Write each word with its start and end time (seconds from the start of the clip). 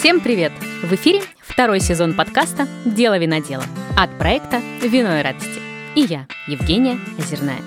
Всем 0.00 0.20
привет! 0.20 0.50
В 0.82 0.94
эфире 0.94 1.20
второй 1.42 1.78
сезон 1.78 2.14
подкаста 2.14 2.66
«Дело 2.86 3.18
винодела» 3.18 3.64
от 3.98 4.16
проекта 4.16 4.62
«Вино 4.80 5.18
и 5.18 5.22
радости». 5.22 5.60
И 5.94 6.00
я, 6.00 6.26
Евгения 6.46 6.98
Озерная. 7.18 7.60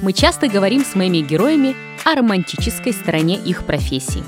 Мы 0.00 0.12
часто 0.12 0.46
говорим 0.46 0.84
с 0.84 0.94
моими 0.94 1.18
героями 1.18 1.74
о 2.04 2.14
романтической 2.14 2.92
стороне 2.92 3.34
их 3.34 3.66
профессии, 3.66 4.22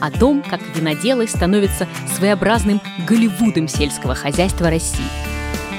о 0.00 0.10
том, 0.10 0.42
как 0.42 0.60
виноделы 0.74 1.28
становятся 1.28 1.86
своеобразным 2.16 2.80
Голливудом 3.06 3.68
сельского 3.68 4.16
хозяйства 4.16 4.70
России. 4.70 5.06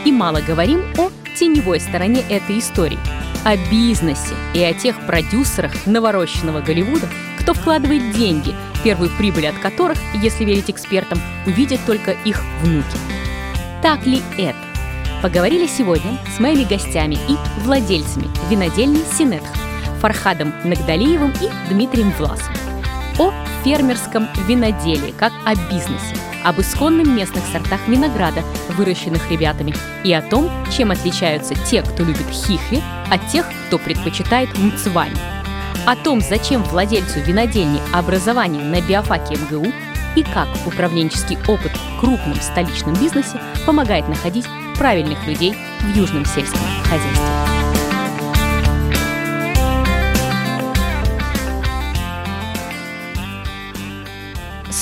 И 0.06 0.12
мало 0.14 0.40
говорим 0.40 0.86
о 0.98 1.12
теневой 1.38 1.82
стороне 1.82 2.22
этой 2.30 2.60
истории, 2.60 2.98
о 3.44 3.58
бизнесе 3.70 4.36
и 4.54 4.64
о 4.64 4.74
тех 4.74 5.06
продюсерах 5.06 5.86
наворощенного 5.86 6.62
Голливуда, 6.62 7.10
вкладывает 7.56 8.12
деньги, 8.12 8.54
первую 8.84 9.10
прибыль 9.18 9.48
от 9.48 9.58
которых, 9.60 9.98
если 10.16 10.46
верить 10.46 10.70
экспертам, 10.70 11.20
увидят 11.46 11.80
только 11.86 12.12
их 12.12 12.44
внуки. 12.62 12.98
Так 13.82 14.06
ли 14.06 14.22
это? 14.38 14.58
Поговорили 15.22 15.68
сегодня 15.68 16.20
с 16.36 16.40
моими 16.40 16.64
гостями 16.64 17.18
и 17.28 17.38
владельцами 17.64 18.28
винодельни 18.50 19.02
Синетх 19.18 19.48
Фархадом 20.02 20.54
Нагдалиевым 20.64 21.34
и 21.42 21.50
Дмитрием 21.70 22.12
Власовым 22.20 22.56
о 23.18 23.34
фермерском 23.64 24.28
виноделии 24.48 25.14
как 25.18 25.32
о 25.46 25.56
бизнесе, 25.56 26.16
об 26.44 26.60
исконных 26.60 27.08
местных 27.08 27.44
сортах 27.52 27.88
винограда, 27.88 28.44
выращенных 28.70 29.32
ребятами, 29.32 29.74
и 30.04 30.14
о 30.14 30.22
том, 30.22 30.50
чем 30.76 30.92
отличаются 30.92 31.56
те, 31.56 31.82
кто 31.82 32.04
любит 32.04 32.30
хихли, 32.30 32.84
от 33.10 33.28
тех, 33.28 33.46
кто 33.68 33.78
предпочитает 33.78 34.56
мцвань. 34.58 35.16
О 35.86 35.96
том, 35.96 36.20
зачем 36.20 36.64
владельцу 36.64 37.20
винодельни 37.20 37.80
образование 37.94 38.64
на 38.64 38.82
биофаке 38.82 39.36
МГУ 39.36 39.72
и 40.16 40.24
как 40.24 40.48
управленческий 40.66 41.38
опыт 41.48 41.72
в 41.74 42.00
крупном 42.00 42.42
столичном 42.42 42.96
бизнесе 42.96 43.40
помогает 43.68 44.08
находить 44.08 44.48
правильных 44.78 45.28
людей 45.28 45.56
в 45.82 45.96
южном 45.96 46.26
сельском 46.26 46.60
хозяйстве. 46.90 47.55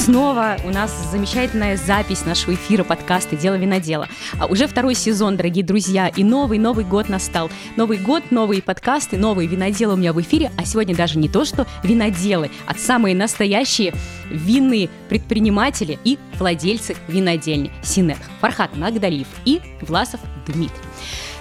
Снова 0.04 0.58
у 0.66 0.70
нас 0.70 0.92
замечательная 1.14 1.78
запись 1.78 2.26
нашего 2.26 2.56
эфира 2.56 2.84
подкаста 2.84 3.38
«Дело 3.38 3.56
винодела». 3.56 4.10
А 4.38 4.48
уже 4.48 4.68
второй 4.68 4.96
сезон, 4.96 5.38
дорогие 5.38 5.64
друзья, 5.64 6.10
и 6.10 6.26
новый-новый 6.26 6.84
год 6.84 7.08
настал. 7.08 7.50
Новый 7.78 8.00
год, 8.00 8.24
новые 8.30 8.62
подкасты, 8.62 9.16
новые 9.16 9.48
виноделы 9.48 9.94
у 9.94 9.96
меня 9.96 10.12
в 10.12 10.20
эфире, 10.20 10.52
а 10.58 10.66
сегодня 10.66 10.94
даже 10.94 11.18
не 11.18 11.30
то, 11.30 11.46
что 11.46 11.66
виноделы, 11.84 12.52
а 12.66 12.76
самые 12.76 13.16
настоящие 13.16 13.94
винные 14.30 14.90
предприниматели 15.08 15.98
и 16.04 16.20
владельцы 16.38 16.98
винодельни 17.08 17.72
Синет. 17.82 18.18
Фархат 18.42 18.76
Нагдалиев 18.76 19.28
и 19.46 19.62
Власов 19.80 20.20
Дмитрий. 20.46 20.76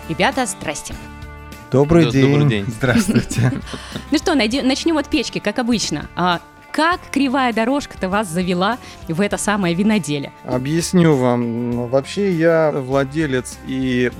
Ребята, 0.08 0.46
здрасте. 0.46 0.94
Добрый 1.72 2.12
день. 2.12 2.30
Добрый 2.30 2.48
день. 2.48 2.66
Здравствуйте. 2.68 3.60
Ну 4.12 4.18
что, 4.18 4.36
начнем 4.36 4.98
от 4.98 5.08
печки, 5.08 5.40
как 5.40 5.58
обычно. 5.58 6.08
Как 6.72 7.00
кривая 7.10 7.52
дорожка-то 7.52 8.08
вас 8.08 8.28
завела 8.28 8.78
в 9.06 9.20
это 9.20 9.36
самое 9.36 9.74
виноделие? 9.74 10.32
Объясню 10.44 11.14
вам. 11.14 11.88
Вообще 11.88 12.32
я 12.32 12.72
владелец 12.72 13.58
и 13.66 14.10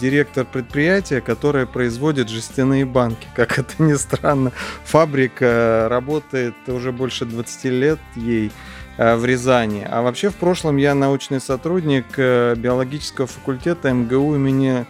директор 0.00 0.44
предприятия, 0.44 1.20
которое 1.20 1.66
производит 1.66 2.28
жестяные 2.28 2.84
банки. 2.84 3.28
Как 3.36 3.60
это 3.60 3.80
ни 3.80 3.94
странно, 3.94 4.50
фабрика 4.84 5.86
работает 5.88 6.56
уже 6.66 6.90
больше 6.90 7.26
20 7.26 7.64
лет 7.66 8.00
ей 8.16 8.50
э, 8.96 9.14
в 9.14 9.24
Рязани. 9.24 9.86
А 9.88 10.02
вообще 10.02 10.30
в 10.30 10.34
прошлом 10.34 10.78
я 10.78 10.96
научный 10.96 11.40
сотрудник 11.40 12.06
э, 12.16 12.56
биологического 12.56 13.28
факультета 13.28 13.92
МГУ 13.92 14.34
имени 14.34 14.84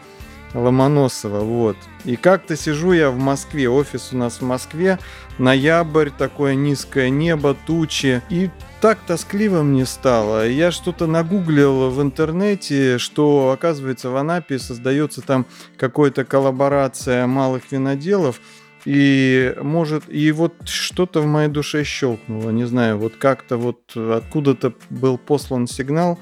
Ломоносова, 0.55 1.41
вот. 1.41 1.77
И 2.05 2.17
как-то 2.17 2.57
сижу 2.57 2.93
я 2.93 3.11
в 3.11 3.19
Москве, 3.19 3.69
офис 3.69 4.11
у 4.13 4.17
нас 4.17 4.41
в 4.41 4.43
Москве, 4.43 4.99
ноябрь, 5.39 6.11
такое 6.11 6.55
низкое 6.55 7.11
небо, 7.11 7.57
тучи, 7.67 8.23
и 8.31 8.51
так 8.81 8.99
тоскливо 9.07 9.63
мне 9.63 9.87
стало. 9.87 10.49
Я 10.49 10.71
что-то 10.71 11.07
нагуглил 11.07 11.91
в 11.91 12.03
интернете, 12.03 12.99
что, 12.99 13.51
оказывается, 13.51 14.11
в 14.11 14.17
Анапе 14.17 14.59
создается 14.59 15.21
там 15.21 15.47
какая-то 15.77 16.25
коллаборация 16.25 17.27
малых 17.27 17.71
виноделов, 17.71 18.41
и 18.87 19.55
может, 19.61 20.05
и 20.09 20.33
вот 20.33 20.55
что-то 20.65 21.21
в 21.21 21.27
моей 21.27 21.49
душе 21.49 21.85
щелкнуло, 21.85 22.51
не 22.51 22.65
знаю, 22.65 22.99
вот 22.99 23.17
как-то 23.17 23.59
вот 23.59 23.95
откуда-то 23.95 24.73
был 24.89 25.19
послан 25.19 25.67
сигнал, 25.67 26.19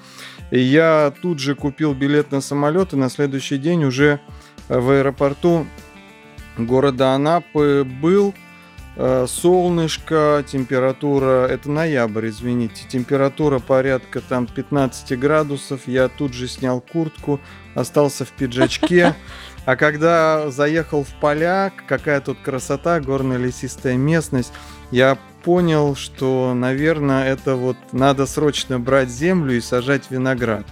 я 0.57 1.13
тут 1.23 1.39
же 1.39 1.55
купил 1.55 1.95
билет 1.95 2.33
на 2.33 2.41
самолет, 2.41 2.93
и 2.93 2.97
на 2.97 3.11
следующий 3.11 3.59
день 3.59 3.85
уже 3.85 4.21
в 4.69 4.91
аэропорту 4.91 5.67
города 6.57 7.13
Анапы 7.13 7.87
был. 8.01 8.35
Э, 9.01 9.27
Солнышко, 9.29 10.45
температура, 10.45 11.47
это 11.47 11.71
ноябрь, 11.71 12.31
извините, 12.31 12.85
температура 12.89 13.61
порядка 13.61 14.21
там 14.21 14.47
15 14.47 15.17
градусов. 15.17 15.83
Я 15.87 16.09
тут 16.09 16.33
же 16.33 16.49
снял 16.49 16.81
куртку, 16.81 17.39
остался 17.77 18.25
в 18.25 18.31
пиджачке. 18.31 19.15
А 19.67 19.77
когда 19.77 20.51
заехал 20.51 21.05
в 21.05 21.15
поля, 21.21 21.71
какая 21.87 22.21
тут 22.21 22.39
красота, 22.41 23.01
горная 23.01 23.37
лесистая 23.37 23.97
местность, 23.97 24.53
я 24.91 25.19
понял, 25.45 25.95
что, 25.95 26.53
наверное, 26.55 27.33
это 27.33 27.57
вот 27.57 27.77
надо 27.93 28.27
срочно 28.27 28.79
брать 28.79 29.11
землю 29.11 29.57
и 29.57 29.61
сажать 29.61 30.11
виноград. 30.11 30.67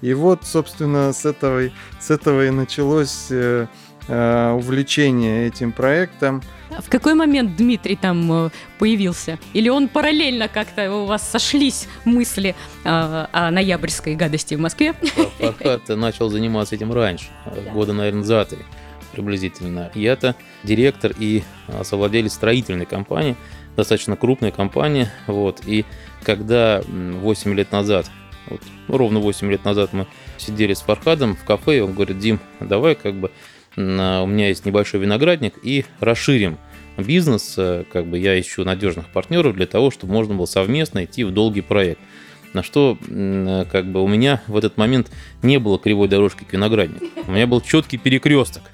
И 0.00 0.14
вот, 0.14 0.44
собственно, 0.44 1.12
с 1.12 1.24
этого, 1.24 1.70
с 2.00 2.10
этого 2.10 2.46
и 2.46 2.50
началось 2.50 3.26
э, 3.30 3.66
э, 4.08 4.50
увлечение 4.52 5.46
этим 5.46 5.70
проектом. 5.70 6.42
В 6.70 6.88
какой 6.88 7.14
момент 7.14 7.56
Дмитрий 7.56 7.96
там 7.96 8.46
э, 8.46 8.50
появился? 8.78 9.38
Или 9.52 9.68
он 9.68 9.88
параллельно 9.88 10.48
как-то 10.48 10.92
у 10.92 11.06
вас 11.06 11.28
сошлись 11.28 11.86
мысли 12.04 12.56
э, 12.84 12.88
о 12.88 13.50
ноябрьской 13.52 14.16
гадости 14.16 14.56
в 14.56 14.60
Москве? 14.60 14.94
Фархат 15.38 15.88
начал 15.88 16.28
заниматься 16.28 16.74
этим 16.74 16.92
раньше, 16.92 17.26
года, 17.72 17.92
наверное, 17.92 18.24
за 18.24 18.44
три 18.44 18.58
приблизительно. 19.12 19.90
Я-то 19.94 20.34
директор 20.64 21.12
и 21.16 21.42
а, 21.68 21.84
совладелец 21.84 22.32
строительной 22.32 22.86
компании, 22.86 23.36
достаточно 23.76 24.16
крупной 24.16 24.50
компании. 24.52 25.08
Вот. 25.26 25.60
И 25.66 25.84
когда 26.22 26.82
м, 26.86 27.18
8 27.18 27.54
лет 27.54 27.72
назад, 27.72 28.10
вот, 28.48 28.60
ну, 28.88 28.96
ровно 28.96 29.20
8 29.20 29.50
лет 29.50 29.64
назад 29.64 29.92
мы 29.92 30.06
сидели 30.38 30.74
с 30.74 30.80
Фархадом 30.80 31.36
в 31.36 31.44
кафе, 31.44 31.78
и 31.78 31.80
он 31.80 31.94
говорит, 31.94 32.18
Дим, 32.18 32.40
давай 32.60 32.94
как 32.94 33.14
бы 33.14 33.30
а, 33.76 34.22
у 34.22 34.26
меня 34.26 34.48
есть 34.48 34.64
небольшой 34.66 35.00
виноградник 35.00 35.54
и 35.62 35.84
расширим 36.00 36.58
бизнес, 36.98 37.54
э, 37.56 37.84
как 37.90 38.06
бы 38.06 38.18
я 38.18 38.38
ищу 38.38 38.64
надежных 38.64 39.08
партнеров 39.08 39.54
для 39.54 39.66
того, 39.66 39.90
чтобы 39.90 40.12
можно 40.12 40.34
было 40.34 40.44
совместно 40.44 41.04
идти 41.04 41.24
в 41.24 41.30
долгий 41.30 41.62
проект. 41.62 42.00
На 42.52 42.62
что 42.62 42.98
м, 43.08 43.66
как 43.70 43.90
бы 43.90 44.02
у 44.02 44.08
меня 44.08 44.42
в 44.46 44.56
этот 44.56 44.76
момент 44.76 45.10
не 45.42 45.58
было 45.58 45.78
кривой 45.78 46.08
дорожки 46.08 46.44
к 46.44 46.52
винограднику. 46.52 47.06
У 47.26 47.32
меня 47.32 47.46
был 47.46 47.62
четкий 47.62 47.96
перекресток, 47.96 48.64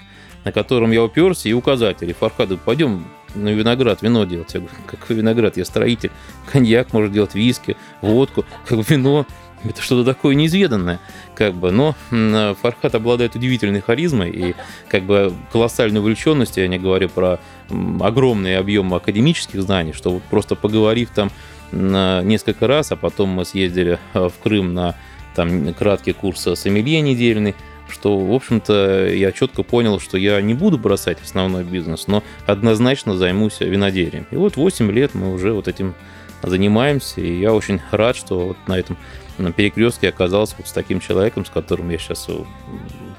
на 0.43 0.51
котором 0.51 0.91
я 0.91 1.01
уперся 1.01 1.49
и 1.49 1.53
указатели. 1.53 2.11
Фархаду, 2.11 2.57
пойдем 2.57 3.05
на 3.35 3.49
виноград 3.49 4.01
вино 4.01 4.25
делать. 4.25 4.53
Я 4.53 4.61
говорю, 4.61 4.75
какой 4.85 5.15
виноград? 5.15 5.57
Я 5.57 5.65
строитель. 5.65 6.11
Коньяк 6.51 6.93
может 6.93 7.11
делать, 7.11 7.35
виски, 7.35 7.77
водку, 8.01 8.45
как 8.65 8.77
бы 8.77 8.83
вино. 8.87 9.25
Это 9.63 9.81
что-то 9.81 10.05
такое 10.05 10.35
неизведанное, 10.35 10.99
как 11.35 11.53
бы. 11.53 11.71
Но 11.71 11.95
Фархат 12.09 12.95
обладает 12.95 13.35
удивительной 13.35 13.81
харизмой 13.81 14.29
и 14.29 14.55
как 14.87 15.03
бы 15.03 15.33
колоссальной 15.51 15.99
увлеченностью. 15.99 16.63
Я 16.63 16.69
не 16.69 16.79
говорю 16.79 17.09
про 17.09 17.39
м, 17.69 18.01
огромный 18.01 18.57
объем 18.57 18.93
академических 18.93 19.61
знаний, 19.61 19.91
что 19.91 20.11
вот 20.11 20.23
просто 20.23 20.55
поговорив 20.55 21.09
там 21.09 21.29
несколько 21.71 22.67
раз, 22.67 22.91
а 22.91 22.95
потом 22.95 23.29
мы 23.29 23.45
съездили 23.45 23.99
э, 24.13 24.29
в 24.29 24.41
Крым 24.41 24.73
на 24.73 24.95
там 25.35 25.73
краткий 25.73 26.13
курс 26.13 26.47
сомелье 26.55 27.01
недельный, 27.01 27.53
что, 27.89 28.17
в 28.17 28.31
общем-то, 28.31 29.09
я 29.13 29.31
четко 29.31 29.63
понял, 29.63 29.99
что 29.99 30.17
я 30.17 30.41
не 30.41 30.53
буду 30.53 30.77
бросать 30.77 31.21
основной 31.21 31.63
бизнес, 31.63 32.07
но 32.07 32.23
однозначно 32.45 33.15
займусь 33.15 33.59
виноделием. 33.59 34.25
И 34.31 34.35
вот 34.35 34.55
8 34.55 34.91
лет 34.91 35.13
мы 35.13 35.33
уже 35.33 35.53
вот 35.53 35.67
этим 35.67 35.95
занимаемся, 36.43 37.21
и 37.21 37.39
я 37.39 37.53
очень 37.53 37.81
рад, 37.91 38.15
что 38.15 38.47
вот 38.47 38.57
на 38.67 38.77
этом 38.77 38.97
на 39.37 39.51
перекрестке 39.51 40.09
оказался 40.09 40.55
вот 40.57 40.67
с 40.67 40.71
таким 40.71 40.99
человеком, 40.99 41.45
с 41.45 41.49
которым 41.49 41.89
я 41.89 41.97
сейчас 41.97 42.25
э, 42.27 42.37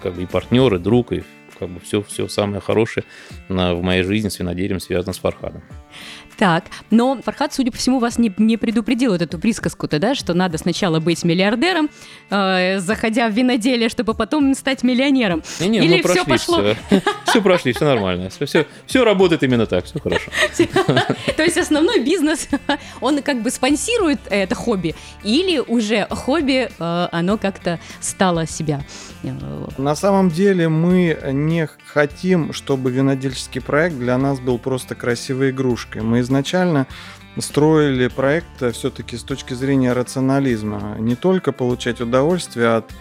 как 0.03 0.15
бы 0.15 0.23
и 0.23 0.27
партнер, 0.27 0.75
и 0.75 0.79
друг, 0.79 1.13
и 1.13 1.23
как 1.59 1.69
бы 1.69 1.81
все, 1.81 2.03
все 2.03 2.29
самое 2.29 2.61
хорошее 2.61 3.05
в 3.49 3.83
моей 3.83 4.03
жизни 4.03 4.29
с 4.29 4.39
виноделием 4.39 4.81
связано 4.81 5.13
с 5.13 5.19
Фархадом. 5.19 5.63
Так, 6.41 6.65
но 6.91 7.21
Фархат, 7.23 7.53
судя 7.53 7.71
по 7.71 7.77
всему, 7.77 7.99
вас 7.99 8.17
не, 8.17 8.33
не 8.39 8.57
предупредил 8.57 9.13
вот 9.13 9.21
эту 9.21 9.39
присказку-то, 9.39 9.99
да, 9.99 10.15
что 10.15 10.33
надо 10.33 10.57
сначала 10.57 10.99
быть 10.99 11.23
миллиардером, 11.23 11.91
э, 12.31 12.79
заходя 12.79 13.29
в 13.29 13.33
виноделие, 13.33 13.91
чтобы 13.91 14.15
потом 14.15 14.55
стать 14.55 14.83
миллионером. 14.83 15.43
Не, 15.61 15.69
не, 15.69 15.79
Или 15.81 15.97
мы 15.97 16.03
прошли 16.03 16.23
все 16.23 16.31
пошло... 16.31 16.75
Все, 16.87 17.03
все 17.27 17.43
прошли, 17.43 17.73
все 17.75 17.85
нормально. 17.85 18.31
Все, 18.31 18.47
все, 18.47 18.67
все 18.87 19.05
работает 19.05 19.43
именно 19.43 19.67
так, 19.67 19.85
все 19.85 20.01
хорошо. 20.01 20.31
То 21.37 21.43
есть 21.43 21.59
основной 21.59 22.03
бизнес, 22.03 22.49
он 23.03 23.21
как 23.21 23.43
бы 23.43 23.51
спонсирует 23.51 24.21
это 24.31 24.55
хобби, 24.55 24.95
или 25.23 25.59
уже 25.59 26.07
хобби, 26.09 26.71
э, 26.79 27.09
оно 27.13 27.37
как-то 27.37 27.79
стало 28.01 28.47
себя? 28.47 28.83
На 29.77 29.95
самом 29.95 30.31
деле 30.31 30.71
мы 30.71 31.19
не 31.33 31.69
хотим, 31.85 32.55
чтобы 32.55 32.91
винодельческий 32.91 33.61
проект 33.61 33.97
для 33.97 34.17
нас 34.17 34.41
был 34.41 34.59
просто 34.59 34.95
красивой 34.95 35.51
игрушкой. 35.51 35.80
Мы 36.01 36.21
изначально 36.21 36.87
строили 37.39 38.09
проект 38.09 38.73
все-таки 38.73 39.17
с 39.17 39.23
точки 39.23 39.55
зрения 39.55 39.93
рационализма. 39.93 40.97
Не 40.99 41.15
только 41.15 41.53
получать 41.53 42.01
удовольствие 42.01 42.77
от 42.77 42.93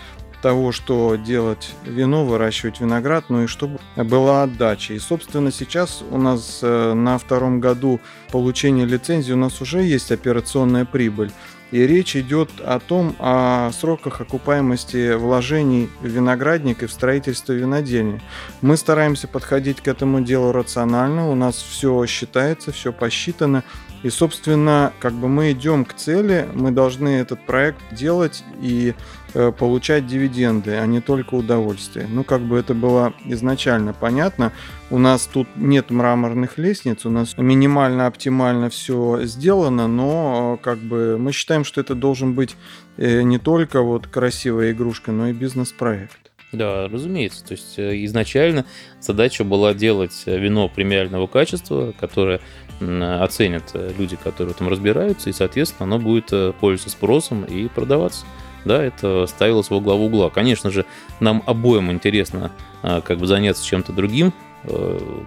того, 0.41 0.71
что 0.71 1.15
делать 1.15 1.71
вино, 1.83 2.25
выращивать 2.25 2.79
виноград, 2.79 3.25
но 3.29 3.43
и 3.43 3.47
чтобы 3.47 3.79
была 3.95 4.43
отдача. 4.43 4.93
И, 4.93 4.99
собственно, 4.99 5.51
сейчас 5.51 6.03
у 6.09 6.17
нас 6.17 6.59
э, 6.61 6.93
на 6.93 7.17
втором 7.17 7.59
году 7.59 7.99
получения 8.31 8.85
лицензии 8.85 9.33
у 9.33 9.37
нас 9.37 9.61
уже 9.61 9.81
есть 9.81 10.11
операционная 10.11 10.85
прибыль. 10.85 11.31
И 11.71 11.85
речь 11.85 12.15
идет 12.15 12.49
о 12.65 12.79
том, 12.79 13.15
о 13.19 13.71
сроках 13.71 14.21
окупаемости 14.21 15.13
вложений 15.13 15.89
в 16.01 16.07
виноградник 16.07 16.81
и 16.81 16.87
в 16.87 16.91
строительство 16.91 17.53
винодельни. 17.53 18.21
Мы 18.61 18.75
стараемся 18.75 19.27
подходить 19.27 19.81
к 19.81 19.87
этому 19.87 20.21
делу 20.21 20.51
рационально, 20.51 21.29
у 21.29 21.35
нас 21.35 21.55
все 21.55 22.05
считается, 22.07 22.71
все 22.71 22.91
посчитано. 22.91 23.63
И, 24.01 24.09
собственно, 24.09 24.93
как 24.99 25.13
бы 25.13 25.27
мы 25.27 25.51
идем 25.51 25.85
к 25.85 25.93
цели, 25.93 26.47
мы 26.53 26.71
должны 26.71 27.09
этот 27.09 27.45
проект 27.45 27.81
делать 27.91 28.43
и 28.61 28.95
получать 29.33 30.07
дивиденды, 30.07 30.75
а 30.75 30.85
не 30.85 31.01
только 31.01 31.35
удовольствие. 31.35 32.07
Ну, 32.09 32.23
как 32.23 32.41
бы 32.41 32.57
это 32.57 32.73
было 32.73 33.13
изначально 33.25 33.93
понятно. 33.93 34.51
У 34.89 34.97
нас 34.97 35.27
тут 35.31 35.47
нет 35.55 35.91
мраморных 35.91 36.57
лестниц, 36.57 37.05
у 37.05 37.09
нас 37.09 37.37
минимально 37.37 38.07
оптимально 38.07 38.69
все 38.69 39.21
сделано, 39.23 39.87
но 39.87 40.59
как 40.61 40.79
бы 40.79 41.17
мы 41.17 41.31
считаем, 41.31 41.63
что 41.63 41.81
это 41.81 41.95
должен 41.95 42.33
быть 42.33 42.55
э, 42.97 43.21
не 43.21 43.37
только 43.37 43.81
вот 43.81 44.07
красивая 44.07 44.71
игрушка, 44.71 45.11
но 45.11 45.27
и 45.27 45.33
бизнес-проект. 45.33 46.31
Да, 46.51 46.87
разумеется. 46.87 47.45
То 47.45 47.51
есть 47.51 47.77
э, 47.77 48.03
изначально 48.05 48.65
задача 48.99 49.43
была 49.43 49.73
делать 49.73 50.23
вино 50.25 50.67
премиального 50.67 51.27
качества, 51.27 51.93
которое 51.99 52.41
оценят 52.79 53.71
э, 53.73 53.91
люди, 53.97 54.15
которые 54.15 54.55
там 54.55 54.69
разбираются, 54.69 55.29
и, 55.29 55.33
соответственно, 55.33 55.83
оно 55.83 55.99
будет 55.99 56.31
э, 56.31 56.53
пользоваться 56.59 56.89
спросом 56.89 57.43
и 57.43 57.67
продаваться. 57.67 58.25
Да, 58.65 58.83
это 58.83 59.25
ставилось 59.27 59.69
во 59.69 59.79
главу 59.79 60.05
угла. 60.05 60.29
Конечно 60.29 60.69
же, 60.69 60.85
нам 61.19 61.43
обоим 61.45 61.91
интересно 61.91 62.51
э, 62.83 63.01
как 63.03 63.17
бы 63.19 63.27
заняться 63.27 63.65
чем-то 63.65 63.93
другим, 63.93 64.33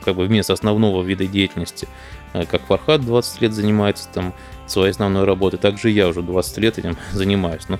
как 0.04 0.14
бы 0.14 0.26
вместо 0.26 0.52
основного 0.52 1.02
вида 1.02 1.26
деятельности, 1.26 1.88
как 2.34 2.60
Фархад 2.66 3.00
20 3.00 3.40
лет 3.40 3.54
занимается 3.54 4.06
там 4.12 4.34
своей 4.66 4.90
основной 4.90 5.24
работой, 5.24 5.56
также 5.56 5.88
я 5.88 6.08
уже 6.08 6.20
20 6.20 6.58
лет 6.58 6.78
этим 6.78 6.98
занимаюсь. 7.12 7.62
Но 7.68 7.78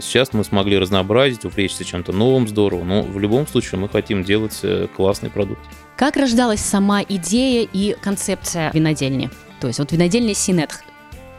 сейчас 0.00 0.32
мы 0.32 0.44
смогли 0.44 0.78
разнообразить, 0.78 1.44
увлечься 1.44 1.84
чем-то 1.84 2.12
новым, 2.12 2.46
здорово, 2.46 2.84
но 2.84 3.02
в 3.02 3.18
любом 3.18 3.48
случае 3.48 3.80
мы 3.80 3.88
хотим 3.88 4.22
делать 4.22 4.64
классный 4.94 5.30
продукт. 5.30 5.60
Как 5.96 6.16
рождалась 6.16 6.60
сама 6.60 7.02
идея 7.02 7.68
и 7.70 7.96
концепция 8.00 8.70
винодельни? 8.72 9.30
То 9.60 9.66
есть 9.66 9.80
вот 9.80 9.90
винодельня 9.90 10.34
Синет, 10.34 10.82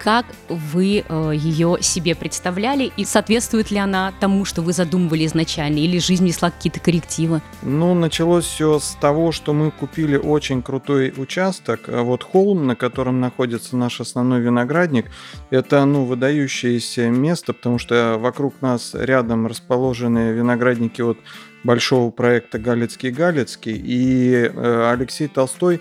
как 0.04 0.26
вы 0.50 1.06
э, 1.08 1.32
ее 1.34 1.78
себе 1.80 2.14
представляли 2.14 2.92
и 2.98 3.06
соответствует 3.06 3.72
ли 3.72 3.78
она 3.78 4.14
тому, 4.20 4.44
что 4.44 4.62
вы 4.62 4.74
задумывали 4.74 5.26
изначально, 5.26 5.78
или 5.78 5.98
жизнь 5.98 6.26
несла 6.26 6.52
какие-то 6.52 6.82
коррективы? 6.82 7.42
Ну, 7.62 7.94
началось 7.94 8.44
все 8.44 8.80
с 8.80 8.98
того, 9.00 9.32
что 9.32 9.54
мы 9.54 9.72
купили 9.72 10.18
очень 10.18 10.62
крутой 10.62 11.14
участок. 11.16 11.88
А 11.88 12.04
вот 12.04 12.24
холм, 12.24 12.68
на 12.68 12.76
котором 12.76 13.22
находится 13.22 13.78
наш 13.78 14.02
основной 14.02 14.42
виноградник, 14.42 15.06
это, 15.52 15.86
ну, 15.86 16.04
выдающееся 16.04 17.10
место, 17.10 17.54
потому 17.54 17.80
что 17.80 18.18
вокруг 18.20 18.56
нас 18.62 18.94
рядом 18.94 19.48
расположены 19.48 20.34
виноградники 20.34 21.02
от 21.02 21.18
большого 21.64 22.12
проекта 22.12 22.60
«Галицкий-Галицкий», 22.60 23.82
и 23.82 24.52
э, 24.54 24.92
Алексей 24.92 25.30
Толстой 25.30 25.80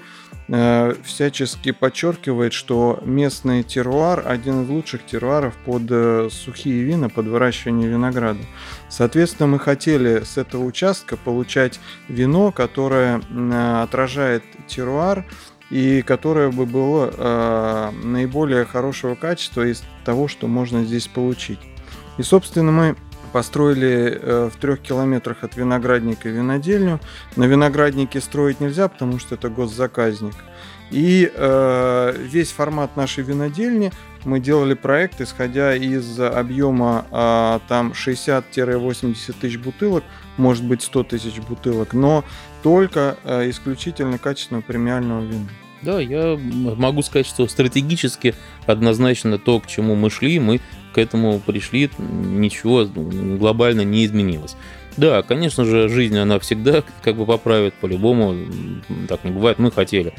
всячески 1.03 1.73
подчеркивает, 1.73 2.53
что 2.53 3.01
местный 3.05 3.63
теруар 3.63 4.23
один 4.27 4.65
из 4.65 4.69
лучших 4.69 5.07
теруаров 5.07 5.55
под 5.65 5.85
э, 5.89 6.29
сухие 6.31 6.83
вина, 6.83 7.09
под 7.09 7.27
выращивание 7.27 7.89
винограда. 7.89 8.41
Соответственно, 8.91 9.47
мы 9.47 9.59
хотели 9.59 10.25
с 10.25 10.37
этого 10.37 10.65
участка 10.65 11.17
получать 11.17 11.81
вино, 12.09 12.53
которое 12.53 13.21
э, 13.21 13.83
отражает 13.83 14.45
теруар 14.67 15.25
и 15.71 16.03
которое 16.03 16.51
бы 16.51 16.67
было 16.67 17.91
наиболее 18.05 18.67
хорошего 18.67 19.15
качества 19.15 19.67
из 19.67 19.83
того, 20.05 20.29
что 20.29 20.47
можно 20.49 20.85
здесь 20.85 21.09
получить. 21.09 21.61
И, 22.19 22.23
собственно, 22.23 22.73
мы 22.73 22.97
построили 23.33 24.19
э, 24.21 24.51
в 24.53 24.57
трех 24.59 24.81
километрах 24.81 25.43
от 25.43 25.57
виноградника 25.57 26.29
винодельню. 26.29 27.01
На 27.37 27.45
винограднике 27.45 28.21
строить 28.21 28.61
нельзя, 28.61 28.89
потому 28.89 29.19
что 29.19 29.35
это 29.35 29.49
госзаказник. 29.49 30.35
И 30.91 31.33
э, 31.35 32.15
весь 32.19 32.53
формат 32.53 32.97
нашей 32.97 33.25
винодельни 33.25 33.93
мы 34.25 34.41
делали 34.41 34.75
проект, 34.75 35.21
исходя 35.21 35.75
из 35.75 36.21
объема 36.21 37.07
э, 37.11 37.61
там 37.67 37.93
60-80 37.93 39.35
тысяч 39.41 39.59
бутылок, 39.59 40.05
может 40.37 40.65
быть 40.65 40.83
100 40.83 41.05
тысяч 41.05 41.41
бутылок, 41.41 41.95
но 41.95 42.25
только 42.63 43.17
э, 43.25 43.49
исключительно 43.49 44.19
качественного 44.19 44.63
премиального 44.63 45.23
вина. 45.23 45.49
Да, 45.81 46.01
я 46.01 46.39
могу 46.39 47.03
сказать, 47.03 47.27
что 47.27 47.49
стратегически 47.49 48.35
однозначно 48.67 49.39
то, 49.39 49.59
к 49.59 49.67
чему 49.67 49.97
мы 49.97 50.11
шли, 50.11 50.39
мы 50.39 50.61
к 50.93 50.99
этому 50.99 51.41
пришли, 51.41 51.91
ничего 51.99 52.85
глобально 52.85 53.83
не 53.83 54.05
изменилось. 54.05 54.57
Да, 54.97 55.23
конечно 55.23 55.65
же, 55.65 55.89
жизнь, 55.89 56.19
она 56.19 56.39
всегда 56.39 56.85
как 57.03 57.17
бы 57.17 57.25
поправит 57.25 57.75
по-любому, 57.75 58.37
так 59.09 59.25
не 59.25 59.31
бывает, 59.31 59.59
мы 59.59 59.71
хотели. 59.71 60.13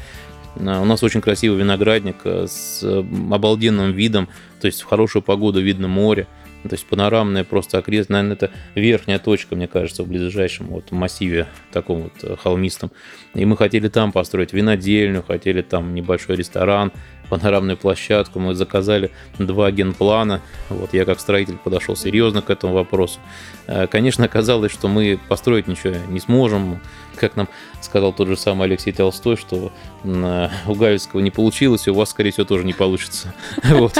А, 0.56 0.80
у 0.80 0.84
нас 0.84 1.02
очень 1.02 1.20
красивый 1.20 1.58
виноградник 1.58 2.16
э, 2.24 2.46
с 2.48 2.82
обалденным 2.82 3.92
видом, 3.92 4.28
то 4.60 4.66
есть 4.66 4.82
в 4.82 4.86
хорошую 4.86 5.22
погоду 5.22 5.60
видно 5.60 5.88
море, 5.88 6.26
то 6.62 6.72
есть 6.72 6.86
панорамная 6.86 7.44
просто 7.44 7.78
окрест, 7.78 8.08
наверное, 8.08 8.36
это 8.36 8.50
верхняя 8.74 9.18
точка, 9.18 9.54
мне 9.54 9.68
кажется, 9.68 10.02
в 10.02 10.08
ближайшем 10.08 10.68
вот 10.68 10.90
массиве 10.92 11.46
таком 11.72 12.04
вот 12.04 12.12
э, 12.22 12.36
холмистом. 12.36 12.90
И 13.34 13.44
мы 13.44 13.56
хотели 13.56 13.88
там 13.88 14.12
построить 14.12 14.52
винодельню, 14.52 15.22
хотели 15.22 15.62
там 15.62 15.94
небольшой 15.94 16.36
ресторан, 16.36 16.90
панорамную 17.34 17.76
площадку. 17.76 18.38
Мы 18.38 18.54
заказали 18.54 19.10
два 19.38 19.72
генплана. 19.72 20.40
Вот 20.68 20.94
я 20.94 21.04
как 21.04 21.18
строитель 21.18 21.56
подошел 21.56 21.96
серьезно 21.96 22.42
к 22.42 22.50
этому 22.50 22.74
вопросу. 22.74 23.18
Э, 23.66 23.88
конечно, 23.88 24.24
оказалось, 24.24 24.70
что 24.70 24.86
мы 24.86 25.18
построить 25.28 25.66
ничего 25.66 25.94
не 26.08 26.20
сможем. 26.20 26.80
Как 27.16 27.34
нам 27.34 27.48
сказал 27.80 28.12
тот 28.12 28.28
же 28.28 28.36
самый 28.36 28.64
Алексей 28.64 28.92
Толстой, 28.92 29.36
что 29.36 29.72
у 30.04 30.74
Галицкого 30.74 31.20
не 31.20 31.30
получилось, 31.30 31.86
и 31.86 31.90
у 31.90 31.94
вас, 31.94 32.10
скорее 32.10 32.30
всего, 32.30 32.44
тоже 32.46 32.64
не 32.64 32.72
получится. 32.72 33.34
Вот. 33.64 33.98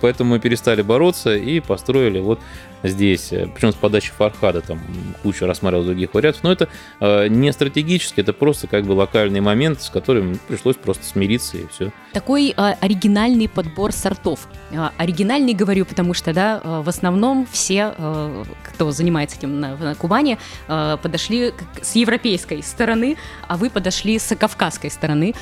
Поэтому 0.00 0.30
мы 0.30 0.40
перестали 0.40 0.82
бороться 0.82 1.34
и 1.34 1.58
построили 1.60 2.20
вот 2.20 2.40
здесь, 2.84 3.32
э, 3.32 3.48
причем 3.52 3.72
с 3.72 3.74
подачи 3.74 4.12
Фархада, 4.16 4.60
там 4.60 4.80
куча 5.22 5.46
рассматривал 5.46 5.84
других 5.84 6.14
вариантов, 6.14 6.42
но 6.42 6.52
это 6.52 6.68
э, 7.00 7.28
не 7.28 7.52
стратегически, 7.52 8.20
это 8.20 8.32
просто 8.32 8.66
как 8.66 8.84
бы 8.84 8.92
локальный 8.92 9.40
момент, 9.40 9.82
с 9.82 9.90
которым 9.90 10.38
пришлось 10.48 10.76
просто 10.76 11.04
смириться 11.04 11.56
и 11.58 11.66
все. 11.68 11.90
Такой 12.12 12.54
э, 12.56 12.74
оригинальный 12.80 13.48
подбор 13.48 13.92
сортов. 13.92 14.48
Э, 14.70 14.90
оригинальный 14.96 15.54
говорю, 15.54 15.84
потому 15.84 16.14
что, 16.14 16.32
да, 16.32 16.60
э, 16.62 16.82
в 16.84 16.88
основном 16.88 17.46
все, 17.50 17.94
э, 17.96 18.44
кто 18.64 18.90
занимается 18.92 19.38
этим 19.38 19.60
на, 19.60 19.76
на 19.76 19.94
Кубани, 19.94 20.38
э, 20.68 20.96
подошли 21.02 21.52
с 21.82 21.94
европейской 21.96 22.62
стороны, 22.62 23.16
а 23.48 23.56
вы 23.56 23.70
подошли 23.70 24.18
с 24.18 24.34
кавказской 24.36 24.90
стороны. 24.90 25.34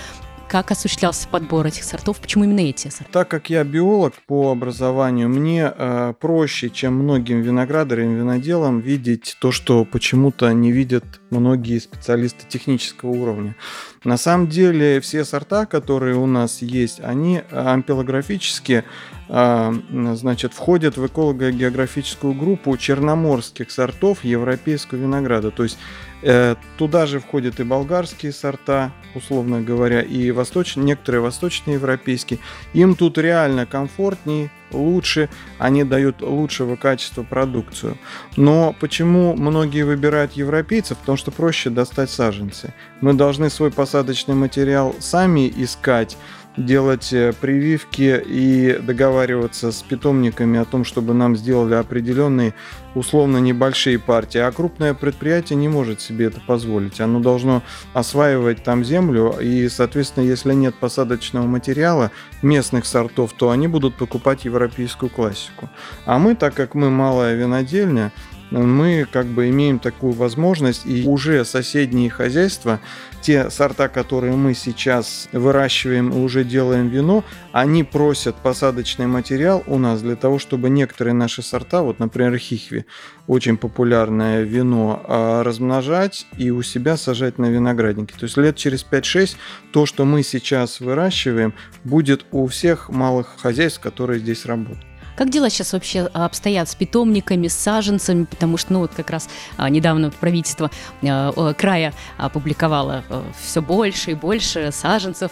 Как 0.48 0.70
осуществлялся 0.70 1.28
подбор 1.28 1.66
этих 1.66 1.84
сортов? 1.84 2.20
Почему 2.20 2.44
именно 2.44 2.60
эти 2.60 2.88
сорта? 2.88 3.12
Так 3.12 3.28
как 3.28 3.50
я 3.50 3.64
биолог 3.64 4.14
по 4.26 4.50
образованию, 4.50 5.28
мне 5.28 5.72
э, 5.74 6.14
проще, 6.20 6.70
чем 6.70 6.94
многим 6.94 7.40
виноградарям, 7.40 8.14
виноделам, 8.14 8.80
видеть 8.80 9.36
то, 9.40 9.52
что 9.52 9.84
почему-то 9.84 10.52
не 10.52 10.72
видят 10.72 11.04
многие 11.30 11.78
специалисты 11.78 12.46
технического 12.48 13.10
уровня. 13.10 13.56
На 14.04 14.16
самом 14.16 14.48
деле 14.48 15.00
все 15.00 15.24
сорта, 15.24 15.66
которые 15.66 16.16
у 16.16 16.26
нас 16.26 16.60
есть, 16.60 17.00
они 17.00 17.42
ампелографически 17.50 18.84
значит, 19.32 20.52
входит 20.52 20.98
в 20.98 21.06
эколого-географическую 21.06 22.34
группу 22.34 22.76
черноморских 22.76 23.70
сортов 23.70 24.24
европейского 24.24 24.98
винограда. 24.98 25.50
То 25.50 25.62
есть 25.62 25.78
э, 26.20 26.56
туда 26.76 27.06
же 27.06 27.18
входят 27.18 27.58
и 27.58 27.64
болгарские 27.64 28.32
сорта, 28.32 28.92
условно 29.14 29.62
говоря, 29.62 30.02
и 30.02 30.30
восточные, 30.32 30.84
некоторые 30.84 31.22
восточноевропейские. 31.22 32.40
Им 32.74 32.94
тут 32.94 33.16
реально 33.16 33.64
комфортнее, 33.64 34.50
лучше, 34.70 35.30
они 35.58 35.82
дают 35.84 36.20
лучшего 36.20 36.76
качества 36.76 37.22
продукцию. 37.22 37.96
Но 38.36 38.76
почему 38.80 39.34
многие 39.34 39.84
выбирают 39.84 40.32
европейцев? 40.32 40.98
Потому 40.98 41.16
что 41.16 41.30
проще 41.30 41.70
достать 41.70 42.10
саженцы. 42.10 42.74
Мы 43.00 43.14
должны 43.14 43.48
свой 43.48 43.70
посадочный 43.70 44.34
материал 44.34 44.94
сами 45.00 45.50
искать, 45.56 46.18
делать 46.56 47.12
э, 47.12 47.32
прививки 47.32 48.22
и 48.24 48.78
договариваться 48.78 49.72
с 49.72 49.82
питомниками 49.82 50.58
о 50.58 50.64
том, 50.64 50.84
чтобы 50.84 51.14
нам 51.14 51.36
сделали 51.36 51.74
определенные 51.74 52.54
условно 52.94 53.38
небольшие 53.38 53.98
партии, 53.98 54.38
а 54.38 54.52
крупное 54.52 54.94
предприятие 54.94 55.56
не 55.56 55.68
может 55.68 56.00
себе 56.00 56.26
это 56.26 56.40
позволить. 56.40 57.00
Оно 57.00 57.20
должно 57.20 57.62
осваивать 57.94 58.62
там 58.62 58.84
землю, 58.84 59.34
и, 59.40 59.68
соответственно, 59.68 60.24
если 60.24 60.52
нет 60.52 60.74
посадочного 60.74 61.46
материала 61.46 62.10
местных 62.42 62.84
сортов, 62.84 63.32
то 63.32 63.50
они 63.50 63.68
будут 63.68 63.94
покупать 63.94 64.44
европейскую 64.44 65.08
классику. 65.08 65.70
А 66.04 66.18
мы, 66.18 66.34
так 66.34 66.54
как 66.54 66.74
мы 66.74 66.90
малая 66.90 67.34
винодельня, 67.34 68.12
мы 68.60 69.06
как 69.10 69.26
бы 69.26 69.48
имеем 69.48 69.78
такую 69.78 70.12
возможность, 70.12 70.86
и 70.86 71.06
уже 71.06 71.44
соседние 71.44 72.10
хозяйства, 72.10 72.80
те 73.20 73.50
сорта, 73.50 73.88
которые 73.88 74.34
мы 74.34 74.54
сейчас 74.54 75.28
выращиваем 75.32 76.10
и 76.10 76.16
уже 76.16 76.44
делаем 76.44 76.88
вино, 76.88 77.24
они 77.52 77.84
просят 77.84 78.36
посадочный 78.36 79.06
материал 79.06 79.62
у 79.66 79.78
нас 79.78 80.02
для 80.02 80.16
того, 80.16 80.38
чтобы 80.38 80.70
некоторые 80.70 81.14
наши 81.14 81.42
сорта, 81.42 81.82
вот, 81.82 81.98
например, 81.98 82.36
хихви, 82.36 82.84
очень 83.26 83.56
популярное 83.56 84.42
вино, 84.42 85.02
а, 85.06 85.42
размножать 85.42 86.26
и 86.36 86.50
у 86.50 86.62
себя 86.62 86.96
сажать 86.96 87.38
на 87.38 87.46
винограднике. 87.46 88.14
То 88.18 88.24
есть 88.24 88.36
лет 88.36 88.56
через 88.56 88.84
5-6 88.84 89.36
то, 89.72 89.86
что 89.86 90.04
мы 90.04 90.22
сейчас 90.22 90.80
выращиваем, 90.80 91.54
будет 91.84 92.26
у 92.32 92.46
всех 92.46 92.90
малых 92.90 93.36
хозяйств, 93.38 93.80
которые 93.80 94.20
здесь 94.20 94.44
работают. 94.44 94.91
Как 95.16 95.30
дела 95.30 95.50
сейчас 95.50 95.72
вообще 95.72 96.02
обстоят 96.12 96.68
с 96.68 96.74
питомниками, 96.74 97.48
с 97.48 97.54
саженцами? 97.54 98.24
Потому 98.24 98.56
что, 98.56 98.72
ну, 98.72 98.78
вот 98.80 98.92
как 98.94 99.10
раз 99.10 99.28
а, 99.56 99.68
недавно 99.68 100.10
правительство 100.10 100.70
а, 101.02 101.52
края 101.54 101.92
опубликовало 102.16 103.04
а, 103.08 103.24
все 103.40 103.60
больше 103.60 104.12
и 104.12 104.14
больше 104.14 104.70
саженцев 104.72 105.30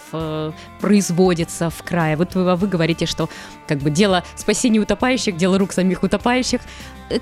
производится 0.80 1.70
в 1.70 1.82
крае. 1.82 2.16
Вот 2.16 2.34
вы, 2.34 2.56
вы 2.56 2.66
говорите, 2.66 3.06
что 3.06 3.28
как 3.66 3.78
бы 3.78 3.90
дело 3.90 4.24
спасения 4.36 4.80
утопающих, 4.80 5.36
дело 5.36 5.58
рук 5.58 5.72
самих 5.72 6.02
утопающих. 6.02 6.60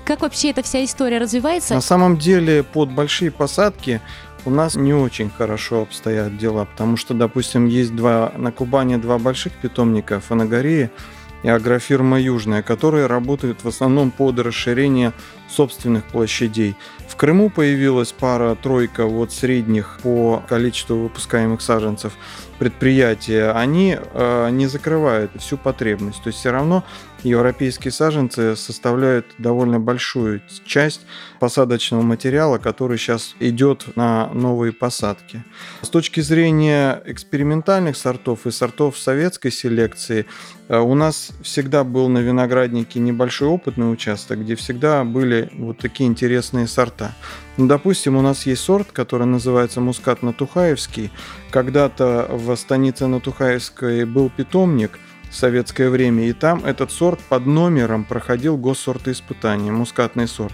Как 0.05 0.21
вообще 0.21 0.51
эта 0.51 0.61
вся 0.61 0.83
история 0.83 1.17
развивается? 1.17 1.73
На 1.73 1.81
самом 1.81 2.17
деле 2.17 2.63
под 2.63 2.91
большие 2.91 3.31
посадки 3.31 4.01
у 4.45 4.49
нас 4.49 4.75
не 4.75 4.93
очень 4.93 5.29
хорошо 5.29 5.81
обстоят 5.81 6.37
дела, 6.37 6.65
потому 6.65 6.97
что, 6.97 7.13
допустим, 7.13 7.65
есть 7.67 7.95
два 7.95 8.31
на 8.37 8.51
Кубани 8.51 8.97
два 8.97 9.17
больших 9.17 9.53
питомника 9.53 10.19
Фанагории– 10.19 10.89
и 11.43 11.49
агрофирма 11.49 12.19
«Южная», 12.19 12.61
которые 12.61 13.05
работают 13.05 13.63
в 13.63 13.67
основном 13.67 14.11
под 14.11 14.39
расширение 14.39 15.13
собственных 15.49 16.05
площадей. 16.05 16.75
В 17.07 17.15
Крыму 17.15 17.49
появилась 17.49 18.11
пара-тройка 18.11 19.05
вот 19.05 19.31
средних 19.31 19.99
по 20.03 20.43
количеству 20.47 20.97
выпускаемых 20.97 21.61
саженцев 21.61 22.13
предприятия. 22.59 23.51
Они 23.51 23.97
э, 23.99 24.49
не 24.51 24.67
закрывают 24.67 25.31
всю 25.39 25.57
потребность. 25.57 26.21
То 26.21 26.27
есть 26.27 26.39
все 26.39 26.51
равно 26.51 26.83
европейские 27.23 27.91
саженцы 27.91 28.55
составляют 28.55 29.25
довольно 29.37 29.79
большую 29.79 30.41
часть 30.65 31.01
посадочного 31.39 32.01
материала, 32.01 32.57
который 32.57 32.97
сейчас 32.97 33.35
идет 33.39 33.95
на 33.95 34.29
новые 34.33 34.71
посадки. 34.71 35.43
С 35.81 35.89
точки 35.89 36.21
зрения 36.21 37.01
экспериментальных 37.05 37.97
сортов 37.97 38.45
и 38.45 38.51
сортов 38.51 38.97
советской 38.97 39.51
селекции, 39.51 40.25
э, 40.67 40.79
у 40.79 40.95
нас 40.95 41.31
всегда 41.41 41.83
был 41.83 42.09
на 42.09 42.19
винограднике 42.19 42.99
небольшой 42.99 43.49
опытный 43.49 43.91
участок, 43.91 44.41
где 44.41 44.55
всегда 44.55 45.03
были 45.03 45.49
вот 45.53 45.77
такие 45.79 46.07
интересные 46.07 46.67
сорта. 46.67 47.13
Ну, 47.57 47.67
допустим, 47.67 48.15
у 48.15 48.21
нас 48.21 48.45
есть 48.45 48.61
сорт, 48.61 48.91
который 48.91 49.27
называется 49.27 49.81
мускат 49.81 50.23
Натухаевский. 50.23 51.11
Когда-то 51.51 52.27
в 52.29 52.55
станице 52.55 53.07
Натухаевской 53.07 54.05
был 54.05 54.29
питомник– 54.29 54.99
в 55.29 55.35
советское 55.35 55.89
время, 55.89 56.27
и 56.27 56.33
там 56.33 56.65
этот 56.65 56.91
сорт 56.91 57.19
под 57.29 57.45
номером 57.45 58.03
проходил 58.03 58.57
госсортоиспытание, 58.57 59.71
мускатный 59.71 60.27
сорт. 60.27 60.53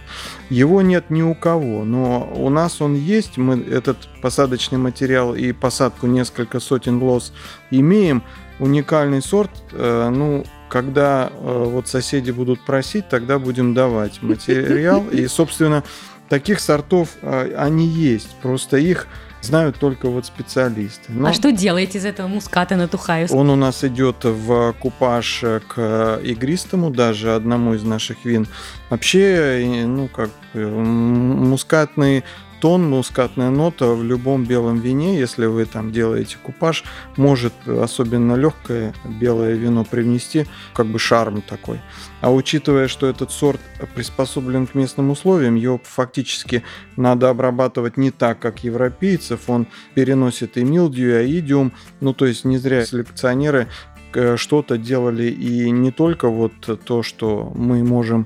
Его 0.50 0.82
нет 0.82 1.10
ни 1.10 1.22
у 1.22 1.34
кого, 1.34 1.84
но 1.86 2.32
у 2.36 2.50
нас 2.50 2.82
он 2.82 2.96
есть, 2.96 3.38
мы 3.38 3.60
этот 3.62 3.98
посадочный 4.22 4.77
материал 4.77 5.34
и 5.34 5.51
посадку 5.51 6.08
несколько 6.08 6.60
сотен 6.60 7.01
лос 7.01 7.34
имеем, 7.72 8.24
уникальный 8.60 9.22
сорт, 9.22 9.51
э, 9.72 10.10
ну, 10.10 10.46
когда 10.70 11.29
э, 11.32 11.63
вот 11.67 11.88
соседи 11.88 12.32
будут 12.32 12.63
просить, 12.65 13.08
тогда 13.10 13.39
будем 13.39 13.74
давать 13.74 14.22
материал, 14.22 15.05
и, 15.12 15.27
собственно, 15.27 15.84
таких 16.29 16.60
сортов 16.60 17.10
э, 17.22 17.55
они 17.58 17.88
есть, 17.88 18.36
просто 18.41 18.77
их 18.77 19.08
знают 19.46 19.78
только 19.78 20.10
вот 20.10 20.25
специалисты. 20.25 21.12
Но 21.12 21.30
а 21.30 21.34
что 21.34 21.52
делаете 21.52 22.00
из 22.00 22.06
этого 22.06 22.28
муската 22.28 22.75
на 22.75 22.88
Тухаевск? 22.88 23.34
Он 23.34 23.50
у 23.50 23.56
нас 23.56 23.84
идет 23.84 24.24
в 24.24 24.74
купаж 24.80 25.44
к 25.68 26.20
игристому, 26.24 26.90
даже 26.90 27.34
одному 27.36 27.74
из 27.74 27.84
наших 27.84 28.25
вин. 28.25 28.48
Вообще, 28.90 29.84
ну 29.86 30.08
как 30.08 30.30
мускатный 30.54 32.24
тон, 32.66 32.90
мускатная 32.90 33.52
нота 33.52 33.94
в 33.94 34.04
любом 34.04 34.44
белом 34.44 34.80
вине, 34.80 35.20
если 35.20 35.46
вы 35.46 35.66
там 35.66 35.92
делаете 35.92 36.38
купаж, 36.42 36.84
может 37.16 37.54
особенно 37.68 38.34
легкое 38.34 38.96
белое 39.22 39.54
вино 39.54 39.86
привнести 39.86 40.48
как 40.74 40.88
бы 40.88 40.98
шарм 40.98 41.44
такой. 41.44 41.80
А 42.22 42.34
учитывая, 42.34 42.88
что 42.88 43.06
этот 43.06 43.30
сорт 43.30 43.62
приспособлен 43.94 44.66
к 44.66 44.74
местным 44.74 45.12
условиям, 45.12 45.54
его 45.54 45.80
фактически 45.84 46.64
надо 46.98 47.30
обрабатывать 47.30 47.98
не 47.98 48.10
так, 48.10 48.40
как 48.40 48.64
европейцев. 48.64 49.48
Он 49.48 49.68
переносит 49.94 50.58
и 50.58 50.64
милдью, 50.64 51.12
и 51.12 51.14
аидиум. 51.18 51.72
Ну, 52.00 52.16
то 52.16 52.26
есть 52.26 52.46
не 52.46 52.58
зря 52.58 52.84
селекционеры 52.84 53.68
э, 54.16 54.38
что-то 54.38 54.80
делали 54.80 55.26
и 55.30 55.70
не 55.70 55.92
только 55.92 56.30
вот 56.30 56.54
то, 56.84 57.04
что 57.04 57.52
мы 57.54 57.84
можем 57.84 58.26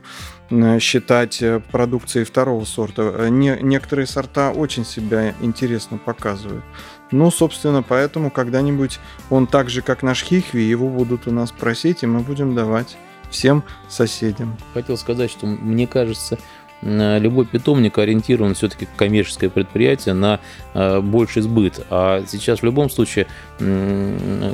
считать 0.79 1.41
э, 1.41 1.61
продукцией 1.71 2.25
второго 2.25 2.65
сорта. 2.65 3.13
Э, 3.15 3.29
не, 3.29 3.57
некоторые 3.61 4.07
сорта 4.07 4.51
очень 4.51 4.85
себя 4.85 5.33
интересно 5.41 5.97
показывают. 5.97 6.63
Ну, 7.11 7.31
собственно, 7.31 7.83
поэтому 7.83 8.29
когда-нибудь 8.29 8.99
он 9.29 9.47
так 9.47 9.69
же, 9.69 9.81
как 9.81 10.03
наш 10.03 10.23
хихви, 10.23 10.63
его 10.63 10.89
будут 10.89 11.27
у 11.27 11.31
нас 11.31 11.51
просить, 11.51 12.03
и 12.03 12.07
мы 12.07 12.19
будем 12.19 12.55
давать 12.55 12.97
всем 13.29 13.63
соседям. 13.87 14.57
Хотел 14.73 14.97
сказать, 14.97 15.31
что 15.31 15.45
мне 15.45 15.87
кажется, 15.87 16.37
любой 16.81 17.45
питомник 17.45 17.97
ориентирован 17.97 18.53
все-таки 18.53 18.87
коммерческое 18.95 19.49
предприятие 19.49 20.13
на 20.13 20.39
э, 20.73 21.01
больший 21.01 21.41
сбыт. 21.41 21.85
А 21.89 22.23
сейчас 22.27 22.59
в 22.59 22.63
любом 22.63 22.89
случае 22.89 23.27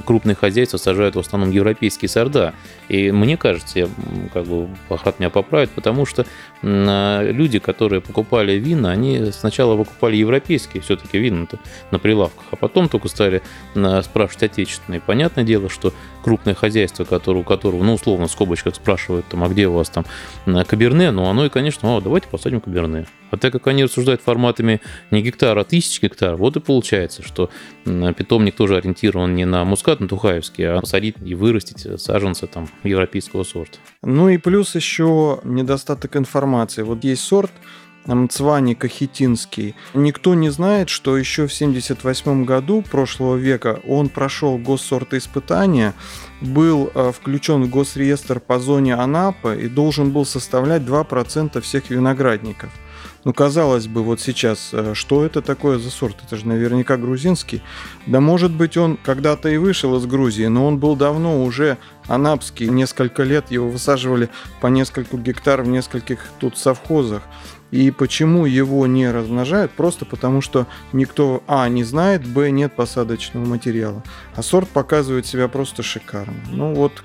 крупные 0.06 0.36
хозяйства 0.36 0.78
сажают 0.78 1.16
в 1.16 1.20
основном 1.20 1.52
европейские 1.52 2.10
сорта. 2.10 2.54
И 2.90 3.12
мне 3.12 3.38
кажется, 3.38 3.80
я, 3.80 3.88
как 4.34 4.46
бы 4.46 4.68
Пахат 4.88 5.20
меня 5.20 5.30
поправит, 5.30 5.70
потому 5.72 6.06
что 6.06 6.26
люди, 6.66 7.60
которые 7.60 8.02
покупали 8.02 8.54
вина, 8.54 8.90
они 8.90 9.32
сначала 9.32 9.78
покупали 9.78 10.16
европейские 10.16 10.82
все-таки 10.82 11.20
вина 11.20 11.48
на 11.92 12.00
прилавках, 12.00 12.44
а 12.50 12.56
потом 12.56 12.90
только 12.90 13.08
стали 13.08 13.44
спрашивать 14.02 14.44
отечественные. 14.44 15.00
Понятное 15.00 15.44
дело, 15.44 15.70
что 15.70 15.94
крупное 16.24 16.56
хозяйство, 16.56 17.04
которое, 17.04 17.42
у 17.42 17.44
которого, 17.44 17.84
ну, 17.84 17.94
условно, 17.94 18.26
в 18.26 18.32
скобочках 18.32 18.74
спрашивают, 18.74 19.28
там, 19.28 19.44
а 19.44 19.48
где 19.48 19.68
у 19.68 19.74
вас 19.74 19.90
там 19.90 20.06
каберне, 20.66 21.12
ну, 21.12 21.26
оно 21.26 21.46
и, 21.46 21.50
конечно, 21.50 21.96
о, 21.96 22.02
давайте 22.02 22.28
посадим 22.30 22.62
каберне. 22.62 23.06
А 23.36 23.38
так 23.38 23.52
как 23.52 23.68
они 23.68 23.84
рассуждают 23.84 24.22
форматами 24.22 24.80
не 25.12 25.22
гектара, 25.22 25.60
а 25.60 25.64
тысяч 25.66 26.02
гектар, 26.02 26.38
вот 26.38 26.56
и 26.56 26.62
получается, 26.62 27.22
что 27.22 27.50
питомник 27.84 28.56
тоже 28.56 28.78
ориентирован 28.78 29.36
не 29.36 29.44
на 29.44 29.66
мускат, 29.66 30.00
на 30.00 30.08
тухаевский, 30.08 30.66
а 30.70 30.80
посадить 30.80 31.16
и 31.24 31.36
вырастить 31.36 32.02
саженцы 32.02 32.48
там 32.48 32.70
европейского 32.84 33.44
сорта. 33.44 33.78
Ну 34.04 34.30
и 34.30 34.38
плюс 34.38 34.74
еще 34.76 35.42
недостаток 35.44 36.16
информации. 36.16 36.84
Вот 36.84 37.04
есть 37.04 37.24
сорт, 37.24 37.52
Мцвани 38.06 38.76
Кахетинский. 38.76 39.76
Никто 39.94 40.36
не 40.36 40.50
знает, 40.50 40.90
что 40.90 41.18
еще 41.18 41.48
в 41.48 41.54
1978 41.54 42.46
году 42.46 42.84
прошлого 42.84 43.36
века 43.36 43.82
он 43.88 44.10
прошел 44.10 44.58
госсортоиспытание, 44.58 45.94
был 46.40 46.92
э, 46.94 47.12
включен 47.12 47.64
в 47.64 47.70
госреестр 47.70 48.40
по 48.40 48.60
зоне 48.60 48.96
Анапа 48.96 49.56
и 49.56 49.68
должен 49.68 50.12
был 50.12 50.26
составлять 50.26 50.84
2% 50.84 51.60
всех 51.62 51.90
виноградников. 51.90 52.70
Ну, 53.26 53.34
казалось 53.34 53.88
бы, 53.88 54.04
вот 54.04 54.22
сейчас, 54.22 54.70
э, 54.72 54.94
что 54.94 55.26
это 55.26 55.42
такое 55.42 55.80
за 55.80 55.90
сорт? 55.90 56.16
Это 56.24 56.38
же 56.38 56.48
наверняка 56.48 56.96
грузинский. 56.96 57.64
Да, 58.06 58.22
может 58.22 58.52
быть, 58.52 58.78
он 58.78 58.98
когда-то 59.04 59.50
и 59.50 59.58
вышел 59.58 59.98
из 59.98 60.06
Грузии, 60.06 60.46
но 60.46 60.68
он 60.68 60.78
был 60.78 60.96
давно 60.96 61.44
уже 61.44 61.80
анапский. 62.08 62.68
Несколько 62.68 63.24
лет 63.24 63.50
его 63.50 63.68
высаживали 63.68 64.30
по 64.62 64.68
нескольку 64.68 65.18
гектар 65.18 65.64
в 65.64 65.68
нескольких 65.68 66.20
тут 66.40 66.60
совхозах. 66.60 67.24
И 67.72 67.90
почему 67.90 68.46
его 68.46 68.86
не 68.86 69.10
размножают? 69.10 69.72
Просто 69.72 70.06
потому, 70.06 70.42
что 70.42 70.68
никто, 70.94 71.44
а, 71.48 71.68
не 71.68 71.84
знает, 71.84 72.28
б, 72.28 72.52
нет 72.52 72.76
посадочного 72.76 73.44
материала. 73.44 74.04
А 74.36 74.44
сорт 74.44 74.70
показывает 74.70 75.26
себя 75.26 75.48
просто 75.48 75.82
шикарно. 75.82 76.36
Ну 76.52 76.76
вот, 76.76 77.04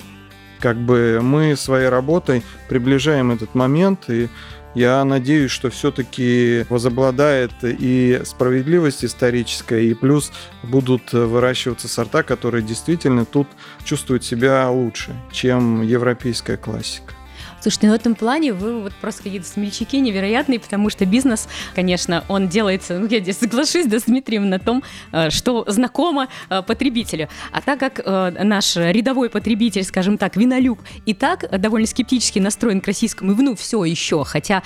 как 0.61 0.77
бы 0.77 1.21
мы 1.23 1.57
своей 1.57 1.89
работой 1.89 2.43
приближаем 2.69 3.31
этот 3.31 3.55
момент, 3.55 4.11
и 4.11 4.29
я 4.75 5.05
надеюсь, 5.05 5.51
что 5.51 5.71
все-таки 5.71 6.65
возобладает 6.69 7.53
и 7.63 8.21
справедливость 8.25 9.05
историческая, 9.05 9.83
и 9.83 9.95
плюс 9.95 10.33
будут 10.63 11.13
выращиваться 11.13 11.89
сорта, 11.89 12.23
которые 12.23 12.63
действительно 12.63 13.25
тут 13.25 13.49
чувствуют 13.85 14.25
себя 14.25 14.69
лучше, 14.71 15.15
чем 15.33 15.83
европейская 15.83 16.57
классика. 16.57 17.15
Слушайте, 17.61 17.89
ну 17.89 17.93
в 17.93 17.97
этом 17.97 18.15
плане 18.15 18.53
вы 18.55 18.81
вот 18.81 18.95
просто 18.95 19.23
какие-то 19.25 19.47
смельчаки 19.47 20.01
невероятные, 20.01 20.59
потому 20.59 20.89
что 20.89 21.05
бизнес, 21.05 21.47
конечно, 21.75 22.25
он 22.29 22.49
делается, 22.49 22.99
ну 22.99 23.07
я 23.07 23.21
здесь 23.21 23.39
соглашусь, 23.39 23.87
да, 23.87 24.01
с 24.01 24.05
Дмитрием 24.05 24.49
на 24.49 24.59
том, 24.59 24.83
э, 25.13 25.29
что 25.29 25.65
знакомо 25.67 26.29
э, 26.49 26.63
потребителю. 26.63 27.29
А 27.53 27.61
так 27.61 27.79
как 27.79 28.01
э, 28.03 28.43
наш 28.43 28.77
рядовой 28.77 29.29
потребитель, 29.29 29.85
скажем 29.85 30.17
так, 30.17 30.37
винолюб, 30.37 30.81
и 31.05 31.13
так 31.13 31.61
довольно 31.61 31.87
скептически 31.87 32.39
настроен 32.39 32.81
к 32.81 32.87
российскому 32.87 33.35
вину 33.35 33.55
все 33.55 33.85
еще, 33.85 34.25
хотя 34.25 34.63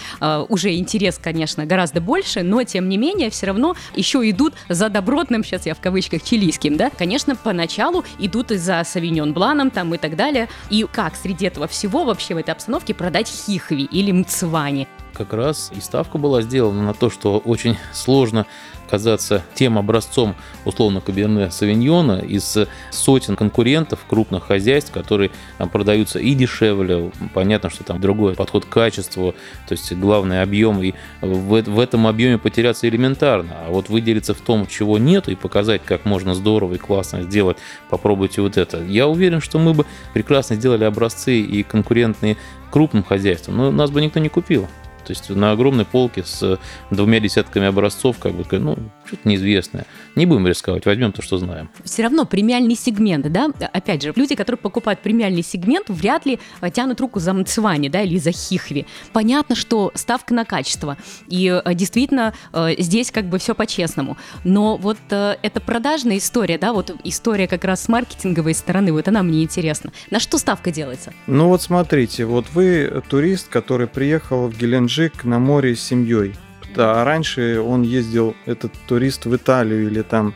уже 0.48 0.74
интерес, 0.76 1.18
конечно, 1.22 1.66
гораздо 1.66 2.00
больше, 2.00 2.42
но 2.42 2.62
тем 2.62 2.88
не 2.88 2.96
менее 2.96 3.30
все 3.30 3.46
равно 3.46 3.74
еще 3.94 4.28
идут 4.28 4.54
за 4.68 4.88
добротным, 4.88 5.42
сейчас 5.42 5.66
я 5.66 5.74
в 5.74 5.80
кавычках, 5.80 6.22
чилийским, 6.22 6.76
да, 6.76 6.90
конечно, 6.90 7.34
поначалу 7.36 8.04
идут 8.18 8.52
и 8.52 8.56
за 8.56 8.82
Савиньон 8.84 9.32
Бланом 9.32 9.70
там 9.70 9.94
и 9.94 9.98
так 9.98 10.16
далее. 10.16 10.48
И 10.70 10.86
как 10.90 11.16
среди 11.16 11.46
этого 11.46 11.66
всего 11.66 12.04
вообще 12.04 12.34
в 12.34 12.38
этой 12.38 12.50
обстановке 12.50 12.83
упаковке 12.84 12.94
продать 12.94 13.28
хихви 13.28 13.84
или 13.84 14.12
мцвани. 14.12 14.86
Как 15.14 15.33
раз 15.33 15.71
и 15.76 15.80
ставка 15.80 16.18
была 16.18 16.42
сделана 16.42 16.83
на 16.83 16.92
то, 16.92 17.09
что 17.09 17.38
очень 17.38 17.76
сложно 17.92 18.47
казаться 18.90 19.44
тем 19.54 19.78
образцом 19.78 20.35
условно 20.64 21.00
каберне 21.00 21.50
савиньона 21.50 22.18
из 22.18 22.59
сотен 22.90 23.37
конкурентов 23.37 24.00
крупных 24.09 24.44
хозяйств, 24.44 24.92
которые 24.92 25.30
продаются 25.73 26.18
и 26.18 26.35
дешевле. 26.35 27.12
Понятно, 27.33 27.71
что 27.71 27.85
там 27.85 28.00
другой 28.00 28.35
подход 28.35 28.64
к 28.64 28.68
качеству, 28.68 29.35
то 29.66 29.73
есть 29.73 29.92
главный 29.92 30.42
объем. 30.42 30.83
И 30.83 30.94
в, 31.21 31.62
в 31.62 31.78
этом 31.80 32.06
объеме 32.06 32.38
потеряться 32.38 32.88
элементарно. 32.88 33.54
А 33.66 33.71
вот 33.71 33.88
выделиться 33.88 34.35
в 34.35 34.40
том, 34.40 34.66
чего 34.66 34.99
нет, 34.99 35.28
и 35.28 35.37
показать, 35.37 35.83
как 35.85 36.04
можно 36.04 36.35
здорово 36.35 36.75
и 36.75 36.78
классно 36.78 37.23
сделать, 37.23 37.56
попробуйте 37.88 38.42
вот 38.42 38.56
это. 38.56 38.83
Я 38.83 39.06
уверен, 39.06 39.40
что 39.40 39.59
мы 39.59 39.75
бы 39.75 39.87
прекрасно 40.12 40.56
сделали 40.56 40.85
образцы 40.85 41.40
и 41.40 41.62
конкурентные 41.62 42.37
крупным 42.71 43.04
хозяйствам, 43.04 43.56
но 43.56 43.71
нас 43.71 43.90
бы 43.90 44.02
никто 44.02 44.18
не 44.18 44.28
купил. 44.28 44.68
То 45.04 45.12
есть 45.12 45.30
на 45.30 45.52
огромной 45.52 45.84
полке 45.84 46.25
с 46.25 46.58
двумя 46.90 47.20
десятками 47.20 47.66
образцов, 47.66 48.18
как 48.18 48.32
бы, 48.32 48.44
ну, 48.58 48.76
что-то 49.04 49.28
неизвестное. 49.28 49.87
Не 50.16 50.26
будем 50.26 50.46
рисковать, 50.46 50.87
возьмем 50.87 51.12
то, 51.12 51.23
что 51.23 51.38
знаем. 51.38 51.68
Все 51.84 52.02
равно 52.02 52.25
премиальный 52.25 52.76
сегмент, 52.76 53.30
да, 53.30 53.50
опять 53.73 54.02
же, 54.02 54.12
люди, 54.16 54.34
которые 54.34 54.58
покупают 54.58 55.00
премиальный 55.00 55.42
сегмент, 55.42 55.88
вряд 55.88 56.26
ли 56.26 56.38
э, 56.61 56.70
тянут 56.70 57.00
руку 57.00 57.20
за 57.20 57.32
мцвани, 57.32 57.88
да, 57.88 58.02
или 58.02 58.18
за 58.18 58.32
хихви. 58.32 58.87
Понятно, 59.12 59.54
что 59.54 59.92
ставка 59.94 60.34
на 60.34 60.44
качество, 60.44 60.96
и 61.28 61.61
э, 61.64 61.75
действительно 61.75 62.34
э, 62.52 62.75
здесь 62.78 63.11
как 63.11 63.28
бы 63.28 63.38
все 63.38 63.54
по-честному. 63.54 64.16
Но 64.44 64.76
вот 64.76 64.99
эта 65.08 65.61
продажная 65.61 66.18
история, 66.18 66.58
да, 66.58 66.73
вот 66.73 66.94
история 67.04 67.46
как 67.46 67.64
раз 67.64 67.84
с 67.84 67.88
маркетинговой 67.88 68.54
стороны, 68.54 68.92
вот 68.92 69.08
она 69.08 69.23
мне 69.23 69.42
интересна. 69.42 69.92
На 70.11 70.20
что 70.20 70.38
ставка 70.38 70.70
делается? 70.70 71.12
Ну 71.26 71.49
вот 71.49 71.62
смотрите, 71.62 72.25
вот 72.25 72.46
вы 72.54 73.02
турист, 73.08 73.49
который 73.49 73.87
приехал 73.87 74.49
в 74.49 74.58
Геленджик 74.58 74.93
на 75.24 75.38
море 75.38 75.74
с 75.74 75.80
семьей. 75.80 76.34
Да, 76.74 77.04
раньше 77.04 77.60
он 77.60 77.82
ездил, 77.82 78.34
этот 78.46 78.72
турист, 78.86 79.26
в 79.26 79.36
Италию 79.36 79.86
или 79.86 80.02
там 80.02 80.34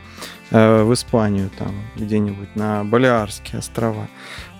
э, 0.50 0.82
в 0.82 0.94
Испанию, 0.94 1.50
там 1.58 1.74
где-нибудь 1.96 2.54
на 2.54 2.84
Балиарские 2.84 3.58
острова. 3.58 4.08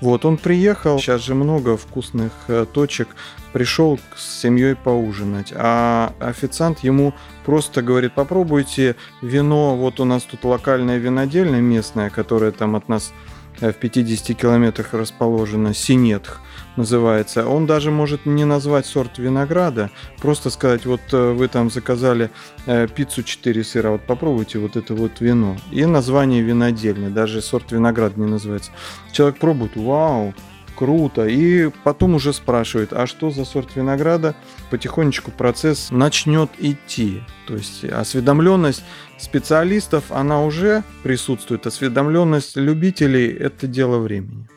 Вот, 0.01 0.25
он 0.25 0.39
приехал, 0.39 0.99
сейчас 0.99 1.23
же 1.23 1.35
много 1.35 1.77
вкусных 1.77 2.33
э, 2.49 2.67
точек, 2.73 3.09
пришел 3.53 4.01
с 4.17 4.41
семьей 4.41 4.75
поужинать, 4.75 5.53
а 5.55 6.13
официант 6.21 6.81
ему 6.81 7.15
просто 7.45 7.83
говорит, 7.83 8.13
попробуйте 8.13 8.97
вино, 9.23 9.77
вот 9.77 10.01
у 10.01 10.05
нас 10.05 10.25
тут 10.25 10.45
локальная 10.45 10.99
винодельня 10.99 11.61
местная, 11.61 12.11
которая 12.11 12.51
там 12.51 12.75
от 12.75 12.89
нас 12.89 13.13
э, 13.61 13.73
в 13.73 13.77
50 13.77 14.37
километрах 14.37 14.95
расположена, 14.95 15.75
Синетх 15.75 16.41
называется. 16.79 17.47
Он 17.47 17.67
даже 17.67 17.91
может 17.91 18.25
не 18.25 18.47
назвать 18.47 18.87
сорт 18.87 19.19
винограда, 19.19 19.91
просто 20.23 20.49
сказать, 20.49 20.87
вот 20.87 21.01
э, 21.13 21.33
вы 21.33 21.49
там 21.49 21.71
заказали 21.71 22.31
э, 22.67 22.89
пиццу 22.89 23.23
4 23.23 23.65
сыра, 23.65 23.91
вот 23.91 24.07
попробуйте 24.07 24.59
вот 24.59 24.77
это 24.77 24.95
вот 24.95 25.21
вино. 25.21 25.57
И 25.71 25.85
название 25.85 26.41
винодельни, 26.41 27.09
даже 27.09 27.43
сорт 27.43 27.73
винограда 27.73 28.19
не 28.19 28.27
называется. 28.27 28.71
Человек 29.13 29.39
пробует, 29.39 29.77
вау, 29.77 30.33
круто. 30.79 31.27
И 31.27 31.71
потом 31.83 32.15
уже 32.15 32.33
спрашивает, 32.33 32.93
а 32.93 33.07
что 33.07 33.31
за 33.31 33.45
сорт 33.45 33.75
винограда? 33.75 34.37
Потихонечку 34.71 35.33
процесс 35.33 35.91
начнет 35.91 36.51
идти. 36.59 37.23
То 37.47 37.55
есть 37.55 37.85
осведомленность 37.85 38.85
специалистов, 39.19 40.05
она 40.11 40.45
уже 40.45 40.85
присутствует. 41.03 41.67
Осведомленность 41.67 42.57
любителей– 42.57 43.27
это 43.41 43.67
дело 43.67 43.99
времени. 43.99 44.49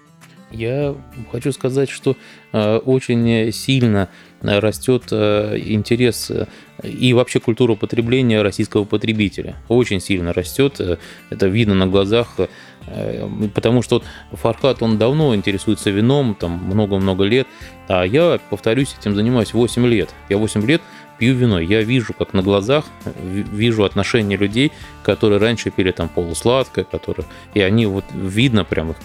Я 0.51 0.95
хочу 1.31 1.51
сказать, 1.51 1.89
что 1.89 2.17
э, 2.51 2.77
очень 2.77 3.51
сильно 3.51 4.09
растет 4.41 5.03
э, 5.11 5.57
интерес 5.57 6.29
э, 6.29 6.47
и 6.83 7.13
вообще 7.13 7.39
культура 7.39 7.75
потребления 7.75 8.41
российского 8.41 8.83
потребителя. 8.83 9.55
Очень 9.69 10.01
сильно 10.01 10.33
растет. 10.33 10.81
Это 11.29 11.47
видно 11.47 11.75
на 11.75 11.87
глазах. 11.87 12.35
Потому 13.53 13.83
что 13.83 14.01
Фархат, 14.31 14.81
он 14.81 14.97
давно 14.97 15.35
интересуется 15.35 15.91
вином, 15.91 16.33
там 16.33 16.53
много-много 16.53 17.23
лет. 17.23 17.47
А 17.87 18.03
я, 18.03 18.39
повторюсь, 18.49 18.95
этим 18.99 19.15
занимаюсь 19.15 19.53
8 19.53 19.85
лет. 19.85 20.09
Я 20.29 20.37
8 20.37 20.65
лет 20.65 20.81
пью 21.21 21.35
вино, 21.35 21.59
я 21.59 21.83
вижу, 21.83 22.13
как 22.17 22.33
на 22.33 22.41
глазах, 22.41 22.85
вижу 23.05 23.83
отношение 23.83 24.39
людей, 24.39 24.71
которые 25.03 25.39
раньше 25.39 25.69
пили 25.69 25.91
там 25.91 26.09
полусладкое, 26.09 26.83
которые, 26.83 27.27
и 27.53 27.61
они 27.61 27.85
вот 27.85 28.05
видно 28.11 28.65
прям, 28.65 28.89
их, 28.89 28.97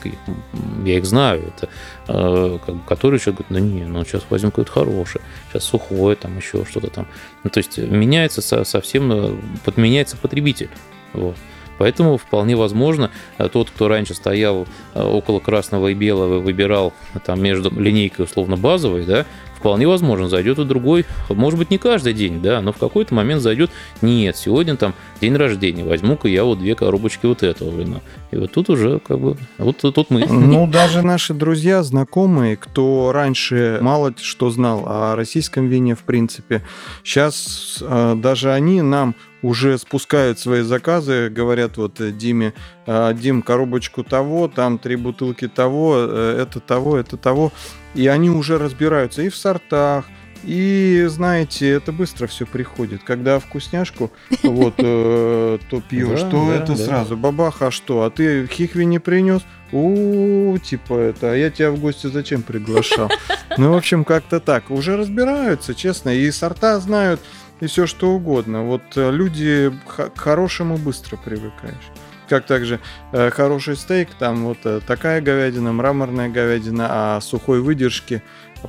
я 0.86 0.96
их 0.96 1.04
знаю, 1.04 1.52
это, 1.54 1.68
э, 2.08 2.58
как, 2.64 2.86
которые 2.86 3.18
еще 3.18 3.32
говорят, 3.32 3.50
ну 3.50 3.58
не, 3.58 3.84
ну 3.84 4.02
сейчас 4.06 4.24
возьмем 4.30 4.50
какое-то 4.50 4.72
хорошее, 4.72 5.22
сейчас 5.52 5.64
сухое, 5.64 6.16
там 6.16 6.34
еще 6.38 6.64
что-то 6.64 6.88
там. 6.88 7.06
Ну, 7.44 7.50
то 7.50 7.58
есть 7.58 7.76
меняется 7.76 8.40
со, 8.40 8.64
совсем, 8.64 9.12
э, 9.12 9.36
подменяется 9.66 10.16
потребитель. 10.16 10.70
Вот. 11.12 11.36
Поэтому 11.76 12.16
вполне 12.16 12.56
возможно, 12.56 13.10
э, 13.36 13.50
тот, 13.52 13.68
кто 13.68 13.88
раньше 13.88 14.14
стоял 14.14 14.66
около 14.94 15.40
красного 15.40 15.88
и 15.88 15.94
белого, 15.94 16.38
выбирал 16.38 16.94
там 17.26 17.42
между 17.42 17.68
линейкой 17.78 18.24
условно 18.24 18.56
базовой, 18.56 19.04
да, 19.04 19.26
вполне 19.66 19.88
возможно, 19.88 20.28
зайдет 20.28 20.60
и 20.60 20.64
другой, 20.64 21.04
может 21.28 21.58
быть, 21.58 21.72
не 21.72 21.78
каждый 21.78 22.12
день, 22.12 22.40
да, 22.40 22.60
но 22.60 22.72
в 22.72 22.76
какой-то 22.76 23.12
момент 23.16 23.42
зайдет, 23.42 23.72
нет, 24.00 24.36
сегодня 24.36 24.76
там 24.76 24.94
день 25.20 25.34
рождения, 25.34 25.82
возьму-ка 25.82 26.28
я 26.28 26.44
вот 26.44 26.60
две 26.60 26.76
коробочки 26.76 27.26
вот 27.26 27.42
этого 27.42 27.76
вина. 27.76 28.00
И 28.30 28.36
вот 28.36 28.52
тут 28.52 28.70
уже 28.70 29.00
как 29.00 29.18
бы, 29.18 29.36
вот 29.58 29.78
тут 29.78 30.10
мы. 30.10 30.24
Ну, 30.24 30.68
даже 30.68 31.02
наши 31.02 31.34
друзья, 31.34 31.82
знакомые, 31.82 32.56
кто 32.56 33.10
раньше 33.10 33.80
мало 33.80 34.14
что 34.16 34.50
знал 34.50 34.84
о 34.86 35.16
российском 35.16 35.66
вине, 35.66 35.96
в 35.96 36.04
принципе, 36.04 36.62
сейчас 37.02 37.82
э, 37.82 38.14
даже 38.16 38.52
они 38.52 38.82
нам 38.82 39.16
уже 39.46 39.78
спускают 39.78 40.38
свои 40.38 40.62
заказы, 40.62 41.28
говорят 41.30 41.76
вот 41.76 42.00
э, 42.00 42.10
Диме, 42.10 42.52
«А, 42.86 43.12
Дим, 43.12 43.42
коробочку 43.42 44.02
того, 44.02 44.48
там 44.48 44.78
три 44.78 44.96
бутылки 44.96 45.46
того, 45.46 45.96
э, 45.98 46.42
это 46.42 46.60
того, 46.60 46.96
это 46.96 47.16
того. 47.16 47.52
И 47.94 48.08
они 48.08 48.28
уже 48.28 48.58
разбираются 48.58 49.22
и 49.22 49.28
в 49.28 49.36
сортах, 49.36 50.04
и 50.42 51.06
знаете, 51.08 51.68
это 51.70 51.92
быстро 51.92 52.26
все 52.26 52.46
приходит. 52.46 53.02
Когда 53.04 53.38
вкусняшку 53.38 54.10
вот 54.42 54.74
э, 54.78 55.58
то 55.70 55.80
пьешь, 55.88 56.22
да, 56.22 56.30
то 56.30 56.46
да, 56.46 56.54
это 56.56 56.76
да. 56.76 56.84
сразу 56.84 57.16
бабаха, 57.16 57.68
а 57.68 57.70
что? 57.70 58.02
А 58.02 58.10
ты 58.10 58.46
хихви 58.46 58.84
не 58.84 58.98
принес? 58.98 59.42
У, 59.72 60.56
типа 60.58 60.94
это, 60.94 61.32
а 61.32 61.34
я 61.34 61.50
тебя 61.50 61.70
в 61.72 61.80
гости 61.80 62.06
зачем 62.08 62.42
приглашал? 62.42 63.10
Ну, 63.58 63.72
в 63.72 63.76
общем, 63.76 64.04
как-то 64.04 64.38
так. 64.38 64.70
Уже 64.70 64.98
разбираются, 64.98 65.74
честно, 65.74 66.10
и 66.10 66.30
сорта 66.30 66.78
знают, 66.78 67.20
и 67.60 67.66
все 67.66 67.86
что 67.86 68.10
угодно. 68.10 68.64
Вот 68.64 68.82
э, 68.96 69.10
люди 69.10 69.72
к 69.86 70.18
хорошему 70.18 70.76
быстро 70.76 71.16
привыкаешь. 71.16 71.90
как 72.28 72.46
также 72.46 72.80
э, 73.12 73.30
хороший 73.30 73.76
стейк, 73.76 74.08
там 74.18 74.44
вот 74.44 74.58
э, 74.64 74.80
такая 74.86 75.20
говядина, 75.20 75.72
мраморная 75.72 76.28
говядина, 76.28 76.86
а 76.90 77.20
сухой 77.20 77.60
выдержки 77.60 78.22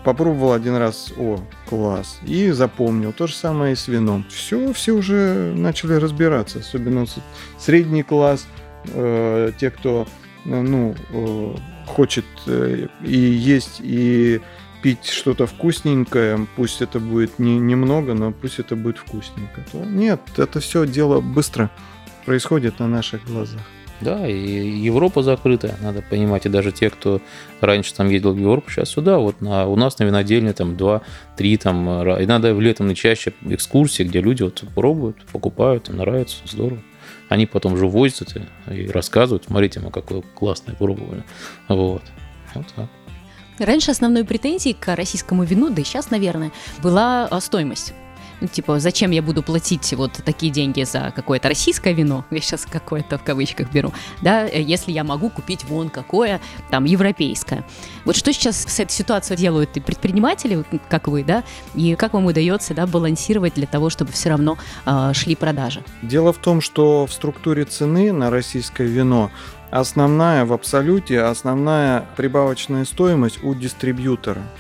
попробовал 0.04 0.54
один 0.54 0.76
раз, 0.76 1.12
о, 1.18 1.40
класс, 1.70 2.20
и 2.26 2.52
запомнил. 2.52 3.14
То 3.14 3.28
же 3.28 3.34
самое 3.34 3.74
и 3.74 3.76
с 3.76 3.88
вином. 3.88 4.26
Все, 4.30 4.74
все 4.74 4.92
уже 4.92 5.54
начали 5.56 5.94
разбираться, 5.94 6.60
особенно 6.60 7.06
средний 7.58 8.04
класс, 8.04 8.48
э, 8.86 9.52
те, 9.60 9.72
кто, 9.72 10.08
э, 10.46 10.50
ну, 10.50 10.96
э, 11.10 11.56
хочет 11.88 12.26
э, 12.46 12.88
и 13.04 13.18
есть, 13.18 13.80
и 13.80 14.42
пить 14.82 15.06
что-то 15.06 15.48
вкусненькое, 15.48 16.48
пусть 16.56 16.82
это 16.82 17.00
будет 17.00 17.40
не 17.40 17.60
немного, 17.60 18.14
но 18.14 18.32
пусть 18.32 18.60
это 18.60 18.76
будет 18.76 18.98
вкусненько. 18.98 19.64
То 19.72 19.78
нет, 19.84 20.22
это 20.38 20.60
все 20.60 20.86
дело 20.86 21.20
быстро 21.20 21.70
происходит 22.26 22.80
на 22.80 22.88
наших 22.88 23.26
глазах. 23.26 23.62
Да, 24.00 24.28
и 24.28 24.36
Европа 24.36 25.24
закрытая, 25.24 25.76
надо 25.82 26.04
понимать, 26.04 26.46
и 26.46 26.50
даже 26.50 26.72
те, 26.72 26.92
кто 26.92 27.20
раньше 27.62 27.96
там 27.96 28.10
ездил 28.10 28.34
в 28.34 28.38
Европу, 28.38 28.70
сейчас 28.70 28.90
сюда, 28.90 29.18
вот 29.18 29.42
на, 29.42 29.68
у 29.68 29.76
нас 29.76 29.98
на 29.98 30.04
винодельне 30.04 30.54
там 30.54 30.74
2-3 30.74 31.58
там, 31.58 32.20
и 32.20 32.26
надо 32.28 32.54
в 32.54 32.62
летом 32.62 32.94
чаще 32.94 33.34
экскурсии, 33.42 34.04
где 34.04 34.22
люди 34.22 34.44
вот 34.44 34.64
пробуют, 34.76 35.26
покупают, 35.32 35.90
им 35.90 35.98
нравится, 35.98 36.38
здорово. 36.46 36.82
Они 37.28 37.48
потом 37.48 37.74
уже 37.74 37.88
возят 37.88 38.22
это 38.22 38.46
и 38.72 38.88
рассказывают, 38.88 39.46
смотрите, 39.46 39.80
мы 39.80 39.90
какое 39.90 40.22
классное 40.22 40.76
пробовали. 40.76 41.24
Вот. 41.68 42.04
Вот 42.54 42.68
так. 42.76 42.88
Раньше 43.60 43.92
основной 43.92 44.24
претензией 44.24 44.76
к 44.76 44.96
российскому 44.96 45.44
вину, 45.44 45.70
да 45.70 45.82
и 45.82 45.86
сейчас, 45.86 46.10
наверное, 46.12 46.52
была 46.82 47.30
стоимость 47.42 47.94
ну, 48.42 48.48
типа, 48.48 48.80
зачем 48.80 49.12
я 49.12 49.22
буду 49.22 49.42
платить 49.42 49.94
вот 49.94 50.14
такие 50.24 50.52
деньги 50.52 50.84
за 50.84 51.12
какое-то 51.16 51.50
российское 51.50 51.94
вино, 51.94 52.26
я 52.30 52.40
сейчас 52.40 52.66
какое-то 52.66 53.18
в 53.18 53.24
кавычках 53.24 53.72
беру, 53.72 53.94
да, 54.22 54.44
если 54.44 54.92
я 54.92 55.04
могу 55.04 55.30
купить 55.30 55.64
вон 55.66 55.90
какое 55.90 56.40
там 56.70 56.86
европейское. 56.86 57.66
Вот 58.06 58.16
что 58.16 58.32
сейчас 58.32 58.64
с 58.64 58.80
этой 58.80 58.92
ситуацией 58.92 59.38
делают 59.38 59.76
и 59.78 59.80
предприниматели, 59.80 60.64
как 60.90 61.08
вы, 61.08 61.24
да, 61.24 61.44
и 61.76 61.96
как 61.96 62.14
вам 62.14 62.26
удается, 62.26 62.74
да, 62.74 62.86
балансировать 62.86 63.56
для 63.56 63.68
того, 63.68 63.90
чтобы 63.90 64.12
все 64.12 64.30
равно 64.30 64.58
э, 64.86 65.12
шли 65.14 65.36
продажи? 65.36 65.84
Дело 66.02 66.34
в 66.34 66.38
том, 66.38 66.62
что 66.62 67.06
в 67.06 67.14
структуре 67.14 67.66
цены 67.66 68.12
на 68.12 68.30
российское 68.30 68.88
вино 68.88 69.32
основная 69.72 70.46
в 70.46 70.54
абсолюте, 70.54 71.22
основная 71.22 72.06
прибавочная 72.16 72.86
стоимость 72.86 73.44
у 73.44 73.54
дистрибьютора– 73.54 74.42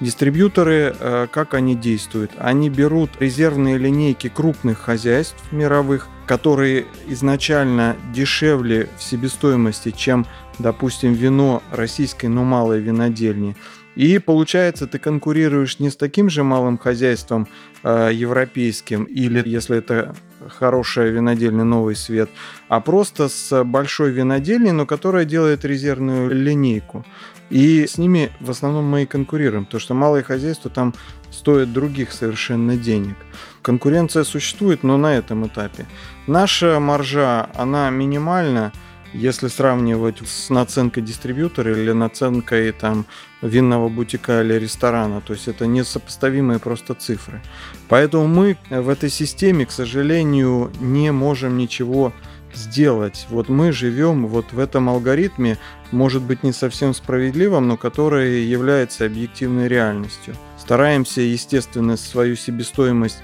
Дистрибьюторы, 0.00 0.94
э, 0.98 1.26
как 1.30 1.54
они 1.54 1.76
действуют? 1.76 2.32
Они 2.38 2.68
берут 2.68 3.10
резервные 3.20 3.78
линейки 3.78 4.28
крупных 4.28 4.78
хозяйств 4.78 5.36
мировых, 5.52 6.08
которые 6.26 6.86
изначально 7.06 7.96
дешевле 8.12 8.88
в 8.98 9.02
себестоимости, 9.02 9.92
чем, 9.92 10.26
допустим, 10.58 11.12
вино 11.12 11.62
российской, 11.70 12.26
но 12.26 12.42
малой 12.42 12.80
винодельни. 12.80 13.56
И 13.94 14.18
получается, 14.18 14.88
ты 14.88 14.98
конкурируешь 14.98 15.78
не 15.78 15.90
с 15.90 15.96
таким 15.96 16.28
же 16.28 16.42
малым 16.42 16.76
хозяйством 16.76 17.46
э, 17.84 18.10
европейским, 18.12 19.04
или 19.04 19.42
если 19.48 19.78
это 19.78 20.16
хорошая 20.48 21.10
винодельня 21.10 21.64
«Новый 21.64 21.96
свет», 21.96 22.30
а 22.68 22.80
просто 22.80 23.28
с 23.28 23.64
большой 23.64 24.10
винодельней, 24.10 24.72
но 24.72 24.86
которая 24.86 25.24
делает 25.24 25.64
резервную 25.64 26.30
линейку. 26.30 27.04
И 27.50 27.86
с 27.86 27.98
ними 27.98 28.32
в 28.40 28.50
основном 28.50 28.84
мы 28.86 29.02
и 29.02 29.06
конкурируем, 29.06 29.64
потому 29.64 29.80
что 29.80 29.94
малые 29.94 30.22
хозяйства 30.24 30.70
там 30.70 30.94
стоят 31.30 31.72
других 31.72 32.12
совершенно 32.12 32.76
денег. 32.76 33.16
Конкуренция 33.62 34.24
существует, 34.24 34.82
но 34.82 34.96
на 34.96 35.14
этом 35.14 35.46
этапе. 35.46 35.86
Наша 36.26 36.80
маржа, 36.80 37.48
она 37.54 37.90
минимальна, 37.90 38.72
если 39.14 39.48
сравнивать 39.48 40.18
с 40.26 40.50
наценкой 40.50 41.02
дистрибьютора 41.02 41.72
или 41.72 41.92
наценкой 41.92 42.72
там, 42.72 43.06
винного 43.40 43.88
бутика 43.88 44.42
или 44.42 44.54
ресторана. 44.54 45.20
То 45.20 45.32
есть 45.32 45.48
это 45.48 45.66
несопоставимые 45.66 46.58
просто 46.58 46.94
цифры. 46.94 47.40
Поэтому 47.88 48.26
мы 48.26 48.56
в 48.68 48.88
этой 48.88 49.10
системе, 49.10 49.66
к 49.66 49.70
сожалению, 49.70 50.72
не 50.80 51.12
можем 51.12 51.56
ничего 51.56 52.12
сделать. 52.54 53.26
Вот 53.30 53.48
мы 53.48 53.72
живем 53.72 54.26
вот 54.26 54.52
в 54.52 54.58
этом 54.58 54.88
алгоритме, 54.88 55.58
может 55.90 56.22
быть 56.22 56.42
не 56.42 56.52
совсем 56.52 56.94
справедливом, 56.94 57.68
но 57.68 57.76
который 57.76 58.44
является 58.44 59.06
объективной 59.06 59.68
реальностью. 59.68 60.34
Стараемся, 60.58 61.20
естественно, 61.20 61.96
свою 61.96 62.36
себестоимость 62.36 63.18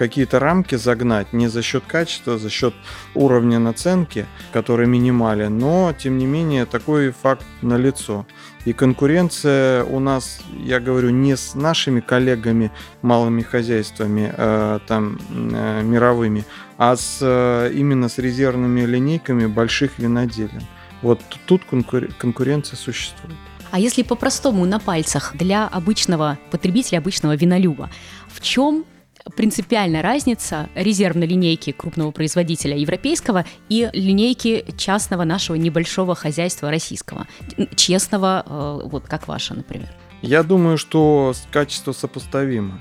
какие-то 0.00 0.38
рамки 0.38 0.76
загнать, 0.76 1.34
не 1.34 1.48
за 1.48 1.60
счет 1.60 1.84
качества, 1.86 2.34
а 2.34 2.38
за 2.38 2.48
счет 2.48 2.72
уровня 3.14 3.58
наценки, 3.58 4.24
который 4.50 4.86
минимален, 4.86 5.58
но, 5.58 5.92
тем 5.92 6.16
не 6.16 6.24
менее, 6.24 6.64
такой 6.64 7.10
факт 7.10 7.44
налицо. 7.60 8.26
И 8.64 8.72
конкуренция 8.72 9.84
у 9.84 10.00
нас, 10.00 10.40
я 10.64 10.80
говорю, 10.80 11.10
не 11.10 11.36
с 11.36 11.54
нашими 11.54 12.00
коллегами, 12.00 12.70
малыми 13.02 13.42
хозяйствами, 13.42 14.32
э, 14.34 14.78
там, 14.86 15.18
э, 15.28 15.82
мировыми, 15.82 16.44
а 16.78 16.96
с, 16.96 17.18
э, 17.20 17.70
именно 17.74 18.08
с 18.08 18.16
резервными 18.16 18.80
линейками 18.86 19.44
больших 19.44 19.98
виноделин. 19.98 20.62
Вот 21.02 21.20
тут 21.44 21.60
конкур- 21.70 22.10
конкуренция 22.18 22.78
существует. 22.78 23.36
А 23.70 23.78
если 23.78 24.02
по-простому 24.02 24.64
на 24.64 24.78
пальцах 24.78 25.32
для 25.34 25.68
обычного 25.68 26.38
потребителя, 26.50 26.98
обычного 26.98 27.36
винолюба, 27.36 27.90
в 28.28 28.40
чем 28.40 28.84
принципиальная 29.36 30.02
разница 30.02 30.68
резервной 30.74 31.26
линейки 31.26 31.72
крупного 31.72 32.10
производителя 32.10 32.76
европейского 32.76 33.44
и 33.68 33.88
линейки 33.92 34.64
частного 34.76 35.24
нашего 35.24 35.56
небольшого 35.56 36.14
хозяйства 36.14 36.70
российского, 36.70 37.26
честного, 37.76 38.44
э, 38.46 38.88
вот 38.88 39.06
как 39.06 39.28
ваше, 39.28 39.54
например? 39.54 39.88
Я 40.22 40.42
думаю, 40.42 40.76
что 40.76 41.32
качество 41.50 41.92
сопоставимо. 41.92 42.80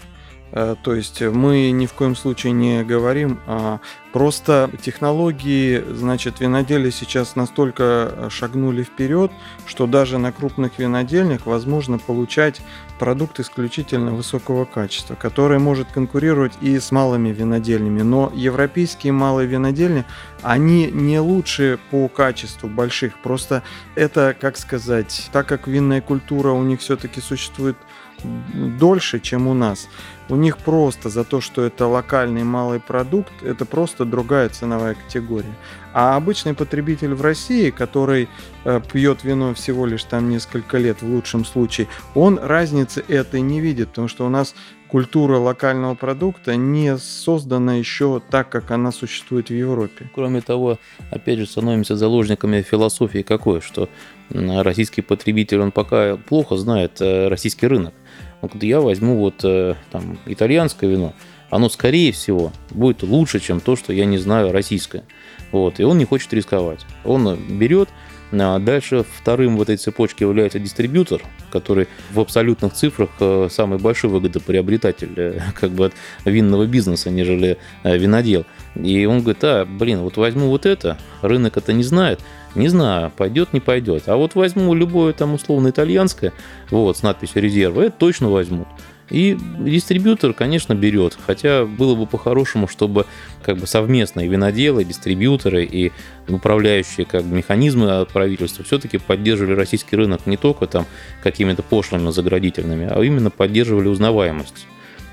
Э, 0.52 0.76
то 0.82 0.94
есть 0.96 1.22
мы 1.22 1.72
ни 1.72 1.86
в 1.86 1.94
коем 1.94 2.16
случае 2.16 2.54
не 2.54 2.84
говорим, 2.84 3.40
а 3.46 3.80
просто 4.12 4.70
технологии, 4.82 5.84
значит, 5.92 6.40
винодели 6.40 6.90
сейчас 6.90 7.36
настолько 7.36 8.30
шагнули 8.30 8.84
вперед, 8.84 9.32
что 9.66 9.86
даже 9.88 10.18
на 10.18 10.32
крупных 10.32 10.80
винодельнях 10.80 11.46
возможно 11.46 12.00
получать 12.00 12.62
продукт 12.98 13.40
исключительно 13.40 14.12
высокого 14.12 14.66
качества, 14.66 15.16
который 15.16 15.60
может 15.60 15.92
конкурировать 15.92 16.54
и 16.62 16.80
с 16.80 16.92
малыми 16.92 17.30
винодельнями. 17.30 18.02
Но 18.02 18.32
европейские 18.36 19.14
малые 19.14 19.48
винодельни, 19.48 20.06
они 20.42 20.90
не 20.92 21.20
лучше 21.20 21.80
по 21.92 22.08
качеству 22.10 22.68
больших. 22.68 23.18
Просто 23.20 23.64
это, 23.96 24.36
как 24.40 24.58
сказать, 24.58 25.30
так 25.32 25.48
как 25.48 25.68
винная 25.68 26.02
культура 26.02 26.50
у 26.50 26.64
них 26.64 26.82
все-таки 26.82 27.22
существует 27.22 27.78
дольше, 28.24 29.20
чем 29.20 29.48
у 29.48 29.54
нас. 29.54 29.88
У 30.30 30.36
них 30.36 30.60
просто 30.60 31.10
за 31.10 31.24
то, 31.24 31.42
что 31.42 31.64
это 31.64 31.88
локальный 31.88 32.44
малый 32.44 32.80
продукт, 32.80 33.32
это 33.42 33.66
просто 33.66 34.06
другая 34.06 34.50
ценовая 34.50 34.96
категория. 34.96 35.56
А 35.92 36.16
обычный 36.16 36.54
потребитель 36.54 37.16
в 37.16 37.22
России, 37.24 37.72
который 37.72 38.30
э, 38.64 38.80
пьет 38.94 39.24
вино 39.24 39.56
всего 39.56 39.88
лишь 39.88 40.04
там 40.04 40.30
несколько 40.30 40.78
лет 40.78 41.02
в 41.02 41.10
лучшем 41.12 41.46
случае, 41.46 41.88
он 42.14 42.38
разницы 42.38 43.04
этой 43.08 43.42
не 43.42 43.60
видит, 43.60 43.90
потому 43.90 44.08
что 44.08 44.28
у 44.28 44.30
нас 44.30 44.54
культура 44.88 45.38
локального 45.38 45.96
продукта 45.96 46.56
не 46.56 46.98
создана 46.98 47.76
еще 47.76 48.22
так, 48.30 48.50
как 48.50 48.72
она 48.72 48.92
существует 48.92 49.50
в 49.50 49.54
Европе. 49.54 50.10
Кроме 50.14 50.42
того, 50.42 50.78
опять 51.12 51.40
же, 51.40 51.46
становимся 51.48 51.96
заложниками 51.96 52.62
философии 52.62 53.24
какой, 53.24 53.62
что 53.62 53.90
российский 54.30 55.02
потребитель, 55.02 55.60
он 55.60 55.72
пока 55.72 56.18
плохо 56.18 56.56
знает 56.58 57.02
э, 57.02 57.30
российский 57.30 57.68
рынок. 57.68 57.94
Вот 58.42 58.62
я 58.64 58.80
возьму 58.80 59.18
вот 59.18 59.44
э, 59.44 59.76
там 59.92 60.18
итальянское 60.26 60.90
вино, 60.90 61.14
оно 61.50 61.70
скорее 61.70 62.12
всего 62.12 62.52
будет 62.72 63.04
лучше, 63.04 63.40
чем 63.40 63.60
то, 63.60 63.76
что 63.76 63.92
я 63.92 64.06
не 64.06 64.18
знаю 64.18 64.52
российское. 64.52 65.04
Вот, 65.52 65.80
и 65.80 65.84
он 65.84 65.98
не 65.98 66.06
хочет 66.06 66.32
рисковать. 66.34 66.86
Он 67.04 67.38
берет, 67.58 67.90
а 68.32 68.60
дальше 68.60 69.04
вторым 69.18 69.58
в 69.58 69.62
этой 69.62 69.78
цепочке 69.78 70.26
является 70.26 70.60
дистрибьютор, 70.60 71.22
который 71.52 71.88
в 72.12 72.20
абсолютных 72.20 72.74
цифрах 72.74 73.10
э, 73.20 73.48
самый 73.52 73.80
большой 73.80 74.12
выгодоприобретатель 74.12 75.14
э, 75.18 75.40
как 75.60 75.72
бы 75.72 75.88
от 75.88 75.94
винного 76.26 76.66
бизнеса, 76.66 77.10
нежели 77.10 77.58
винодел. 77.84 78.46
И 78.76 79.06
он 79.06 79.22
говорит, 79.22 79.44
а, 79.44 79.66
блин, 79.66 80.00
вот 80.00 80.18
возьму 80.18 80.48
вот 80.48 80.66
это, 80.66 80.98
рынок 81.22 81.58
это 81.58 81.74
не 81.74 81.84
знает, 81.84 82.22
не 82.56 82.68
знаю, 82.68 83.12
пойдет, 83.16 83.54
не 83.54 83.60
пойдет. 83.60 84.04
А 84.08 84.16
вот 84.16 84.36
возьму 84.36 84.74
любое 84.74 85.14
там 85.14 85.34
условно 85.34 85.70
итальянское, 85.70 86.34
вот, 86.72 86.98
с 86.98 87.04
надписью 87.04 87.42
резерва, 87.42 87.82
это 87.82 87.96
точно 87.98 88.30
возьмут. 88.30 88.68
И 89.10 89.38
дистрибьютор, 89.60 90.34
конечно, 90.34 90.76
берет. 90.76 91.18
Хотя 91.26 91.66
было 91.66 91.96
бы 91.96 92.06
по-хорошему, 92.06 92.68
чтобы 92.68 93.06
как 93.42 93.58
бы 93.58 93.66
совместные 93.66 94.28
виноделы, 94.28 94.84
дистрибьюторы 94.84 95.66
и 95.66 95.92
управляющие 96.28 97.06
как 97.06 97.24
бы, 97.24 97.36
механизмы 97.36 98.06
правительства 98.06 98.64
все-таки 98.64 98.98
поддерживали 99.00 99.56
российский 99.56 99.96
рынок 99.96 100.26
не 100.26 100.38
только 100.38 100.68
там 100.68 100.86
какими-то 101.24 101.64
пошлыми 101.64 102.12
заградительными, 102.12 102.88
а 102.90 103.02
именно 103.02 103.32
поддерживали 103.32 103.88
узнаваемость, 103.88 104.68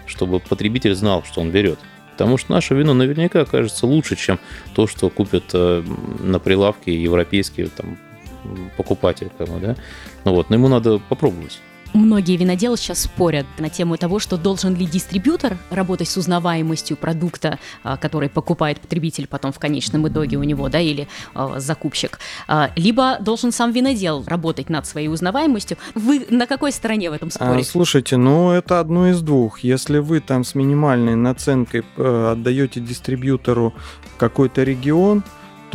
чтобы 0.07 0.41
потребитель 0.41 0.95
знал, 0.95 1.25
что 1.25 1.41
он 1.41 1.51
берет. 1.51 1.79
Потому 2.17 2.39
что 2.39 2.53
наше 2.53 2.75
вино 2.75 2.95
наверняка 2.95 3.43
окажется 3.43 3.87
лучше, 3.87 4.17
чем 4.17 4.39
то, 4.75 4.87
что 4.87 5.11
купят 5.11 5.45
э, 5.53 5.83
на 6.21 6.39
прилавке 6.39 6.95
европейские 6.95 7.67
там, 7.67 7.99
покупатель. 8.79 9.31
Да? 9.39 9.77
Ну 10.25 10.33
вот, 10.33 10.49
но 10.49 10.57
ему 10.57 10.69
надо 10.69 10.99
попробовать. 10.99 11.61
Многие 11.95 12.37
виноделы 12.37 12.77
сейчас 12.77 13.03
спорят 13.03 13.47
на 13.59 13.71
тему 13.71 13.97
того, 13.97 14.19
что 14.19 14.37
должен 14.37 14.75
ли 14.75 14.87
дистрибьютор 14.87 15.57
работать 15.71 16.09
с 16.09 16.17
узнаваемостью 16.17 16.97
продукта, 16.97 17.59
а, 17.83 17.97
который 17.97 18.29
покупает 18.29 18.81
потребитель 18.81 19.27
потом 19.27 19.53
в 19.53 19.59
конечном 19.59 20.09
итоге 20.09 20.37
у 20.37 20.43
него, 20.43 20.69
да, 20.69 20.81
или 20.81 21.09
э, 21.35 21.55
закупщик, 21.57 22.19
э, 22.49 22.69
либо 22.77 23.19
должен 23.21 23.53
сам 23.53 23.73
винодел 23.73 24.25
работать 24.27 24.69
над 24.69 24.87
своей 24.87 25.09
узнаваемостью. 25.09 25.79
Вы 25.95 26.27
на 26.31 26.47
какой 26.47 26.73
стороне 26.73 27.11
в 27.11 27.13
этом 27.15 27.31
споре? 27.31 27.61
А, 27.61 27.65
слушайте, 27.65 28.17
ну 28.17 28.51
это 28.51 28.81
одно 28.81 29.09
из 29.09 29.21
двух. 29.23 29.61
Если 29.61 29.99
вы 29.99 30.21
там 30.21 30.45
с 30.45 30.55
минимальной 30.55 31.15
наценкой 31.15 31.85
э, 31.97 32.33
отдаете 32.33 32.81
дистрибьютору 32.81 33.75
какой-то 34.19 34.63
регион, 34.63 35.23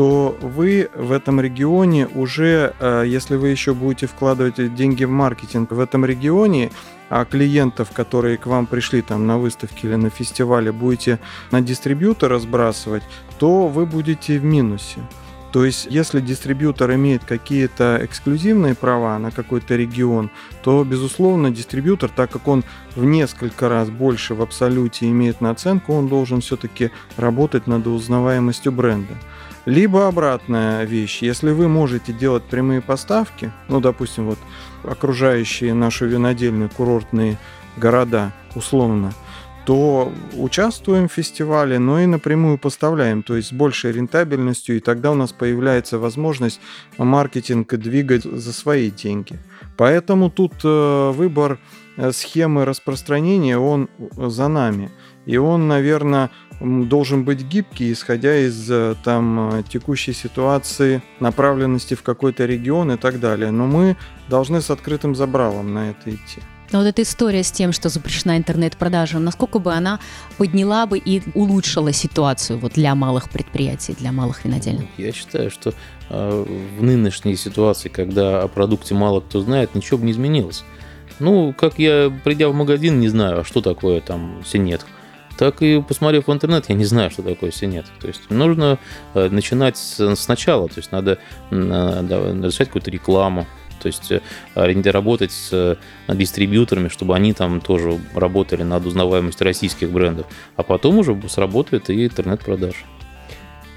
то 0.01 0.35
вы 0.41 0.89
в 0.95 1.11
этом 1.11 1.39
регионе 1.39 2.07
уже, 2.07 2.73
э, 2.79 3.03
если 3.05 3.35
вы 3.35 3.49
еще 3.49 3.75
будете 3.75 4.07
вкладывать 4.07 4.73
деньги 4.73 5.03
в 5.03 5.11
маркетинг 5.11 5.69
в 5.69 5.79
этом 5.79 6.05
регионе, 6.05 6.71
а 7.11 7.23
клиентов, 7.23 7.91
которые 7.91 8.37
к 8.37 8.47
вам 8.47 8.65
пришли 8.65 9.03
там 9.03 9.27
на 9.27 9.37
выставке 9.37 9.87
или 9.87 9.95
на 9.97 10.09
фестивале, 10.09 10.71
будете 10.71 11.19
на 11.51 11.61
дистрибьютора 11.61 12.39
сбрасывать, 12.39 13.03
то 13.37 13.67
вы 13.67 13.85
будете 13.85 14.39
в 14.39 14.43
минусе. 14.43 15.01
То 15.51 15.65
есть, 15.65 15.87
если 15.89 16.21
дистрибьютор 16.21 16.93
имеет 16.93 17.25
какие-то 17.25 17.99
эксклюзивные 18.01 18.73
права 18.73 19.17
на 19.19 19.31
какой-то 19.31 19.75
регион, 19.75 20.31
то, 20.63 20.83
безусловно, 20.85 21.51
дистрибьютор, 21.51 22.09
так 22.09 22.31
как 22.31 22.47
он 22.47 22.63
в 22.95 23.03
несколько 23.03 23.67
раз 23.67 23.89
больше 23.89 24.33
в 24.33 24.41
абсолюте 24.41 25.09
имеет 25.09 25.41
наценку, 25.41 25.93
он 25.93 26.07
должен 26.07 26.39
все-таки 26.39 26.91
работать 27.17 27.67
над 27.67 27.85
узнаваемостью 27.85 28.71
бренда. 28.71 29.15
Либо 29.65 30.07
обратная 30.07 30.85
вещь, 30.85 31.21
если 31.21 31.51
вы 31.51 31.67
можете 31.67 32.13
делать 32.13 32.43
прямые 32.43 32.81
поставки, 32.81 33.51
ну, 33.67 33.79
допустим, 33.81 34.27
вот 34.27 34.39
окружающие 34.83 35.73
нашу 35.73 36.07
винодельную 36.07 36.69
курортные 36.69 37.37
города, 37.77 38.31
условно, 38.55 39.13
то 39.65 40.11
участвуем 40.33 41.07
в 41.07 41.13
фестивале, 41.13 41.79
но 41.79 41.99
и 41.99 42.05
напрямую 42.05 42.57
поставляем, 42.57 43.23
то 43.23 43.35
есть 43.35 43.49
с 43.49 43.53
большей 43.53 43.91
рентабельностью, 43.91 44.77
и 44.77 44.79
тогда 44.79 45.11
у 45.11 45.15
нас 45.15 45.31
появляется 45.31 45.99
возможность 45.99 46.59
маркетинг 46.97 47.73
двигать 47.75 48.23
за 48.23 48.53
свои 48.53 48.89
деньги. 48.89 49.39
Поэтому 49.77 50.29
тут 50.29 50.53
э, 50.63 51.11
выбор 51.11 51.59
э, 51.97 52.11
схемы 52.11 52.65
распространения, 52.65 53.57
он 53.57 53.89
за 54.15 54.47
нами. 54.47 54.91
И 55.25 55.37
он, 55.37 55.67
наверное, 55.67 56.31
должен 56.59 57.23
быть 57.23 57.43
гибкий, 57.43 57.91
исходя 57.91 58.37
из 58.37 58.69
э, 58.69 58.95
там 59.03 59.63
текущей 59.69 60.13
ситуации, 60.13 61.01
направленности 61.19 61.93
в 61.93 62.01
какой-то 62.03 62.45
регион 62.45 62.91
и 62.91 62.97
так 62.97 63.19
далее. 63.19 63.51
Но 63.51 63.67
мы 63.67 63.97
должны 64.29 64.61
с 64.61 64.69
открытым 64.69 65.15
забралом 65.15 65.73
на 65.73 65.91
это 65.91 66.09
идти. 66.09 66.41
Но 66.71 66.79
вот 66.79 66.87
эта 66.87 67.01
история 67.01 67.43
с 67.43 67.51
тем, 67.51 67.73
что 67.73 67.89
запрещена 67.89 68.37
интернет-продажа, 68.37 69.19
насколько 69.19 69.59
бы 69.59 69.73
она 69.73 69.99
подняла 70.37 70.85
бы 70.85 70.97
и 70.97 71.21
улучшила 71.33 71.91
ситуацию 71.91 72.59
вот 72.59 72.73
для 72.73 72.95
малых 72.95 73.29
предприятий, 73.29 73.93
для 73.93 74.11
малых 74.11 74.45
винодельных? 74.45 74.85
Я 74.97 75.11
считаю, 75.11 75.51
что 75.51 75.73
э, 76.09 76.45
в 76.77 76.83
нынешней 76.83 77.35
ситуации, 77.35 77.89
когда 77.89 78.43
о 78.43 78.47
продукте 78.47 78.95
мало 78.95 79.19
кто 79.19 79.41
знает, 79.41 79.75
ничего 79.75 79.97
бы 79.97 80.05
не 80.05 80.13
изменилось. 80.13 80.63
Ну, 81.19 81.53
как 81.53 81.77
я, 81.77 82.11
придя 82.23 82.49
в 82.49 82.53
магазин, 82.53 82.99
не 82.99 83.09
знаю, 83.09 83.41
а 83.41 83.43
что 83.43 83.61
такое 83.61 84.01
там 84.01 84.41
синет 84.45 84.85
так 85.37 85.63
и 85.63 85.81
посмотрев 85.81 86.27
в 86.27 86.31
интернет, 86.31 86.65
я 86.69 86.75
не 86.75 86.85
знаю, 86.85 87.09
что 87.09 87.23
такое 87.23 87.49
синет. 87.49 87.85
То 87.99 88.07
есть 88.07 88.29
нужно 88.29 88.77
э, 89.15 89.27
начинать 89.29 89.75
сначала, 89.75 90.67
то 90.67 90.75
есть 90.77 90.91
надо 90.91 91.17
начать 91.49 92.67
какую-то 92.67 92.91
рекламу, 92.91 93.47
то 93.81 93.87
есть 93.87 94.11
э, 94.11 94.21
работать 94.91 95.31
с 95.31 95.49
э, 95.51 95.75
дистрибьюторами, 96.13 96.87
чтобы 96.87 97.15
они 97.15 97.33
там 97.33 97.61
тоже 97.61 97.99
работали 98.13 98.63
над 98.63 98.85
узнаваемостью 98.85 99.45
российских 99.45 99.91
брендов, 99.91 100.27
а 100.55 100.63
потом 100.63 100.99
уже 100.99 101.19
сработает 101.27 101.89
и 101.89 102.05
интернет-продажа. 102.05 102.85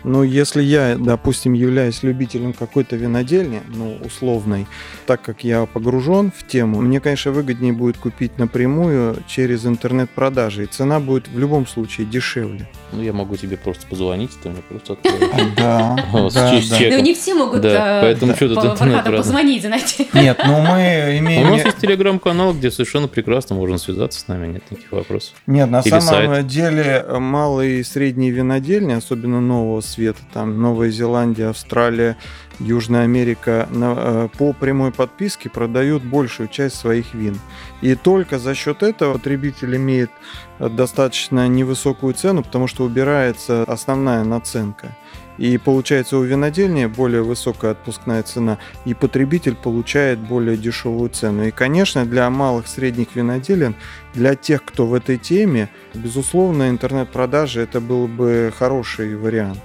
Ну, 0.05 0.23
если 0.23 0.63
я, 0.63 0.97
допустим, 0.99 1.55
являюсь 1.55 2.03
любителем 2.03 2.53
какой-то 2.53 2.97
винодельни, 2.97 3.63
ну, 3.69 3.97
условной, 4.05 4.67
так 5.07 5.23
как 5.23 5.45
я 5.45 5.65
погружен 5.67 6.31
в 6.37 6.47
тему, 6.47 6.81
мне, 6.83 7.01
конечно, 7.01 7.33
выгоднее 7.33 7.73
будет 7.73 7.97
купить 7.97 8.39
напрямую 8.39 9.17
через 9.27 9.65
интернет-продажи, 9.65 10.65
и 10.65 10.67
цена 10.67 11.01
будет 11.01 11.29
в 11.29 11.39
любом 11.39 11.67
случае 11.67 12.07
дешевле. 12.07 12.69
Ну, 12.93 13.03
я 13.03 13.13
могу 13.13 13.37
тебе 13.37 13.57
просто 13.57 13.87
позвонить, 13.87 14.31
ты 14.43 14.51
мне 14.51 14.63
просто 14.69 14.93
откроешь. 14.95 15.25
Да, 15.57 15.97
да, 16.13 16.61
Ну, 16.61 17.01
не 17.01 17.15
все 17.15 17.35
могут 17.35 17.63
да, 17.63 18.01
поэтому 18.03 18.35
что 18.35 18.55
тут 18.55 18.79
позвонить, 19.05 19.63
знаете. 19.63 20.07
Нет, 20.13 20.39
ну 20.45 20.61
мы 20.61 21.19
имеем... 21.19 21.49
У 21.49 21.53
нас 21.53 21.65
есть 21.65 21.79
телеграм-канал, 21.79 22.53
где 22.53 22.71
совершенно 22.71 23.09
прекрасно 23.09 23.57
можно 23.57 23.79
связаться 23.79 24.21
с 24.21 24.29
нами, 24.29 24.47
нет 24.49 24.63
никаких 24.71 24.93
вопросов. 24.93 25.35
Нет, 25.47 25.71
на 25.71 25.83
самом 25.83 26.47
деле 26.47 27.05
малые 27.09 27.81
и 27.81 27.83
средние 27.85 28.31
винодельни, 28.31 28.93
особенно 28.93 29.41
нового 29.41 29.81
света, 29.95 30.21
там 30.33 30.61
Новая 30.61 30.91
Зеландия, 30.91 31.49
Австралия, 31.49 32.17
Южная 32.61 33.03
Америка 33.03 33.69
на, 33.71 33.95
э, 33.97 34.29
по 34.39 34.53
прямой 34.53 34.93
подписке 34.93 35.51
продают 35.51 36.03
большую 36.05 36.49
часть 36.49 36.77
своих 36.77 37.15
вин. 37.15 37.39
И 37.81 37.95
только 37.95 38.39
за 38.39 38.55
счет 38.55 38.83
этого 38.83 39.15
потребитель 39.15 39.77
имеет 39.77 40.11
э, 40.59 40.69
достаточно 40.69 41.49
невысокую 41.49 42.15
цену, 42.15 42.43
потому 42.43 42.67
что 42.67 42.85
убирается 42.85 43.65
основная 43.65 44.25
наценка. 44.25 44.97
И 45.37 45.59
получается 45.59 46.17
у 46.17 46.23
винодельни 46.23 46.87
более 46.87 47.23
высокая 47.23 47.73
отпускная 47.73 48.23
цена, 48.23 48.59
и 48.85 48.95
потребитель 48.95 49.57
получает 49.57 50.21
более 50.21 50.57
дешевую 50.57 51.11
цену. 51.11 51.45
И, 51.45 51.51
конечно, 51.51 52.07
для 52.07 52.31
малых 52.31 52.69
средних 52.69 53.17
виноделин, 53.17 53.75
для 54.15 54.37
тех, 54.37 54.65
кто 54.65 54.87
в 54.87 54.95
этой 54.95 55.19
теме, 55.19 55.71
безусловно, 55.93 56.69
интернет-продажи 56.69 57.63
это 57.63 57.81
был 57.81 58.07
бы 58.07 58.53
хороший 58.57 59.17
вариант. 59.17 59.63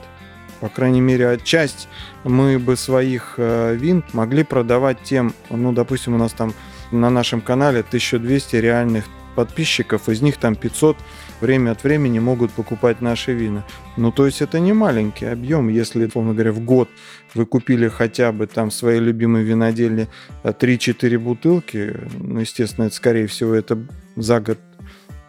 По 0.59 0.69
крайней 0.69 1.01
мере, 1.01 1.39
часть 1.43 1.87
мы 2.23 2.59
бы 2.59 2.75
своих 2.75 3.35
э, 3.37 3.75
вин 3.75 4.03
могли 4.13 4.43
продавать 4.43 5.01
тем, 5.03 5.33
ну, 5.49 5.71
допустим, 5.71 6.15
у 6.15 6.17
нас 6.17 6.33
там 6.33 6.53
на 6.91 7.09
нашем 7.09 7.41
канале 7.41 7.79
1200 7.79 8.55
реальных 8.57 9.05
подписчиков, 9.35 10.09
из 10.09 10.21
них 10.21 10.37
там 10.37 10.55
500 10.55 10.97
время 11.39 11.71
от 11.71 11.83
времени 11.83 12.19
могут 12.19 12.51
покупать 12.51 13.01
наши 13.01 13.33
вина. 13.33 13.65
Ну, 13.95 14.11
то 14.11 14.25
есть 14.25 14.41
это 14.41 14.59
не 14.59 14.73
маленький 14.73 15.25
объем. 15.25 15.69
Если, 15.69 16.05
условно 16.05 16.33
говоря, 16.33 16.51
в 16.51 16.59
год 16.59 16.89
вы 17.33 17.45
купили 17.45 17.87
хотя 17.87 18.31
бы 18.31 18.47
там 18.47 18.71
своей 18.71 18.99
любимой 18.99 19.43
винодельне 19.43 20.07
3-4 20.43 21.17
бутылки, 21.19 21.95
ну, 22.17 22.39
естественно, 22.39 22.85
это, 22.85 22.95
скорее 22.95 23.27
всего, 23.27 23.53
это 23.53 23.79
за 24.15 24.41
год 24.41 24.59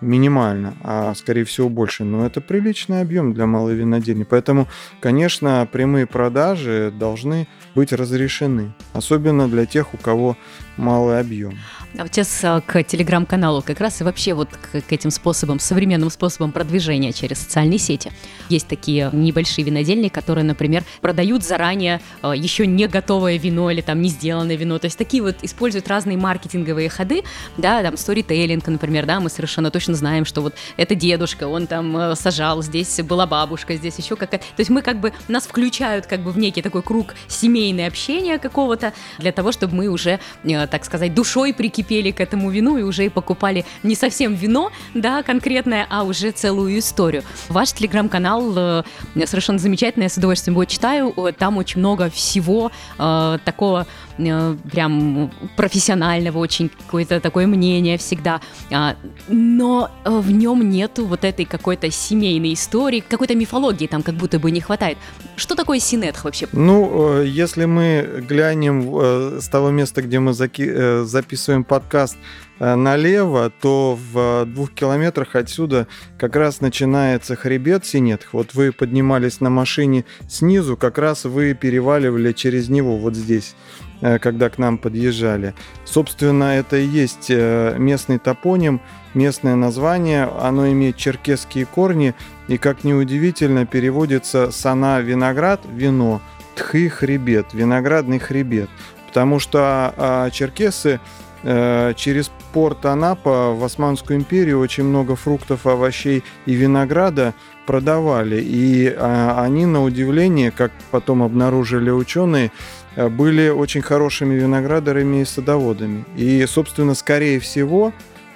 минимально, 0.00 0.74
а 0.82 1.14
скорее 1.14 1.44
всего 1.44 1.68
больше. 1.68 2.04
Но 2.04 2.26
это 2.26 2.40
приличный 2.40 3.00
объем 3.00 3.32
для 3.32 3.46
малой 3.46 3.74
винодельни. 3.74 4.24
Поэтому, 4.24 4.68
конечно, 5.00 5.68
прямые 5.70 6.06
продажи 6.06 6.92
должны 6.96 7.46
быть 7.74 7.92
разрешены. 7.92 8.72
Особенно 8.92 9.48
для 9.48 9.66
тех, 9.66 9.94
у 9.94 9.96
кого 9.96 10.36
малый 10.76 11.20
объем. 11.20 11.59
А 11.98 12.02
вот 12.02 12.14
сейчас 12.14 12.40
а, 12.44 12.61
к 12.61 12.83
телеграм-каналу 12.85 13.62
как 13.62 13.80
раз 13.80 14.00
и 14.00 14.04
вообще 14.04 14.33
вот 14.33 14.48
к, 14.48 14.80
к 14.80 14.92
этим 14.92 15.11
способам, 15.11 15.59
современным 15.59 16.11
способам 16.11 16.52
продвижения 16.52 17.12
через 17.12 17.38
социальные 17.38 17.78
сети. 17.78 18.12
Есть 18.48 18.68
такие 18.68 19.11
небольшие 19.12 19.64
винодельни, 19.64 20.09
которые, 20.09 20.44
например, 20.44 20.85
продают 21.00 21.44
заранее 21.44 22.00
а, 22.22 22.33
еще 22.33 22.66
не 22.66 22.87
готовое 22.87 23.38
вино 23.38 23.70
или 23.70 23.80
там 23.80 24.00
не 24.00 24.09
сделанное 24.09 24.56
вино. 24.56 24.78
То 24.78 24.87
есть 24.87 24.98
такие 24.98 25.22
вот 25.22 25.37
используют 25.42 25.88
разные 25.88 26.16
маркетинговые 26.16 26.88
ходы, 26.88 27.24
да, 27.56 27.83
там 27.83 27.96
сторителлинг, 27.96 28.66
например, 28.68 29.06
да, 29.06 29.18
мы 29.18 29.28
совершенно 29.28 29.70
точно 29.70 29.94
знаем, 29.94 30.24
что 30.24 30.42
вот 30.42 30.54
это 30.76 30.94
дедушка, 30.94 31.48
он 31.48 31.66
там 31.66 32.14
сажал, 32.14 32.62
здесь 32.62 33.00
была 33.02 33.26
бабушка, 33.26 33.74
здесь 33.74 33.98
еще 33.98 34.14
какая-то. 34.14 34.44
То 34.44 34.61
есть 34.61 34.70
мы 34.70 34.83
как 34.83 35.00
бы, 35.00 35.12
нас 35.26 35.44
включают 35.44 36.06
как 36.06 36.20
бы 36.20 36.30
в 36.30 36.38
некий 36.38 36.62
такой 36.62 36.83
круг 36.83 37.14
семейное 37.26 37.88
общения 37.88 38.38
какого-то 38.38 38.92
для 39.18 39.33
того, 39.33 39.50
чтобы 39.50 39.74
мы 39.74 39.88
уже, 39.88 40.20
так 40.66 40.85
сказать, 40.85 41.14
душой 41.14 41.53
прикипели 41.55 42.11
к 42.11 42.20
этому 42.20 42.51
вину 42.51 42.77
и 42.79 42.83
уже 42.83 43.07
и 43.07 43.09
покупали 43.09 43.64
не 43.83 43.94
совсем 43.94 44.35
вино, 44.35 44.70
да, 44.94 45.23
конкретное, 45.23 45.87
а 45.90 46.03
уже 46.03 46.31
целую 46.31 46.79
историю. 46.79 47.23
Ваш 47.49 47.73
телеграм-канал 47.73 48.53
э, 48.57 48.83
совершенно 49.27 49.59
замечательный, 49.59 50.05
я 50.05 50.09
с 50.09 50.16
удовольствием 50.16 50.55
его 50.55 50.64
читаю. 50.64 51.14
Там 51.38 51.59
очень 51.59 51.81
много 51.81 52.11
всего 52.11 52.70
э, 52.99 53.38
такого 53.44 53.87
э, 54.28 54.56
прям 54.70 55.30
профессионального 55.56 56.38
очень 56.38 56.68
какое-то 56.68 57.20
такое 57.20 57.46
мнение 57.46 57.98
всегда, 57.98 58.40
а, 58.70 58.96
но 59.28 59.90
в 60.04 60.30
нем 60.30 60.68
нету 60.68 61.06
вот 61.06 61.24
этой 61.24 61.44
какой-то 61.44 61.90
семейной 61.90 62.54
истории, 62.54 63.02
какой-то 63.06 63.35
мифологии 63.35 63.87
там 63.87 64.02
как 64.02 64.14
будто 64.14 64.38
бы 64.38 64.50
не 64.50 64.61
хватает. 64.61 64.98
Что 65.37 65.54
такое 65.54 65.78
Синетх 65.78 66.24
вообще? 66.24 66.48
Ну, 66.52 67.22
если 67.22 67.64
мы 67.64 68.24
глянем 68.28 69.40
с 69.40 69.48
того 69.48 69.70
места, 69.70 70.02
где 70.02 70.18
мы 70.18 70.33
записываем 70.35 71.64
подкаст, 71.64 72.16
Э, 72.61 72.74
налево, 72.74 73.50
то 73.50 73.98
в 74.12 74.44
двух 74.44 74.72
километрах 74.72 75.35
отсюда 75.35 75.87
как 76.18 76.37
раз 76.37 76.61
начинается 76.61 77.35
хребет 77.35 77.87
Синетх. 77.87 78.35
Вот 78.35 78.52
вы 78.52 78.70
поднимались 78.70 79.40
на 79.40 79.48
машине 79.48 80.04
снизу, 80.28 80.76
как 80.76 80.98
раз 80.98 81.24
вы 81.24 81.54
переваливали 81.54 82.33
через 82.35 82.68
него 82.68 82.98
вот 82.98 83.16
здесь 83.16 83.54
э, 83.54 83.89
когда 84.00 84.48
к 84.50 84.58
нам 84.58 84.78
подъезжали. 84.78 85.54
Собственно, 85.84 86.56
это 86.56 86.76
и 86.76 86.86
есть 86.86 87.26
э, 87.28 87.74
местный 87.78 88.18
топоним, 88.18 88.80
местное 89.14 89.56
название. 89.56 90.24
Оно 90.40 90.70
имеет 90.70 90.96
черкесские 90.96 91.66
корни 91.66 92.14
и, 92.48 92.58
как 92.58 92.84
ни 92.84 92.92
удивительно, 92.92 93.66
переводится 93.66 94.50
«сана 94.50 95.00
виноград»– 95.00 95.60
вино, 95.72 96.20
«тхы»– 96.54 96.88
хребет, 96.90 97.52
виноградный 97.52 98.18
хребет. 98.18 98.70
Потому 99.06 99.40
что 99.40 99.92
а, 99.96 100.30
черкесы 100.30 101.00
Э, 101.42 101.94
через 101.96 102.30
порт 102.52 102.84
Анапа 102.84 103.52
в 103.52 103.64
Османскую 103.64 104.18
империю 104.18 104.60
очень 104.60 104.84
много 104.84 105.16
фруктов, 105.16 105.66
овощей 105.66 106.22
и 106.44 106.52
винограда 106.52 107.32
продавали. 107.66 108.40
И 108.42 108.92
а, 108.94 109.42
они, 109.42 109.64
на 109.64 109.82
удивление, 109.82 110.50
как 110.50 110.72
потом 110.90 111.22
обнаружили 111.22 111.90
ученые, 111.90 112.46
э, 112.46 112.50
были 112.96 113.48
очень 113.48 113.83
хорошими 113.83 114.35
виноградарями 114.35 115.22
и 115.22 115.24
садоводами. 115.24 116.05
И, 116.16 116.44
собственно, 116.46 116.94
скорее 116.94 117.40
всего, 117.40 117.92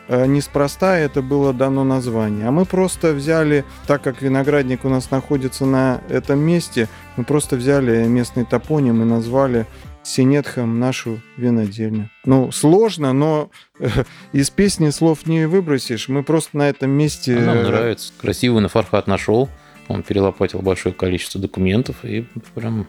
э, 0.08 0.26
неспроста 0.26 0.98
это 0.98 1.22
было 1.22 1.52
дано 1.52 1.84
название. 1.84 2.48
А 2.48 2.50
мы 2.50 2.64
просто 2.64 3.12
взяли, 3.12 3.64
так 3.86 4.02
как 4.02 4.22
виноградник 4.22 4.84
у 4.84 4.88
нас 4.88 5.10
находится 5.10 5.66
на 5.66 6.00
этом 6.08 6.38
месте, 6.40 6.88
мы 7.16 7.24
просто 7.24 7.56
взяли 7.56 8.06
местный 8.06 8.44
топоним 8.44 9.02
и 9.02 9.04
назвали 9.04 9.66
Синетхам 10.04 10.78
нашу 10.78 11.20
винодельню. 11.38 12.10
Ну, 12.26 12.52
сложно, 12.52 13.14
но 13.14 13.50
э, 13.78 13.88
из 14.32 14.50
песни 14.50 14.90
слов 14.90 15.26
не 15.26 15.46
выбросишь. 15.46 16.08
Мы 16.08 16.22
просто 16.22 16.58
на 16.58 16.68
этом 16.68 16.90
месте... 16.90 17.36
А 17.38 17.40
нам 17.40 17.62
нравится. 17.62 18.12
Красивый 18.20 18.62
на 18.62 18.68
Фархат 18.68 19.06
нашел. 19.06 19.48
Он 19.88 20.02
перелопатил 20.02 20.60
большое 20.60 20.94
количество 20.94 21.40
документов 21.40 22.04
и 22.04 22.26
прям... 22.54 22.86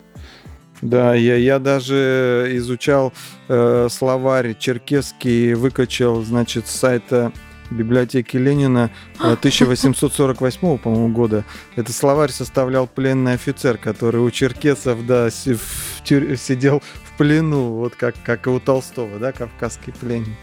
Да, 0.82 1.16
я, 1.16 1.36
я 1.36 1.60
даже 1.60 2.52
изучал 2.56 3.14
э, 3.48 3.88
словарь 3.90 4.56
черкесский, 4.58 5.54
выкачал, 5.54 6.22
значит, 6.24 6.68
с 6.68 6.72
сайта 6.72 7.32
библиотеки 7.72 8.38
Ленина 8.38 8.92
1848, 9.20 10.78
по-моему, 10.78 11.10
года. 11.10 11.46
Этот 11.76 11.96
словарь 11.96 12.32
составлял 12.32 12.88
пленный 12.88 13.34
офицер, 13.34 13.78
который 13.78 14.22
у 14.22 14.30
черкесов, 14.32 15.06
да, 15.06 15.30
сидел 15.30 16.84
плену, 17.18 17.74
вот 17.74 17.96
как, 17.96 18.16
как 18.24 18.48
и 18.48 18.50
у 18.50 18.60
Толстого, 18.60 19.20
да, 19.20 19.32
кавказский 19.32 19.94
пленник. 19.94 20.36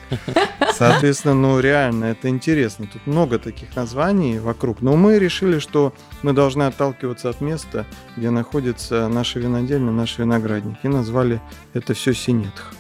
Соответственно, 0.72 1.34
ну 1.34 1.60
реально, 1.60 2.06
это 2.06 2.28
интересно. 2.28 2.86
Тут 2.92 3.06
много 3.06 3.38
таких 3.38 3.74
названий 3.76 4.38
вокруг. 4.38 4.80
Но 4.80 4.96
мы 4.96 5.18
решили, 5.18 5.58
что 5.58 5.94
мы 6.22 6.32
должны 6.32 6.64
отталкиваться 6.64 7.28
от 7.28 7.40
места, 7.40 7.86
где 8.16 8.30
находится 8.30 9.08
наша 9.08 9.38
винодельня, 9.38 9.90
наш 9.90 10.18
виноградник. 10.18 10.76
И 10.82 10.88
назвали 10.88 11.40
это 11.74 11.94
все 11.94 12.14
Синетх. 12.14 12.72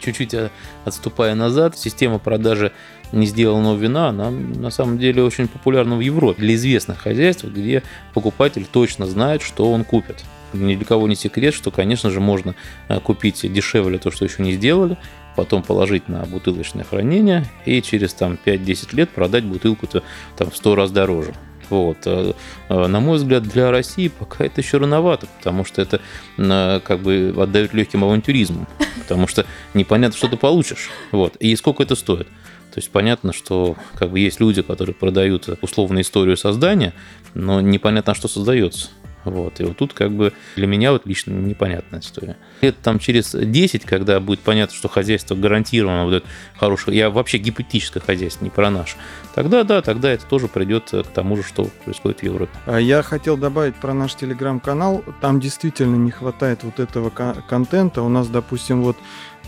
Чуть-чуть 0.00 0.34
э, 0.34 0.50
отступая 0.84 1.34
назад, 1.34 1.76
система 1.76 2.20
продажи 2.20 2.70
не 3.10 3.26
сделанного 3.26 3.76
вина, 3.76 4.08
она 4.08 4.30
на 4.30 4.70
самом 4.70 4.98
деле 4.98 5.24
очень 5.24 5.48
популярна 5.48 5.96
в 5.96 6.00
Европе 6.00 6.40
для 6.42 6.54
известных 6.54 6.98
хозяйств, 6.98 7.44
где 7.44 7.82
покупатель 8.12 8.66
точно 8.70 9.06
знает, 9.06 9.42
что 9.42 9.70
он 9.72 9.84
купит 9.84 10.24
ни 10.54 10.76
для 10.76 10.84
кого 10.84 11.08
не 11.08 11.16
секрет, 11.16 11.54
что, 11.54 11.70
конечно 11.70 12.10
же, 12.10 12.20
можно 12.20 12.54
э, 12.88 13.00
купить 13.00 13.40
дешевле 13.52 13.98
то, 13.98 14.10
что 14.10 14.24
еще 14.24 14.42
не 14.42 14.52
сделали, 14.52 14.96
потом 15.36 15.62
положить 15.62 16.08
на 16.08 16.24
бутылочное 16.24 16.84
хранение 16.84 17.44
и 17.64 17.82
через 17.82 18.14
там 18.14 18.38
5-10 18.44 18.94
лет 18.96 19.10
продать 19.10 19.44
бутылку-то 19.44 20.02
там 20.36 20.50
в 20.50 20.56
100 20.56 20.74
раз 20.74 20.90
дороже. 20.90 21.34
Вот. 21.70 21.98
Э, 22.06 22.32
э, 22.68 22.86
на 22.86 23.00
мой 23.00 23.16
взгляд, 23.16 23.42
для 23.42 23.70
России 23.70 24.08
пока 24.08 24.44
это 24.44 24.60
еще 24.60 24.78
рановато, 24.78 25.26
потому 25.38 25.64
что 25.64 25.82
это 25.82 26.00
как 26.36 27.00
бы 27.00 27.34
отдает 27.38 27.72
легким 27.74 28.04
авантюризмом, 28.04 28.66
потому 29.00 29.26
что 29.26 29.46
непонятно, 29.72 30.16
что 30.16 30.28
ты 30.28 30.36
получишь. 30.36 30.90
Вот. 31.12 31.36
И 31.36 31.54
сколько 31.56 31.82
это 31.82 31.94
стоит. 31.94 32.28
То 32.74 32.80
есть 32.80 32.90
понятно, 32.90 33.32
что 33.32 33.76
как 33.94 34.10
бы 34.10 34.18
есть 34.18 34.40
люди, 34.40 34.60
которые 34.60 34.96
продают 34.96 35.48
условную 35.62 36.02
историю 36.02 36.36
создания, 36.36 36.92
но 37.32 37.60
непонятно, 37.60 38.16
что 38.16 38.26
создается. 38.26 38.88
Вот. 39.24 39.60
И 39.60 39.64
вот 39.64 39.76
тут 39.76 39.92
как 39.92 40.12
бы 40.12 40.32
для 40.56 40.66
меня 40.66 40.92
вот 40.92 41.06
лично 41.06 41.32
непонятная 41.32 42.00
история. 42.00 42.36
Лет 42.60 42.76
там 42.82 42.98
через 42.98 43.32
10, 43.32 43.84
когда 43.84 44.20
будет 44.20 44.40
понятно, 44.40 44.74
что 44.76 44.88
хозяйство 44.88 45.34
гарантированно 45.34 46.04
будет 46.04 46.24
хорошее, 46.58 46.96
я 46.96 47.10
вообще 47.10 47.38
гипотетическое 47.38 48.02
хозяйство, 48.02 48.44
не 48.44 48.50
про 48.50 48.70
наш, 48.70 48.96
тогда 49.34 49.64
да, 49.64 49.82
тогда 49.82 50.10
это 50.10 50.26
тоже 50.26 50.48
придет 50.48 50.90
к 50.90 51.06
тому 51.14 51.36
же, 51.36 51.42
что 51.42 51.68
происходит 51.84 52.20
в 52.20 52.22
Европе. 52.24 52.52
А 52.66 52.78
я 52.78 53.02
хотел 53.02 53.36
добавить 53.36 53.74
про 53.76 53.94
наш 53.94 54.14
телеграм-канал. 54.14 55.04
Там 55.20 55.40
действительно 55.40 55.96
не 55.96 56.10
хватает 56.10 56.62
вот 56.62 56.80
этого 56.80 57.10
контента. 57.10 58.02
У 58.02 58.08
нас, 58.08 58.28
допустим, 58.28 58.82
вот 58.82 58.96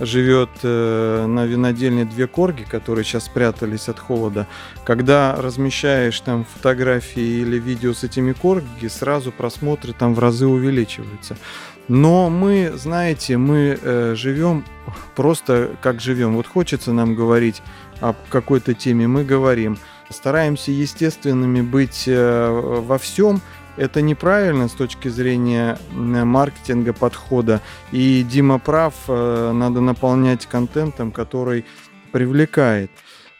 живет 0.00 0.50
э, 0.62 1.26
на 1.26 1.46
винодельне 1.46 2.04
две 2.04 2.26
корги, 2.26 2.64
которые 2.68 3.04
сейчас 3.04 3.24
спрятались 3.24 3.88
от 3.88 3.98
холода. 3.98 4.46
Когда 4.84 5.34
размещаешь 5.36 6.20
там 6.20 6.44
фотографии 6.44 7.40
или 7.40 7.58
видео 7.58 7.94
с 7.94 8.04
этими 8.04 8.32
корги, 8.32 8.88
сразу 8.88 9.32
просмотры 9.32 9.92
там 9.92 10.14
в 10.14 10.18
разы 10.18 10.46
увеличиваются. 10.46 11.36
Но 11.88 12.30
мы, 12.30 12.72
знаете, 12.74 13.36
мы 13.36 13.78
э, 13.80 14.14
живем 14.16 14.64
просто 15.14 15.70
как 15.80 16.00
живем. 16.00 16.34
Вот 16.34 16.46
хочется 16.46 16.92
нам 16.92 17.14
говорить 17.14 17.62
о 18.00 18.14
какой-то 18.28 18.74
теме, 18.74 19.06
мы 19.06 19.24
говорим. 19.24 19.78
Стараемся 20.10 20.70
естественными 20.70 21.62
быть 21.62 22.04
э, 22.06 22.48
во 22.50 22.98
всем, 22.98 23.40
это 23.76 24.02
неправильно 24.02 24.68
с 24.68 24.72
точки 24.72 25.08
зрения 25.08 25.78
маркетинга, 25.92 26.92
подхода. 26.92 27.60
И 27.92 28.22
Дима 28.22 28.58
прав, 28.58 28.94
э, 29.08 29.52
надо 29.52 29.80
наполнять 29.80 30.46
контентом, 30.46 31.12
который 31.12 31.64
привлекает. 32.12 32.90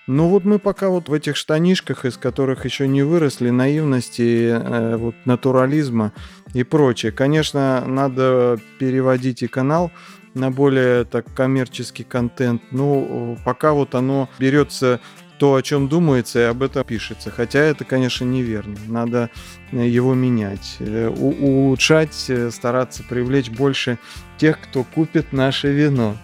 Ну 0.07 0.29
вот 0.29 0.45
мы 0.45 0.61
пока 0.61 0.89
вот 0.89 1.09
в 1.09 1.13
этих 1.13 1.35
штанишках, 1.35 2.05
из 2.05 2.17
которых 2.17 2.65
еще 2.65 2.87
не 2.87 3.03
выросли, 3.03 3.51
наивности, 3.51 4.51
э, 4.51 4.97
вот 4.97 5.17
натурализма 5.25 6.13
и 6.53 6.63
прочее. 6.63 7.11
Конечно, 7.11 7.85
надо 7.87 8.59
переводить 8.79 9.43
и 9.43 9.49
канал 9.49 9.91
на 10.35 10.51
более 10.51 11.05
так 11.05 11.27
коммерческий 11.35 12.05
контент. 12.05 12.63
Ну, 12.71 13.37
пока 13.45 13.73
вот 13.73 13.95
оно 13.95 14.29
берется 14.39 15.01
то, 15.39 15.55
о 15.55 15.63
чем 15.63 15.89
думается, 15.89 16.41
и 16.41 16.43
об 16.45 16.63
этом 16.63 16.85
пишется. 16.85 17.31
Хотя 17.31 17.61
это, 17.61 17.85
конечно, 17.85 18.25
неверно. 18.25 18.77
Надо 18.89 19.31
э, 19.73 19.87
его 19.87 20.15
менять, 20.15 20.77
э, 20.79 21.09
улучшать, 21.09 22.27
э, 22.29 22.51
стараться 22.51 23.03
привлечь 23.03 23.51
больше 23.51 23.99
тех, 24.39 24.61
кто 24.61 24.85
купит 24.85 25.33
наше 25.33 25.73
вино. 25.73 26.17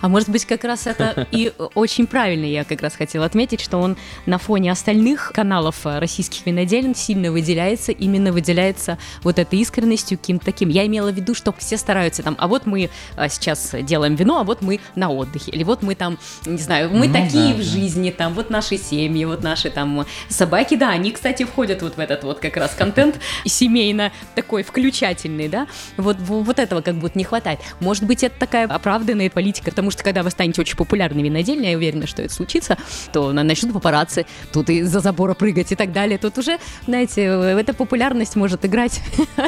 А 0.00 0.08
может 0.08 0.28
быть, 0.28 0.44
как 0.44 0.64
раз 0.64 0.86
это 0.86 1.26
и 1.30 1.52
очень 1.74 2.06
правильно, 2.06 2.44
я 2.44 2.64
как 2.64 2.82
раз 2.82 2.94
хотела 2.94 3.26
отметить, 3.26 3.60
что 3.60 3.78
он 3.78 3.96
на 4.26 4.38
фоне 4.38 4.72
остальных 4.72 5.32
каналов 5.34 5.86
э, 5.86 5.98
российских 5.98 6.46
виноделин 6.46 6.94
сильно 6.94 7.30
выделяется, 7.30 7.92
именно 7.92 8.32
выделяется 8.32 8.98
вот 9.22 9.38
этой 9.38 9.58
искренностью 9.58 10.18
каким-то 10.18 10.46
таким. 10.46 10.68
Я 10.68 10.86
имела 10.86 11.10
в 11.10 11.14
виду, 11.14 11.34
что 11.34 11.54
все 11.58 11.76
стараются 11.76 12.22
там, 12.22 12.36
а 12.38 12.48
вот 12.48 12.66
мы 12.66 12.90
э, 13.16 13.28
сейчас 13.28 13.74
делаем 13.82 14.14
вино, 14.14 14.40
а 14.40 14.44
вот 14.44 14.62
мы 14.62 14.80
на 14.94 15.10
отдыхе, 15.10 15.50
или 15.52 15.64
вот 15.64 15.82
мы 15.82 15.94
там, 15.94 16.18
не 16.46 16.58
знаю, 16.58 16.90
мы 16.90 17.08
ну, 17.08 17.14
такие 17.14 17.54
да, 17.54 17.60
в 17.60 17.62
жизни, 17.62 18.10
там, 18.10 18.34
вот 18.34 18.50
наши 18.50 18.76
семьи, 18.78 19.24
вот 19.24 19.42
наши 19.42 19.70
там 19.70 20.06
собаки, 20.28 20.76
да, 20.76 20.90
они, 20.90 21.12
кстати, 21.12 21.44
входят 21.44 21.82
вот 21.82 21.96
в 21.96 22.00
этот 22.00 22.24
вот 22.24 22.40
как 22.40 22.56
раз 22.56 22.74
контент 22.74 23.18
семейно 23.44 24.12
такой 24.34 24.62
включательный, 24.62 25.48
да, 25.48 25.66
вот, 25.96 26.16
вот 26.18 26.58
этого 26.58 26.80
как 26.80 26.96
будто 26.96 27.18
не 27.18 27.24
хватает. 27.24 27.60
Может 27.80 28.04
быть, 28.04 28.22
это 28.22 28.38
такая 28.38 28.66
оправданная 28.66 29.30
политика, 29.42 29.70
потому 29.70 29.90
что 29.90 30.04
когда 30.04 30.22
вы 30.22 30.30
станете 30.30 30.60
очень 30.60 30.76
популярной 30.76 31.24
винодельней, 31.24 31.72
я 31.72 31.76
уверена, 31.76 32.06
что 32.06 32.22
это 32.22 32.32
случится, 32.32 32.78
то 33.12 33.32
начнут 33.32 33.72
папарацци, 33.72 34.24
тут 34.52 34.70
и 34.70 34.82
за 34.82 35.00
забора 35.00 35.34
прыгать 35.34 35.72
и 35.72 35.74
так 35.74 35.92
далее. 35.92 36.16
Тут 36.16 36.38
уже, 36.38 36.58
знаете, 36.86 37.22
эта 37.22 37.74
популярность 37.74 38.36
может 38.36 38.64
играть 38.64 39.00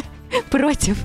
против. 0.51 0.99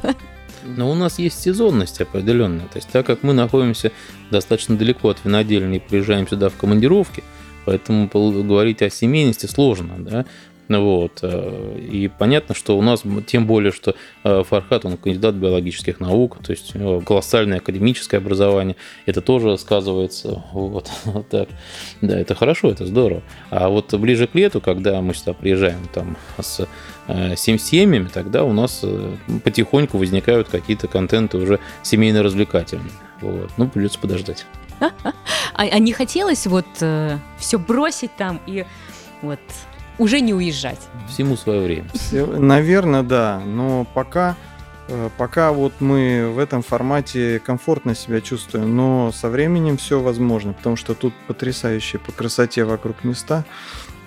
Но 0.65 0.89
у 0.89 0.95
нас 0.95 1.19
есть 1.19 1.39
сезонность 1.39 2.01
определенная. 2.01 2.65
То 2.65 2.77
есть 2.77 2.89
так 2.89 3.05
как 3.05 3.21
мы 3.21 3.33
находимся 3.33 3.91
достаточно 4.31 4.75
далеко 4.75 5.09
от 5.09 5.23
винодельни 5.23 5.77
и 5.77 5.79
приезжаем 5.79 6.27
сюда 6.27 6.49
в 6.49 6.55
командировки, 6.55 7.23
поэтому 7.65 8.07
говорить 8.07 8.81
о 8.81 8.89
семейности 8.89 9.45
сложно. 9.45 9.93
Да? 9.99 10.25
Вот. 10.69 11.19
Э, 11.23 11.79
и 11.79 12.07
понятно, 12.07 12.53
что 12.53 12.77
у 12.77 12.81
нас, 12.81 13.03
тем 13.25 13.47
более, 13.47 13.71
что 13.71 13.95
э, 14.23 14.43
Фархат, 14.43 14.85
он 14.85 14.97
кандидат 14.97 15.35
биологических 15.35 15.99
наук, 15.99 16.37
то 16.43 16.51
есть 16.51 16.73
колоссальное 17.05 17.57
академическое 17.57 18.19
образование, 18.19 18.75
это 19.05 19.21
тоже 19.21 19.57
сказывается. 19.57 20.43
Вот. 20.59 20.89
вот 21.05 21.29
так. 21.29 21.47
Да, 22.01 22.19
это 22.19 22.35
хорошо, 22.35 22.69
это 22.69 22.85
здорово. 22.85 23.21
А 23.49 23.69
вот 23.69 23.93
ближе 23.93 24.27
к 24.27 24.35
лету, 24.35 24.61
когда 24.61 25.01
мы 25.01 25.13
сюда 25.13 25.33
приезжаем 25.33 25.87
там 25.93 26.17
с 26.39 26.67
э, 27.07 27.35
семьями, 27.35 28.09
тогда 28.13 28.43
у 28.43 28.51
нас 28.51 28.83
потихоньку 29.43 29.97
возникают 29.97 30.49
какие-то 30.49 30.87
контенты 30.87 31.37
уже 31.37 31.59
семейно-развлекательные. 31.81 32.91
Вот. 33.21 33.49
Ну, 33.57 33.67
придется 33.67 33.99
подождать. 33.99 34.45
А, 35.55 35.63
а 35.63 35.79
не 35.79 35.91
хотелось 35.91 36.47
вот 36.47 36.67
э, 36.79 37.17
все 37.37 37.59
бросить 37.59 38.15
там 38.15 38.39
и 38.45 38.65
вот 39.21 39.39
уже 39.99 40.21
не 40.21 40.33
уезжать. 40.33 40.79
Всему 41.07 41.37
свое 41.37 41.61
время. 41.61 41.89
Наверное, 42.39 43.03
да. 43.03 43.41
Но 43.45 43.85
пока, 43.93 44.35
э, 44.87 45.09
пока 45.17 45.51
вот 45.51 45.73
мы 45.79 46.31
в 46.33 46.39
этом 46.39 46.63
формате 46.63 47.39
комфортно 47.45 47.93
себя 47.93 48.21
чувствуем, 48.21 48.75
но 48.75 49.11
со 49.11 49.29
временем 49.29 49.77
все 49.77 49.99
возможно, 49.99 50.53
потому 50.53 50.75
что 50.75 50.95
тут 50.95 51.13
потрясающие 51.27 51.99
по 51.99 52.11
красоте 52.11 52.63
вокруг 52.63 53.03
места. 53.03 53.45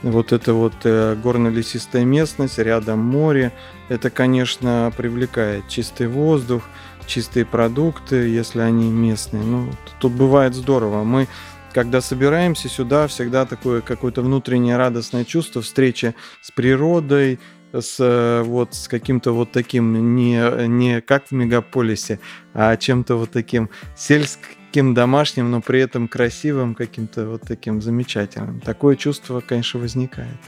Вот 0.03 0.33
это 0.33 0.53
вот 0.53 0.75
э, 0.83 1.15
горно-лесистая 1.23 2.05
местность, 2.05 2.59
рядом 2.59 2.99
море. 2.99 3.53
Это, 3.89 4.11
конечно, 4.11 4.93
привлекает 4.97 5.69
чистый 5.69 6.09
воздух, 6.09 6.65
чистые 7.07 7.45
продукты, 7.45 8.17
если 8.29 8.61
они 8.61 8.91
местные. 8.91 9.45
Ну, 9.45 9.69
тут 10.01 10.13
бывает 10.13 10.55
здорово. 10.55 11.05
Мы 11.05 11.29
когда 11.73 12.01
собираемся 12.01 12.69
сюда, 12.69 13.07
всегда 13.07 13.47
такое 13.47 13.81
какое-то 13.81 14.23
внутреннее 14.23 14.77
радостное 14.77 15.25
чувство 15.25 15.63
встречи 15.63 16.15
с 16.41 16.51
природой, 16.51 17.39
с 17.73 17.97
э, 17.99 18.43
вот 18.43 18.75
с 18.75 18.89
каким-то 18.89 19.33
вот 19.33 19.53
таким 19.53 20.15
не 20.15 20.67
не 20.69 21.01
как 21.01 21.29
в 21.29 21.33
мегаполисе, 21.33 22.21
а 22.55 22.77
чем-то 22.77 23.17
вот 23.17 23.31
таким 23.31 23.71
сельским 23.97 24.95
домашним, 24.95 25.51
но 25.51 25.61
при 25.61 25.81
этом 25.81 26.09
красивым, 26.09 26.75
каким-то 26.75 27.27
вот 27.27 27.43
таким 27.43 27.81
замечательным. 27.81 28.61
Такое 28.61 28.97
чувство, 28.97 29.41
конечно, 29.41 29.81
возникает. 29.81 30.39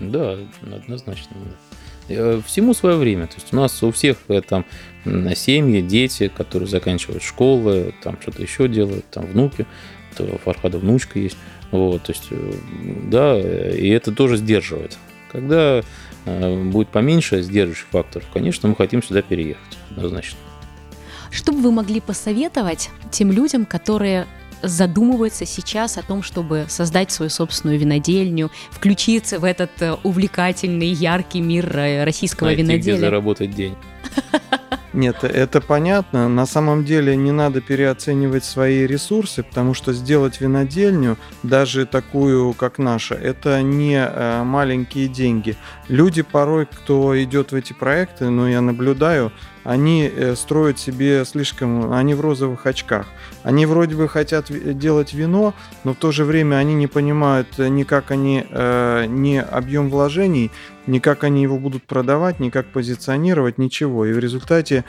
Да, 0.00 0.38
однозначно. 0.62 1.36
Э, 2.08 2.40
всему 2.46 2.74
свое 2.74 2.96
время. 2.96 3.26
То 3.26 3.34
есть 3.36 3.52
у 3.52 3.56
нас 3.56 3.82
у 3.82 3.90
всех 3.90 4.18
э, 4.28 4.40
там 4.40 4.64
семьи, 5.34 5.80
дети, 5.80 6.28
которые 6.28 6.68
заканчивают 6.68 7.22
школы, 7.22 7.94
там 8.02 8.18
что-то 8.20 8.42
еще 8.42 8.68
делают, 8.68 9.08
там 9.10 9.26
внуки 9.26 9.66
Фархада 10.44 10.78
внучка 10.78 11.18
есть. 11.18 11.36
Вот, 11.70 12.02
то 12.02 12.12
есть, 12.12 12.26
э, 12.30 12.52
да, 13.06 13.38
и 13.38 13.88
это 13.88 14.12
тоже 14.12 14.36
сдерживает. 14.36 14.96
Когда 15.30 15.82
э, 16.26 16.62
будет 16.64 16.88
поменьше 16.88 17.42
сдерживающих 17.42 17.86
факторов, 17.88 18.26
конечно, 18.32 18.68
мы 18.68 18.76
хотим 18.76 19.02
сюда 19.02 19.22
переехать, 19.22 19.78
однозначно. 19.90 20.38
Что 21.30 21.52
бы 21.52 21.60
вы 21.60 21.72
могли 21.72 22.00
посоветовать 22.00 22.90
тем 23.10 23.32
людям, 23.32 23.64
которые 23.64 24.26
задумываются 24.62 25.46
сейчас 25.46 25.96
о 25.96 26.02
том, 26.02 26.22
чтобы 26.22 26.66
создать 26.68 27.10
свою 27.10 27.30
собственную 27.30 27.80
винодельню, 27.80 28.50
включиться 28.70 29.38
в 29.38 29.44
этот 29.44 29.70
э, 29.80 29.96
увлекательный, 30.02 30.88
яркий 30.88 31.40
мир 31.40 31.68
российского 32.04 32.48
Найти, 32.48 32.62
виноделия? 32.62 32.96
где 32.96 33.00
заработать 33.00 33.54
день. 33.54 33.74
Нет, 34.92 35.24
это 35.24 35.62
понятно. 35.62 36.28
На 36.28 36.44
самом 36.44 36.84
деле 36.84 37.16
не 37.16 37.32
надо 37.32 37.62
переоценивать 37.62 38.44
свои 38.44 38.86
ресурсы, 38.86 39.42
потому 39.42 39.72
что 39.72 39.94
сделать 39.94 40.40
винодельню, 40.40 41.16
даже 41.42 41.86
такую, 41.86 42.52
как 42.52 42.78
наша, 42.78 43.14
это 43.14 43.62
не 43.62 43.96
э, 43.96 44.42
маленькие 44.42 45.08
деньги. 45.08 45.56
Люди 45.88 46.20
порой, 46.20 46.66
кто 46.66 47.20
идет 47.22 47.52
в 47.52 47.54
эти 47.54 47.72
проекты, 47.72 48.28
ну 48.28 48.46
я 48.46 48.60
наблюдаю, 48.60 49.32
они 49.64 50.10
э, 50.12 50.34
строят 50.34 50.78
себе 50.78 51.24
слишком, 51.24 51.92
они 51.92 52.14
в 52.14 52.20
розовых 52.20 52.66
очках. 52.66 53.06
Они 53.42 53.66
вроде 53.66 53.94
бы 53.94 54.08
хотят 54.08 54.46
делать 54.78 55.14
вино, 55.14 55.54
но 55.84 55.94
в 55.94 55.96
то 55.96 56.12
же 56.12 56.24
время 56.24 56.56
они 56.56 56.74
не 56.74 56.86
понимают 56.86 57.48
э, 57.58 57.68
ни 57.68 57.84
как 57.84 58.10
они, 58.10 58.44
э, 58.48 59.06
ни 59.08 59.36
объем 59.36 59.90
вложений, 59.90 60.50
ни 60.86 60.98
как 60.98 61.24
они 61.24 61.42
его 61.42 61.58
будут 61.58 61.84
продавать, 61.84 62.40
ни 62.40 62.50
как 62.50 62.66
позиционировать, 62.66 63.58
ничего. 63.58 64.04
И 64.06 64.12
в 64.12 64.18
результате 64.18 64.84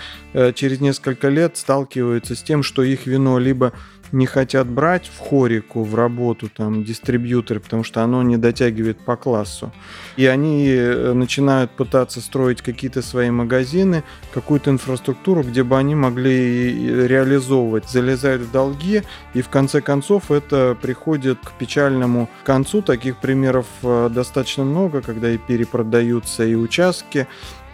через 0.56 0.82
несколько 0.82 1.30
лет 1.30 1.56
сталкиваются 1.56 2.36
с 2.36 2.42
тем, 2.42 2.64
что 2.64 2.82
их 2.82 3.06
вино 3.06 3.38
либо 3.38 3.74
не 4.14 4.28
хотят 4.28 4.68
брать 4.68 5.08
в 5.08 5.20
хорику 5.20 5.84
в 5.84 5.96
работу 5.96 6.48
там 6.48 6.84
дистрибьюторы, 6.84 7.60
потому 7.60 7.84
что 7.84 8.04
оно 8.04 8.22
не 8.24 8.38
дотягивает 8.38 9.00
по 9.00 9.18
классу. 9.18 9.74
И 10.16 10.26
они 10.28 10.68
э, 10.70 11.14
начинают 11.14 11.72
пытаться 11.72 12.22
строить 12.22 12.62
какие-то 12.62 13.02
свои 13.02 13.32
магазины, 13.32 14.04
какую-то 14.34 14.70
инфраструктуру, 14.70 15.42
где 15.42 15.64
бы 15.64 15.78
они 15.78 15.96
могли 15.96 17.08
реализовывать, 17.08 17.90
залезают 17.90 18.44
в 18.44 18.52
долги, 18.52 19.02
и 19.34 19.42
в 19.42 19.50
конце 19.50 19.82
концов 19.82 20.30
это 20.32 20.78
приходит 20.80 21.40
к 21.44 21.52
печальному 21.54 22.30
концу. 22.46 22.84
Таких 22.84 23.18
примеров 23.18 23.66
э, 23.82 24.10
достаточно 24.14 24.64
много, 24.64 25.02
когда 25.02 25.32
и 25.32 25.38
перепродаются 25.38 26.46
и 26.46 26.54
участки, 26.54 27.28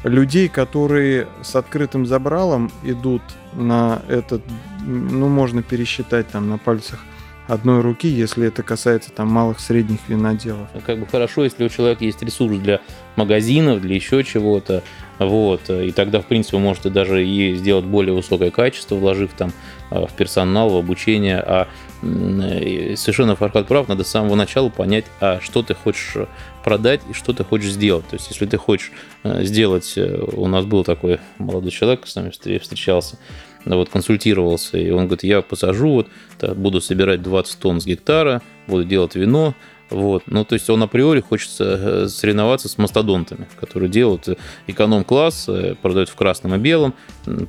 людей, 0.04 0.47
которые 0.47 1.28
с 1.41 1.56
открытым 1.56 2.06
забралом 2.06 2.72
идут 2.84 3.22
на 3.54 4.02
этот, 4.08 4.41
ну, 4.86 5.28
можно 5.28 5.62
пересчитать 5.62 6.28
там 6.30 6.50
на 6.50 6.58
пальцах 6.58 7.00
одной 7.47 7.82
руки, 7.82 8.08
если 8.08 8.47
это 8.47 8.62
касается 8.62 9.12
там 9.12 9.28
малых 9.28 9.60
средних 9.60 10.00
виноделов. 10.08 10.70
Ну, 10.74 10.82
как 10.86 11.00
бы 11.00 11.08
хорошо, 11.08 11.43
если 11.43 11.66
у 11.66 11.70
человека 11.70 12.06
есть 12.06 12.22
ресурс 12.22 12.58
для 12.60 12.80
магазинов, 13.16 13.82
для 13.82 13.95
еще 13.95 14.24
чего-то, 14.24 14.84
вот, 15.18 15.70
и 15.70 15.91
тогда, 15.91 16.22
в 16.22 16.28
принципе, 16.28 16.58
вы 16.58 16.64
можете 16.64 16.89
даже 16.89 17.26
и 17.26 17.56
сделать 17.56 17.86
более 17.86 18.14
высокое 18.14 18.52
качество, 18.52 18.95
вложив 18.95 19.32
там 19.34 19.52
э, 19.89 20.06
в 20.06 20.14
персонал, 20.14 20.70
в 20.70 20.78
обучение, 20.78 21.39
а 21.39 21.68
совершенно 22.02 23.36
Фархад 23.36 23.68
прав, 23.68 23.89
надо 23.89 24.04
с 24.04 24.08
самого 24.08 24.36
начала 24.36 24.70
понять, 24.70 25.06
а 25.20 25.39
что 25.41 25.64
ты 25.64 25.74
хочешь 25.74 26.16
продать 26.64 27.01
и 27.10 27.14
что 27.14 27.34
ты 27.34 27.43
хочешь 27.43 27.72
сделать. 27.72 28.07
То 28.07 28.16
есть, 28.16 28.30
если 28.30 28.45
ты 28.45 28.57
хочешь 28.57 28.91
э, 29.24 29.43
сделать, 29.43 29.93
э, 29.95 30.24
у 30.34 30.47
нас 30.47 30.66
был 30.66 30.84
такой 30.84 31.20
молодой 31.38 31.72
человек, 31.72 32.07
с 32.07 32.16
нами 32.16 32.30
встречался, 32.30 33.18
вот 33.66 33.89
консультировался, 33.89 34.78
и 34.78 34.89
он 34.89 35.05
говорит, 35.05 35.24
я 35.24 35.41
посажу, 35.41 35.89
вот, 35.89 36.07
буду 36.55 36.82
собирать 36.82 37.22
20 37.22 37.60
тонн 37.60 37.82
с 37.82 37.86
гектара, 37.86 38.41
буду 38.68 38.84
делать 38.84 39.16
вино, 39.16 39.53
вот. 39.89 40.24
Ну, 40.28 40.45
то 40.45 40.53
есть 40.53 40.70
он 40.70 40.84
априори 40.84 41.20
хочет 41.20 41.49
э, 41.60 42.07
соревноваться 42.07 42.70
с 42.70 42.78
мастодонтами, 42.78 43.47
которые 43.60 43.89
делают 43.89 44.28
эконом-класс, 44.68 45.49
продают 45.82 46.10
в 46.10 46.16
красном 46.16 46.55
и 46.55 46.57
белом. 46.57 46.93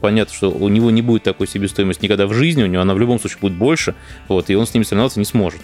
Понятно, 0.00 0.34
что 0.34 0.50
у 0.50 0.68
него 0.68 0.90
не 0.90 1.02
будет 1.02 1.22
такой 1.22 1.46
себестоимости 1.46 2.04
никогда 2.04 2.26
в 2.26 2.32
жизни, 2.32 2.62
у 2.62 2.66
него 2.66 2.82
она 2.82 2.94
в 2.94 2.98
любом 2.98 3.20
случае 3.20 3.40
будет 3.40 3.58
больше, 3.58 3.94
вот, 4.28 4.50
и 4.50 4.56
он 4.56 4.66
с 4.66 4.74
ними 4.74 4.84
соревноваться 4.84 5.18
не 5.18 5.26
сможет. 5.26 5.60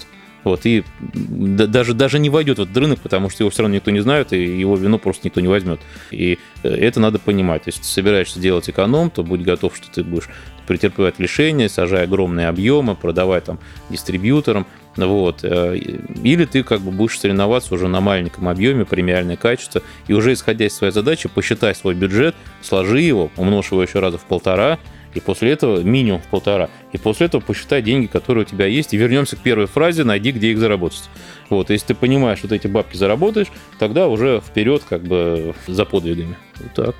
Вот, 0.46 0.64
и 0.64 0.84
даже, 1.00 1.92
даже 1.92 2.20
не 2.20 2.30
войдет 2.30 2.58
в 2.58 2.62
этот 2.62 2.76
рынок, 2.76 3.00
потому 3.00 3.30
что 3.30 3.42
его 3.42 3.50
все 3.50 3.62
равно 3.62 3.74
никто 3.74 3.90
не 3.90 3.98
знает, 3.98 4.32
и 4.32 4.44
его 4.44 4.76
вино 4.76 4.96
просто 4.96 5.22
никто 5.26 5.40
не 5.40 5.48
возьмет. 5.48 5.80
И 6.12 6.38
э, 6.62 6.68
это 6.68 7.00
надо 7.00 7.18
понимать. 7.18 7.62
Если 7.66 7.80
ты 7.80 7.88
собираешься 7.88 8.38
делать 8.38 8.70
эконом, 8.70 9.10
то 9.10 9.24
будь 9.24 9.40
готов, 9.40 9.74
что 9.74 9.90
ты 9.90 10.04
будешь 10.04 10.28
претерпевать 10.68 11.18
лишения, 11.18 11.68
сажая 11.68 12.04
огромные 12.04 12.46
объемы, 12.46 12.94
продавать 12.94 13.42
там 13.42 13.58
дистрибьюторам. 13.90 14.68
Вот. 14.94 15.40
Э, 15.42 15.76
или 15.76 16.44
ты 16.44 16.62
как 16.62 16.80
бы 16.80 16.92
будешь 16.92 17.18
соревноваться 17.18 17.74
уже 17.74 17.88
на 17.88 18.00
маленьком 18.00 18.48
объеме, 18.48 18.84
премиальное 18.84 19.36
качество, 19.36 19.82
и 20.06 20.12
уже 20.12 20.32
исходя 20.32 20.66
из 20.66 20.76
своей 20.76 20.92
задачи, 20.92 21.28
посчитай 21.28 21.74
свой 21.74 21.96
бюджет, 21.96 22.36
сложи 22.62 23.00
его, 23.00 23.32
умножь 23.36 23.72
его 23.72 23.82
еще 23.82 23.98
раза 23.98 24.18
в 24.18 24.24
полтора, 24.26 24.78
и 25.16 25.20
после 25.20 25.52
этого 25.52 25.80
минимум 25.80 26.20
в 26.20 26.26
полтора. 26.26 26.68
И 26.92 26.98
после 26.98 27.26
этого 27.26 27.40
посчитай 27.40 27.80
деньги, 27.80 28.06
которые 28.06 28.44
у 28.44 28.46
тебя 28.46 28.66
есть. 28.66 28.92
И 28.92 28.98
вернемся 28.98 29.36
к 29.36 29.38
первой 29.38 29.66
фразе, 29.66 30.04
найди, 30.04 30.30
где 30.30 30.50
их 30.50 30.58
заработать. 30.58 31.08
Вот, 31.48 31.70
если 31.70 31.88
ты 31.88 31.94
понимаешь, 31.94 32.40
ты 32.40 32.54
эти 32.54 32.66
бабки 32.66 32.96
заработаешь, 32.96 33.48
тогда 33.78 34.08
уже 34.08 34.42
вперед 34.46 34.82
как 34.86 35.02
бы 35.02 35.54
за 35.66 35.86
подвигами. 35.86 36.36
Вот 36.60 36.72
так. 36.74 36.96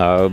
А 0.00 0.30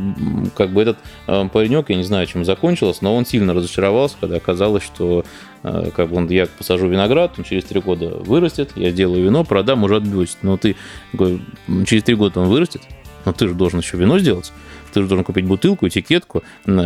как 0.55 0.69
бы 0.69 0.83
этот 0.83 0.99
э, 1.25 1.49
паренек, 1.51 1.89
я 1.89 1.95
не 1.95 2.03
знаю, 2.03 2.27
чем 2.27 2.45
закончилось, 2.45 3.01
но 3.01 3.15
он 3.15 3.25
сильно 3.25 3.55
разочаровался, 3.55 4.15
когда 4.21 4.35
оказалось, 4.35 4.83
что 4.83 5.25
э, 5.63 5.89
как 5.95 6.09
бы 6.09 6.17
он, 6.17 6.29
я 6.29 6.45
посажу 6.45 6.87
виноград, 6.87 7.33
он 7.39 7.43
через 7.43 7.63
три 7.63 7.81
года 7.81 8.09
вырастет, 8.09 8.73
я 8.75 8.91
сделаю 8.91 9.25
вино, 9.25 9.43
продам, 9.43 9.83
уже 9.83 9.95
отбьюсь. 9.95 10.37
Но 10.43 10.57
ты 10.57 10.75
через 11.87 12.03
три 12.03 12.13
года 12.13 12.41
он 12.41 12.49
вырастет, 12.49 12.83
но 13.25 13.33
ты 13.33 13.47
же 13.47 13.55
должен 13.55 13.79
еще 13.79 13.97
вино 13.97 14.19
сделать 14.19 14.53
ты 14.95 15.01
же 15.01 15.07
должен 15.07 15.25
купить 15.25 15.45
бутылку, 15.45 15.87
этикетку, 15.87 16.43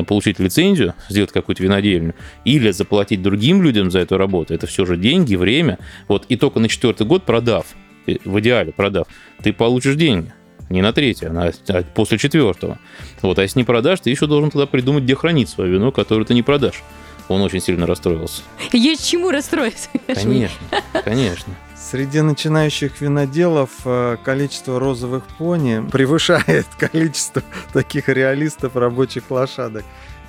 получить 0.08 0.40
лицензию, 0.40 0.96
сделать 1.10 1.32
какую-то 1.32 1.64
винодельню, 1.64 2.16
или 2.44 2.72
заплатить 2.72 3.22
другим 3.22 3.62
людям 3.62 3.92
за 3.92 4.00
эту 4.00 4.18
работу. 4.18 4.54
Это 4.54 4.68
все 4.68 4.86
же 4.86 4.98
деньги, 4.98 5.36
время. 5.36 5.78
Вот, 6.08 6.26
и 6.28 6.36
только 6.36 6.60
на 6.60 6.68
четвертый 6.68 7.06
год 7.06 7.24
продав, 7.24 7.68
э, 8.08 8.18
в 8.26 8.40
идеале 8.40 8.72
продав, 8.72 9.08
ты 9.44 9.54
получишь 9.54 9.96
деньги 9.96 10.34
не 10.70 10.82
на 10.82 10.92
третий, 10.92 11.28
а, 11.28 11.52
а 11.70 11.84
после 11.94 12.18
четвертого. 12.18 12.80
Вот, 13.22 13.38
а 13.38 13.44
если 13.44 13.60
не 13.60 13.64
продашь, 13.64 14.02
ты 14.02 14.10
еще 14.10 14.28
должен 14.28 14.50
тогда 14.50 14.66
придумать, 14.66 15.04
где 15.04 15.16
хранить 15.16 15.50
свое 15.50 15.72
вино, 15.72 15.92
которое 15.92 16.26
ты 16.26 16.34
не 16.34 16.44
продашь. 16.44 16.84
Он 17.28 17.42
очень 17.42 17.62
сильно 17.62 17.86
расстроился. 17.86 18.42
Есть 18.74 19.08
чему 19.08 19.30
расстроиться. 19.30 19.90
Конечно, 20.08 20.68
конечно. 21.04 21.54
Среди 21.90 22.22
начинающих 22.22 23.02
виноделов 23.02 23.72
э, 23.84 24.18
количество 24.24 24.80
розовых 24.80 25.24
пони 25.40 25.84
превышает 25.92 26.68
количество 26.78 27.42
таких 27.74 28.10
реалистов 28.10 28.76
рабочих 28.76 29.32
лошадок. 29.32 29.84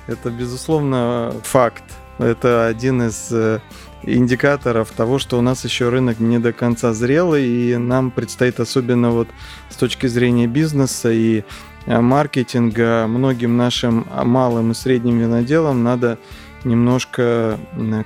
Это, 0.07 0.31
безусловно, 0.31 1.31
факт. 1.43 1.83
Это 2.17 2.65
один 2.65 3.03
из 3.03 3.27
э, 3.31 3.59
индикаторов 4.01 4.89
того, 4.89 5.19
что 5.19 5.37
у 5.37 5.41
нас 5.41 5.63
еще 5.63 5.89
рынок 5.89 6.19
не 6.19 6.39
до 6.39 6.51
конца 6.51 6.93
зрелый, 6.93 7.45
и 7.45 7.77
нам 7.77 8.09
предстоит 8.09 8.59
особенно 8.59 9.11
вот 9.11 9.27
с 9.69 9.75
точки 9.75 10.07
зрения 10.07 10.47
бизнеса 10.47 11.11
и 11.11 11.43
э, 11.85 12.01
маркетинга 12.01 13.05
многим 13.07 13.55
нашим 13.55 14.07
малым 14.23 14.71
и 14.71 14.73
средним 14.73 15.19
виноделам 15.19 15.83
надо 15.83 16.17
немножко 16.63 17.59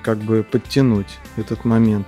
как 0.03 0.18
бы 0.18 0.43
подтянуть 0.43 1.20
этот 1.38 1.64
момент. 1.64 2.08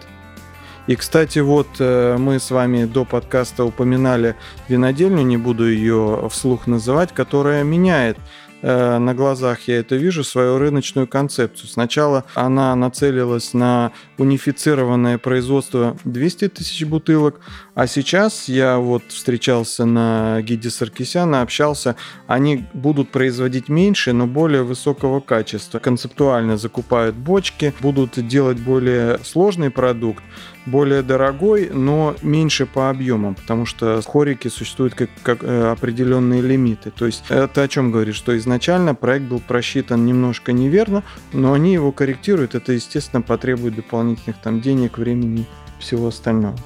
И, 0.88 0.96
кстати, 0.96 1.40
вот 1.40 1.68
э, 1.80 2.18
мы 2.18 2.40
с 2.40 2.50
вами 2.50 2.86
до 2.86 3.04
подкаста 3.04 3.66
упоминали 3.66 4.36
винодельню, 4.70 5.22
не 5.22 5.38
буду 5.38 5.70
ее 5.70 6.28
вслух 6.32 6.66
называть, 6.66 7.14
которая 7.14 7.64
меняет 7.64 8.18
Э, 8.62 8.98
на 8.98 9.14
глазах 9.14 9.68
я 9.68 9.80
это 9.80 9.96
вижу, 9.96 10.24
свою 10.24 10.58
рыночную 10.58 11.08
концепцию. 11.08 11.70
Сначала 11.70 12.26
она 12.34 12.76
нацелилась 12.76 13.54
на 13.54 13.92
унифицированное 14.18 15.18
производство 15.18 15.96
200 16.06 16.50
тысяч 16.50 16.84
бутылок, 16.86 17.40
а 17.76 17.86
сейчас 17.86 18.48
я 18.48 18.78
вот 18.78 19.04
встречался 19.10 19.86
на 19.86 20.42
гиде 20.42 20.72
Саркисяна, 20.72 21.42
общался, 21.42 21.96
они 22.26 22.66
будут 22.74 23.12
производить 23.12 23.70
меньше, 23.70 24.14
но 24.14 24.26
более 24.26 24.64
высокого 24.64 25.20
качества. 25.20 25.78
Концептуально 25.78 26.58
закупают 26.58 27.16
бочки, 27.16 27.74
будут 27.80 28.28
делать 28.28 28.58
более 28.58 29.20
сложный 29.24 29.70
продукт, 29.70 30.24
более 30.68 31.02
дорогой, 31.02 31.70
но 31.74 32.16
меньше 32.22 32.66
по 32.66 32.90
объемам, 32.90 33.36
потому 33.36 33.66
что 33.66 34.02
в 34.02 34.06
хорике 34.06 34.50
существуют 34.50 34.94
как, 34.94 35.10
как 35.24 35.44
э, 35.44 35.72
определенные 35.72 36.42
лимиты. 36.42 36.92
То 36.92 37.06
есть 37.06 37.24
это 37.30 37.64
о 37.64 37.68
чем 37.68 37.92
говорит, 37.92 38.16
что 38.16 38.38
изначально 38.38 38.94
проект 38.94 39.26
был 39.26 39.40
просчитан 39.40 40.06
немножко 40.06 40.52
неверно, 40.52 41.04
но 41.34 41.54
они 41.54 41.74
его 41.74 41.92
корректируют. 41.92 42.54
Это, 42.54 42.74
естественно, 42.74 43.22
потребует 43.22 43.76
дополнительных 43.76 44.38
там 44.42 44.62
денег, 44.62 44.98
времени 44.98 45.46
всего 45.80 46.08
остального. 46.08 46.58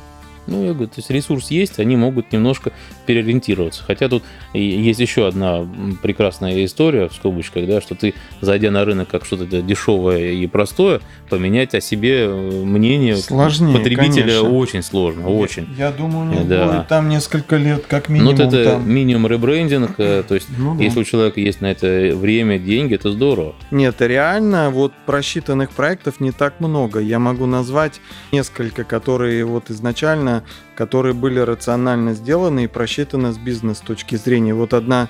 Ну, 0.48 0.64
я 0.66 0.72
говорю, 0.74 0.88
то 0.88 0.96
есть 0.98 1.10
ресурс 1.10 1.52
есть, 1.52 1.80
они 1.80 1.96
могут 1.96 2.32
немножко 2.32 2.72
переориентироваться. 3.06 3.84
Хотя 3.84 4.08
тут 4.10 4.24
есть 4.54 5.00
еще 5.00 5.28
одна 5.28 5.68
прекрасная 6.02 6.66
история 6.66 7.10
в 7.10 7.14
скобочках, 7.14 7.68
да, 7.68 7.82
что 7.82 7.96
ты, 7.96 8.14
зайдя 8.42 8.72
на 8.72 8.86
рынок 8.86 9.08
как 9.10 9.26
что-то 9.26 9.46
дешевое 9.62 10.32
и 10.32 10.48
простое, 10.48 11.02
поменять 11.30 11.74
о 11.76 11.82
себе 11.82 12.26
э, 12.26 12.64
мнение 12.64 13.18
Сложнее, 13.18 13.78
потребителя 13.78 14.24
конечно. 14.40 14.50
очень 14.50 14.82
сложно, 14.84 15.30
очень. 15.30 15.68
Я 15.78 15.92
думаю, 15.92 16.26
не 16.40 16.44
Да. 16.48 16.66
будет 16.68 16.88
там 16.88 17.10
несколько 17.10 17.58
лет, 17.58 17.86
как 17.88 18.10
Ну, 18.10 18.16
минимум. 18.16 18.36
вот 18.36 18.54
это 18.54 18.72
там. 18.72 18.90
минимум 18.90 19.28
ребрендинг, 19.28 19.92
э, 20.00 20.24
то 20.28 20.36
есть 20.36 20.48
Ну 20.58 20.76
да. 20.76 20.84
если 20.84 21.00
у 21.00 21.04
человека 21.04 21.40
есть 21.40 21.62
на 21.62 21.68
это 21.68 22.14
время, 22.16 22.58
деньги, 22.60 22.96
это 22.96 23.12
здорово. 23.12 23.56
Нет, 23.72 24.02
реально 24.02 24.70
вот 24.70 24.94
просчитанных 25.06 25.72
проектов 25.72 26.20
не 26.20 26.32
так 26.32 26.60
много. 26.60 27.00
Я 27.00 27.20
могу 27.20 27.46
назвать 27.46 28.02
несколько, 28.32 28.84
которые 28.84 29.46
вот 29.46 29.70
изначально, 29.70 30.31
которые 30.76 31.14
были 31.14 31.40
рационально 31.40 32.14
сделаны 32.14 32.64
и 32.64 32.68
просчитаны 32.68 33.32
с 33.32 33.38
бизнес 33.38 33.80
точки 33.80 34.16
зрения. 34.16 34.54
Вот 34.54 34.74
одна, 34.74 35.10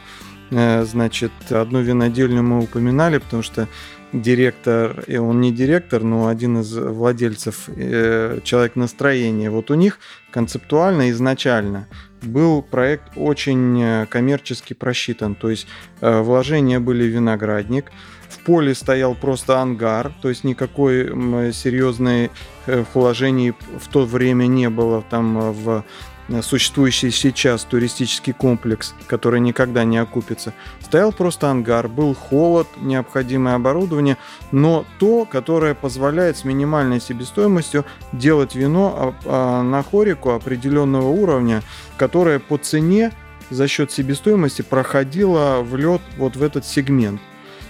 э, 0.52 0.84
значит, 0.84 1.32
одну 1.50 1.82
винодельню 1.82 2.44
мы 2.44 2.60
упоминали, 2.60 3.20
потому 3.20 3.44
что 3.44 3.68
директор, 4.14 5.04
и 5.08 5.18
он 5.18 5.40
не 5.40 5.52
директор, 5.54 6.04
но 6.04 6.28
один 6.28 6.60
из 6.60 6.76
владельцев, 6.76 7.70
э, 7.70 8.40
человек 8.44 8.76
настроения. 8.76 9.50
Вот 9.50 9.72
у 9.72 9.76
них 9.76 10.00
концептуально 10.32 11.12
изначально 11.12 11.88
был 12.22 12.62
проект 12.62 13.12
очень 13.16 13.82
э, 13.82 14.06
коммерчески 14.08 14.74
просчитан. 14.74 15.36
То 15.36 15.50
есть 15.50 15.68
вложения 16.02 16.80
были 16.80 17.04
в 17.04 17.16
виноградник, 17.16 17.92
в 18.30 18.40
поле 18.40 18.76
стоял 18.76 19.16
просто 19.16 19.60
ангар, 19.60 20.12
то 20.22 20.30
есть 20.30 20.44
никакой 20.44 21.54
серьезной 21.54 22.30
вложений 22.94 23.54
в 23.80 23.88
то 23.88 24.06
время 24.06 24.46
не 24.48 24.70
было 24.70 25.04
там 25.10 25.38
э, 25.38 25.52
в 25.52 25.84
существующий 26.42 27.12
сейчас 27.12 27.66
туристический 27.66 28.32
комплекс, 28.32 28.94
который 29.08 29.42
никогда 29.42 29.84
не 29.84 29.98
окупится. 29.98 30.54
Стоял 30.80 31.12
просто 31.12 31.50
ангар, 31.50 31.90
был 31.90 32.16
холод, 32.16 32.68
необходимое 32.78 33.56
оборудование, 33.56 34.18
но 34.52 34.86
то, 35.00 35.26
которое 35.26 35.74
позволяет 35.74 36.38
с 36.38 36.46
минимальной 36.46 37.02
себестоимостью 37.02 37.84
делать 38.14 38.56
вино 38.56 39.16
а, 39.26 39.60
а, 39.60 39.64
на 39.64 39.84
хорику 39.84 40.32
определенного 40.32 41.10
уровня, 41.10 41.64
которое 41.98 42.40
по 42.40 42.58
цене 42.58 43.12
за 43.50 43.68
счет 43.68 43.92
себестоимости 43.92 44.62
проходило 44.62 45.62
в 45.62 45.76
лед 45.76 46.02
вот 46.18 46.38
в 46.38 46.44
этот 46.44 46.66
сегмент. 46.66 47.20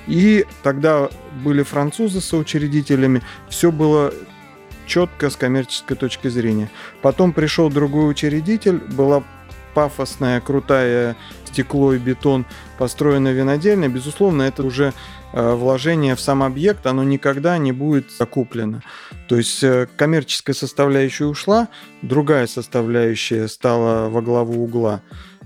И 0.08 0.46
тогда 0.64 1.10
были 1.44 1.64
французы 1.64 2.22
соучредителями, 2.22 3.22
все 3.50 3.72
было 3.72 4.14
четко 4.92 5.30
с 5.30 5.38
коммерческой 5.38 5.96
точки 5.96 6.28
зрения. 6.28 6.70
Потом 7.02 7.32
пришел 7.32 7.70
другой 7.70 8.12
учредитель, 8.12 8.76
была 8.78 9.24
пафосная, 9.74 10.42
крутая 10.42 11.16
стекло 11.46 11.94
и 11.94 11.98
бетон, 11.98 12.46
построена 12.78 13.30
винодельня. 13.30 13.88
Безусловно, 13.88 14.42
это 14.42 14.64
уже 14.64 14.92
э, 15.32 15.54
вложение 15.54 16.16
в 16.16 16.20
сам 16.20 16.44
объект, 16.44 16.86
оно 16.86 17.06
никогда 17.06 17.58
не 17.58 17.72
будет 17.72 18.12
закуплено. 18.12 18.82
То 19.30 19.38
есть 19.38 19.64
э, 19.64 19.88
коммерческая 19.96 20.54
составляющая 20.54 21.26
ушла, 21.26 21.70
другая 22.02 22.48
составляющая 22.48 23.48
стала 23.48 24.10
во 24.10 24.22
главу 24.22 24.62
угла. 24.62 25.02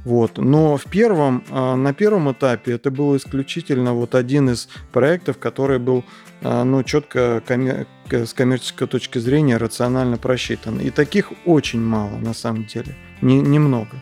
Вот. 0.06 0.40
Но 0.40 0.78
в 0.78 0.86
первом, 0.86 1.44
э, 1.52 1.76
на 1.76 1.94
первом 1.94 2.32
этапе 2.32 2.72
это 2.74 2.90
был 2.90 3.16
исключительно 3.16 3.94
вот 3.94 4.16
один 4.16 4.50
из 4.50 4.70
проектов, 4.92 5.38
который 5.38 5.78
был 5.78 6.04
ну, 6.42 6.84
четко 6.84 7.42
коммер- 7.48 7.88
с 8.14 8.34
коммерческой 8.34 8.88
точки 8.88 9.20
зрения 9.20 9.58
рационально 9.58 10.18
просчитан. 10.18 10.80
И 10.80 10.90
таких 10.90 11.32
очень 11.46 11.82
мало 11.82 12.18
на 12.18 12.34
самом 12.34 12.66
деле. 12.66 12.96
Не- 13.22 13.42
немного. 13.42 14.02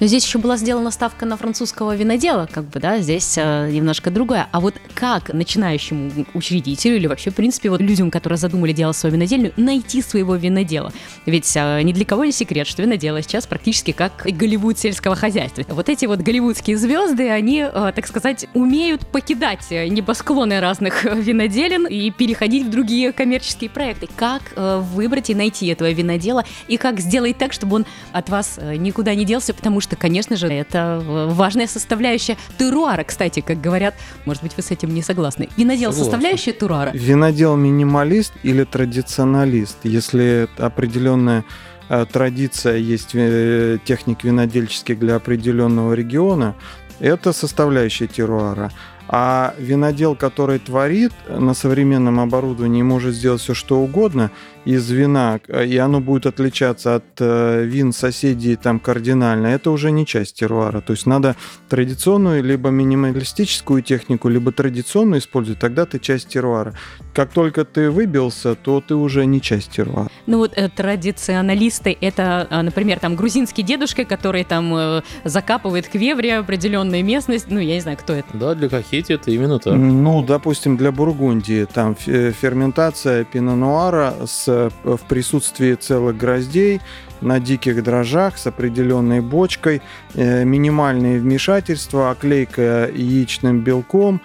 Но 0.00 0.06
здесь 0.06 0.24
еще 0.24 0.38
была 0.38 0.56
сделана 0.56 0.90
ставка 0.90 1.26
на 1.26 1.36
французского 1.36 1.94
винодела, 1.96 2.48
как 2.50 2.64
бы, 2.64 2.80
да, 2.80 2.98
здесь 2.98 3.34
э, 3.36 3.70
немножко 3.70 4.10
другое. 4.10 4.48
А 4.50 4.60
вот 4.60 4.74
как 4.94 5.32
начинающему 5.32 6.26
учредителю 6.34 6.96
или 6.96 7.06
вообще, 7.06 7.30
в 7.30 7.34
принципе, 7.34 7.70
вот 7.70 7.80
людям, 7.80 8.10
которые 8.10 8.38
задумали 8.38 8.72
делать 8.72 8.96
свою 8.96 9.14
винодельню, 9.14 9.52
найти 9.56 10.02
своего 10.02 10.36
винодела? 10.36 10.92
Ведь 11.26 11.50
э, 11.56 11.82
ни 11.82 11.92
для 11.92 12.04
кого 12.04 12.24
не 12.24 12.32
секрет, 12.32 12.66
что 12.66 12.82
винодело 12.82 13.22
сейчас 13.22 13.46
практически 13.46 13.92
как 13.92 14.26
Голливуд 14.26 14.78
сельского 14.78 15.16
хозяйства. 15.16 15.64
Вот 15.68 15.88
эти 15.88 16.06
вот 16.06 16.20
голливудские 16.20 16.76
звезды, 16.76 17.28
они, 17.28 17.60
э, 17.60 17.92
так 17.94 18.06
сказать, 18.06 18.46
умеют 18.54 19.06
покидать 19.06 19.70
небосклоны 19.70 20.60
разных 20.60 21.04
э, 21.04 21.14
виноделин 21.14 21.86
и 21.86 22.10
переходить 22.10 22.66
в 22.66 22.70
другие 22.70 23.12
коммерческие 23.12 23.70
проекты. 23.70 24.08
Как 24.16 24.42
э, 24.56 24.78
выбрать 24.94 25.30
и 25.30 25.34
найти 25.34 25.66
этого 25.68 25.90
винодела, 25.90 26.44
и 26.68 26.76
как 26.76 27.00
сделать 27.00 27.38
так, 27.38 27.52
чтобы 27.52 27.76
он 27.76 27.86
от 28.12 28.28
вас 28.28 28.58
э, 28.58 28.76
никуда 28.76 29.14
не 29.14 29.24
делся, 29.24 29.54
потому 29.60 29.80
что, 29.82 29.94
конечно 29.94 30.36
же, 30.36 30.46
это 30.46 31.02
важная 31.04 31.66
составляющая 31.66 32.38
теруара, 32.58 33.04
кстати, 33.04 33.40
как 33.40 33.60
говорят. 33.60 33.94
Может 34.24 34.42
быть, 34.42 34.56
вы 34.56 34.62
с 34.62 34.70
этим 34.70 34.94
не 34.94 35.02
согласны. 35.02 35.50
Винодел 35.58 35.92
Согласен. 35.92 36.04
составляющая 36.04 36.52
туруара. 36.52 36.90
Винодел 36.94 37.56
минималист 37.56 38.32
или 38.42 38.64
традиционалист? 38.64 39.76
Если 39.82 40.48
определенная 40.56 41.44
э, 41.90 42.06
традиция 42.10 42.76
есть 42.76 43.10
э, 43.12 43.76
техник 43.84 44.24
винодельческих 44.24 44.98
для 44.98 45.16
определенного 45.16 45.92
региона, 45.92 46.54
это 46.98 47.34
составляющая 47.34 48.06
теруара. 48.06 48.72
А 49.08 49.54
винодел, 49.58 50.14
который 50.14 50.58
творит 50.58 51.12
на 51.28 51.52
современном 51.52 52.18
оборудовании, 52.18 52.82
может 52.82 53.14
сделать 53.14 53.42
все 53.42 53.52
что 53.52 53.80
угодно 53.80 54.30
из 54.64 54.90
вина, 54.90 55.40
э, 55.48 55.66
и 55.66 55.76
оно 55.78 56.00
будет 56.00 56.26
отличаться 56.26 56.96
от 56.96 57.04
э, 57.18 57.64
вин 57.64 57.92
соседей 57.92 58.56
там 58.56 58.80
кардинально, 58.80 59.48
это 59.48 59.70
уже 59.70 59.90
не 59.90 60.06
часть 60.06 60.36
теруара. 60.36 60.80
То 60.80 60.92
есть 60.92 61.06
надо 61.06 61.36
традиционную, 61.68 62.42
либо 62.42 62.70
минималистическую 62.70 63.82
технику, 63.82 64.28
либо 64.28 64.52
традиционную 64.52 65.20
использовать, 65.20 65.60
тогда 65.60 65.86
ты 65.86 65.98
часть 65.98 66.28
теруара. 66.28 66.74
Как 67.14 67.32
только 67.32 67.64
ты 67.64 67.90
выбился, 67.90 68.54
то 68.54 68.80
ты 68.80 68.94
уже 68.94 69.26
не 69.26 69.40
часть 69.40 69.70
теруара. 69.70 70.08
Ну 70.26 70.38
вот 70.38 70.52
э, 70.56 70.68
традиционалисты, 70.68 71.96
это, 72.00 72.46
э, 72.50 72.62
например, 72.62 72.98
там 72.98 73.16
грузинский 73.16 73.62
дедушка, 73.62 74.04
который 74.04 74.44
там 74.44 74.74
э, 74.74 75.02
закапывает 75.24 75.88
квеври 75.88 76.30
определенную 76.30 77.04
местность. 77.04 77.46
Ну, 77.48 77.58
я 77.58 77.74
не 77.74 77.80
знаю, 77.80 77.96
кто 77.96 78.12
это. 78.12 78.28
Да, 78.34 78.54
для 78.54 78.68
Кахети 78.68 79.14
это 79.14 79.30
именно 79.30 79.58
так. 79.58 79.74
Ну, 79.74 80.22
допустим, 80.22 80.76
для 80.76 80.92
Бургундии 80.92 81.66
там 81.72 81.94
фе- 81.94 82.32
ферментация 82.32 83.24
пино-нуара 83.24 84.14
с, 84.26 84.48
э, 84.50 84.96
в 84.96 85.00
присутствии 85.08 85.74
целых 85.74 86.16
гроздей 86.16 86.80
на 87.20 87.38
диких 87.38 87.82
дрожжах 87.82 88.38
с 88.38 88.46
определенной 88.46 89.20
бочкой, 89.20 89.82
э, 90.14 90.44
минимальные 90.44 91.18
вмешательства, 91.20 92.10
оклейка 92.10 92.90
яичным 92.92 93.60
белком 93.60 94.20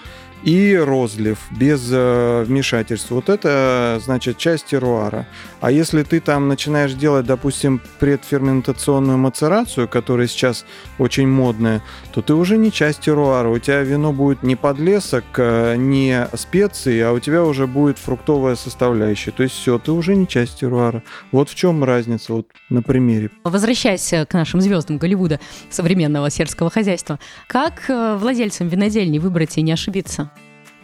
и 0.45 0.77
розлив 0.77 1.39
без 1.51 1.89
э, 1.91 2.43
вмешательства. 2.43 3.15
Вот 3.15 3.29
это, 3.29 3.99
значит, 4.03 4.37
часть 4.37 4.67
теруара. 4.67 5.25
А 5.59 5.71
если 5.71 6.03
ты 6.03 6.19
там 6.19 6.47
начинаешь 6.47 6.93
делать, 6.93 7.25
допустим, 7.25 7.81
предферментационную 7.99 9.17
мацерацию, 9.17 9.87
которая 9.87 10.27
сейчас 10.27 10.65
очень 10.99 11.27
модная, 11.27 11.81
то 12.13 12.21
ты 12.21 12.35
уже 12.35 12.57
не 12.57 12.71
часть 12.71 13.01
теруара. 13.01 13.49
У 13.49 13.57
тебя 13.57 13.81
вино 13.81 14.13
будет 14.13 14.43
не 14.43 14.55
подлесок, 14.55 15.23
э, 15.37 15.75
не 15.77 16.27
специи, 16.35 17.01
а 17.01 17.11
у 17.11 17.19
тебя 17.19 17.43
уже 17.43 17.65
будет 17.65 17.97
фруктовая 17.97 18.55
составляющая. 18.55 19.31
То 19.31 19.41
есть 19.41 19.55
все, 19.55 19.79
ты 19.79 19.91
уже 19.91 20.15
не 20.15 20.27
часть 20.27 20.59
теруара. 20.59 21.01
Вот 21.31 21.49
в 21.49 21.55
чем 21.55 21.83
разница, 21.83 22.33
вот 22.33 22.49
на 22.69 22.83
примере. 22.83 23.31
Возвращаясь 23.43 24.13
к 24.29 24.33
нашим 24.33 24.61
звездам 24.61 24.99
Голливуда 24.99 25.39
современного 25.71 26.29
сельского 26.29 26.69
хозяйства, 26.69 27.19
как 27.47 27.89
э, 27.89 28.15
владельцам 28.17 28.67
винодельни 28.67 29.17
выбрать 29.17 29.57
и 29.57 29.63
не 29.63 29.71
ошибиться? 29.71 30.29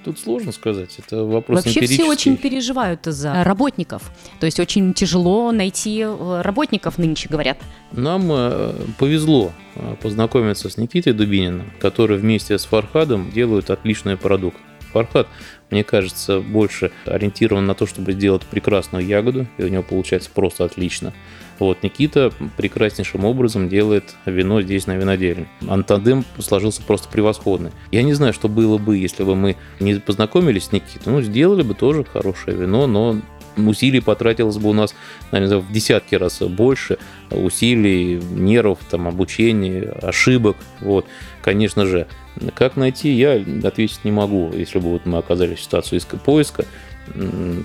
Тут 0.03 0.19
сложно 0.19 0.51
сказать, 0.51 0.97
это 0.97 1.23
вопрос 1.23 1.63
Вообще 1.63 1.85
все 1.85 2.05
очень 2.05 2.35
переживают 2.37 3.01
за 3.05 3.43
работников. 3.43 4.11
То 4.39 4.47
есть 4.47 4.59
очень 4.59 4.93
тяжело 4.93 5.51
найти 5.51 5.99
э, 5.99 6.41
работников 6.41 6.97
нынче, 6.97 7.29
говорят. 7.29 7.59
Нам 7.91 8.31
э, 8.31 8.73
повезло 8.97 9.51
э, 9.75 9.95
познакомиться 10.01 10.69
с 10.69 10.77
Никитой 10.77 11.13
Дубининым, 11.13 11.71
который 11.79 12.17
вместе 12.17 12.57
с 12.57 12.65
Фархадом 12.65 13.29
делают 13.31 13.69
отличный 13.69 14.17
продукт. 14.17 14.57
Фархад, 14.91 15.27
мне 15.69 15.83
кажется, 15.83 16.39
больше 16.39 16.91
ориентирован 17.05 17.65
на 17.65 17.75
то, 17.75 17.85
чтобы 17.85 18.13
сделать 18.13 18.41
прекрасную 18.43 19.05
ягоду, 19.05 19.47
и 19.57 19.63
у 19.63 19.67
него 19.67 19.83
получается 19.83 20.29
просто 20.33 20.65
отлично. 20.65 21.13
Вот, 21.61 21.83
Никита 21.83 22.33
прекраснейшим 22.57 23.23
образом 23.23 23.69
делает 23.69 24.15
вино 24.25 24.63
здесь 24.63 24.87
на 24.87 24.97
винодельне. 24.97 25.47
Антандем 25.69 26.25
сложился 26.39 26.81
просто 26.81 27.07
превосходный. 27.07 27.69
Я 27.91 28.01
не 28.01 28.13
знаю, 28.13 28.33
что 28.33 28.49
было 28.49 28.79
бы, 28.79 28.97
если 28.97 29.23
бы 29.23 29.35
мы 29.35 29.57
не 29.79 29.93
познакомились 29.99 30.65
с 30.65 30.71
Никитой. 30.71 31.13
Ну, 31.13 31.21
сделали 31.21 31.61
бы 31.61 31.75
тоже 31.75 32.03
хорошее 32.03 32.57
вино, 32.57 32.87
но 32.87 33.17
усилий 33.57 33.99
потратилось 33.99 34.57
бы 34.57 34.71
у 34.71 34.73
нас, 34.73 34.95
наверное, 35.31 35.59
в 35.59 35.71
десятки 35.71 36.15
раз 36.15 36.41
больше 36.41 36.97
усилий, 37.29 38.15
нервов, 38.15 38.79
там, 38.89 39.07
обучения, 39.07 39.83
ошибок. 40.01 40.57
Вот, 40.79 41.05
конечно 41.43 41.85
же. 41.85 42.07
Как 42.55 42.75
найти, 42.75 43.11
я 43.11 43.33
ответить 43.63 44.03
не 44.03 44.11
могу, 44.11 44.51
если 44.51 44.79
бы 44.79 44.89
вот 44.89 45.05
мы 45.05 45.19
оказались 45.19 45.59
в 45.59 45.63
ситуации 45.63 46.01
поиска. 46.25 46.65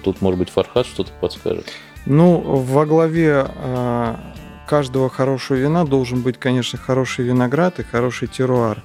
Тут, 0.04 0.20
может 0.20 0.38
быть, 0.38 0.50
Фархад 0.50 0.84
что-то 0.84 1.12
подскажет. 1.18 1.72
Ну, 2.06 2.38
во 2.40 2.86
главе 2.86 3.46
э, 3.48 4.14
каждого 4.66 5.10
хорошего 5.10 5.56
вина 5.56 5.84
должен 5.84 6.22
быть, 6.22 6.38
конечно, 6.38 6.78
хороший 6.78 7.24
виноград 7.24 7.80
и 7.80 7.82
хороший 7.82 8.28
теруар. 8.28 8.82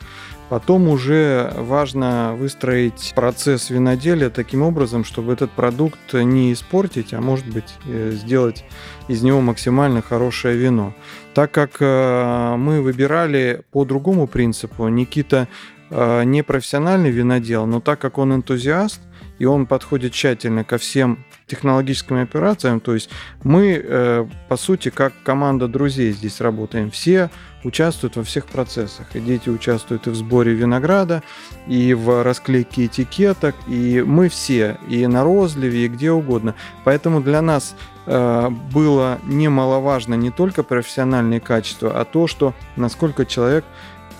Потом 0.50 0.90
уже 0.90 1.54
важно 1.56 2.36
выстроить 2.38 3.14
процесс 3.16 3.70
виноделия 3.70 4.30
таким 4.30 4.64
образом, 4.64 5.06
чтобы 5.06 5.32
этот 5.32 5.50
продукт 5.52 6.14
не 6.14 6.52
испортить, 6.52 7.14
а 7.14 7.22
может 7.22 7.48
быть 7.48 7.74
э, 7.86 8.12
сделать 8.12 8.66
из 9.08 9.22
него 9.22 9.40
максимально 9.40 10.02
хорошее 10.02 10.58
вино. 10.58 10.94
Так 11.34 11.52
как 11.52 11.78
э, 11.80 12.56
мы 12.58 12.82
выбирали 12.82 13.64
по 13.72 13.86
другому 13.86 14.28
принципу, 14.28 14.90
Никита 14.90 15.48
э, 15.90 16.24
не 16.26 16.44
профессиональный 16.44 17.12
винодел, 17.12 17.66
но 17.66 17.80
так 17.80 18.00
как 18.00 18.18
он 18.18 18.34
энтузиаст, 18.34 19.00
и 19.40 19.46
он 19.46 19.66
подходит 19.68 20.12
тщательно 20.12 20.64
ко 20.66 20.78
всем 20.78 21.24
технологическим 21.52 22.22
операциям. 22.22 22.80
То 22.80 22.94
есть 22.94 23.10
мы, 23.44 23.82
э, 23.84 24.26
по 24.48 24.58
сути, 24.58 24.90
как 24.90 25.14
команда 25.24 25.68
друзей 25.68 26.14
здесь 26.14 26.40
работаем. 26.40 26.90
Все 26.90 27.30
участвуют 27.66 28.16
во 28.16 28.24
всех 28.24 28.46
процессах. 28.46 29.06
И 29.16 29.20
дети 29.20 29.50
участвуют 29.50 30.08
и 30.08 30.12
в 30.12 30.16
сборе 30.16 30.54
винограда, 30.54 31.22
и 31.68 31.94
в 31.94 32.24
расклейке 32.24 32.86
этикеток, 32.86 33.56
и 33.68 34.02
мы 34.02 34.30
все, 34.30 34.78
и 34.88 35.06
на 35.08 35.24
розливе, 35.24 35.86
и 35.86 35.90
где 35.90 36.12
угодно. 36.12 36.56
Поэтому 36.86 37.22
для 37.22 37.42
нас 37.42 37.76
э, 38.06 38.50
было 38.74 39.20
немаловажно 39.26 40.16
не 40.16 40.32
только 40.32 40.64
профессиональные 40.64 41.42
качества, 41.42 42.00
а 42.00 42.06
то, 42.06 42.28
что 42.28 42.54
насколько 42.78 43.26
человек 43.26 43.66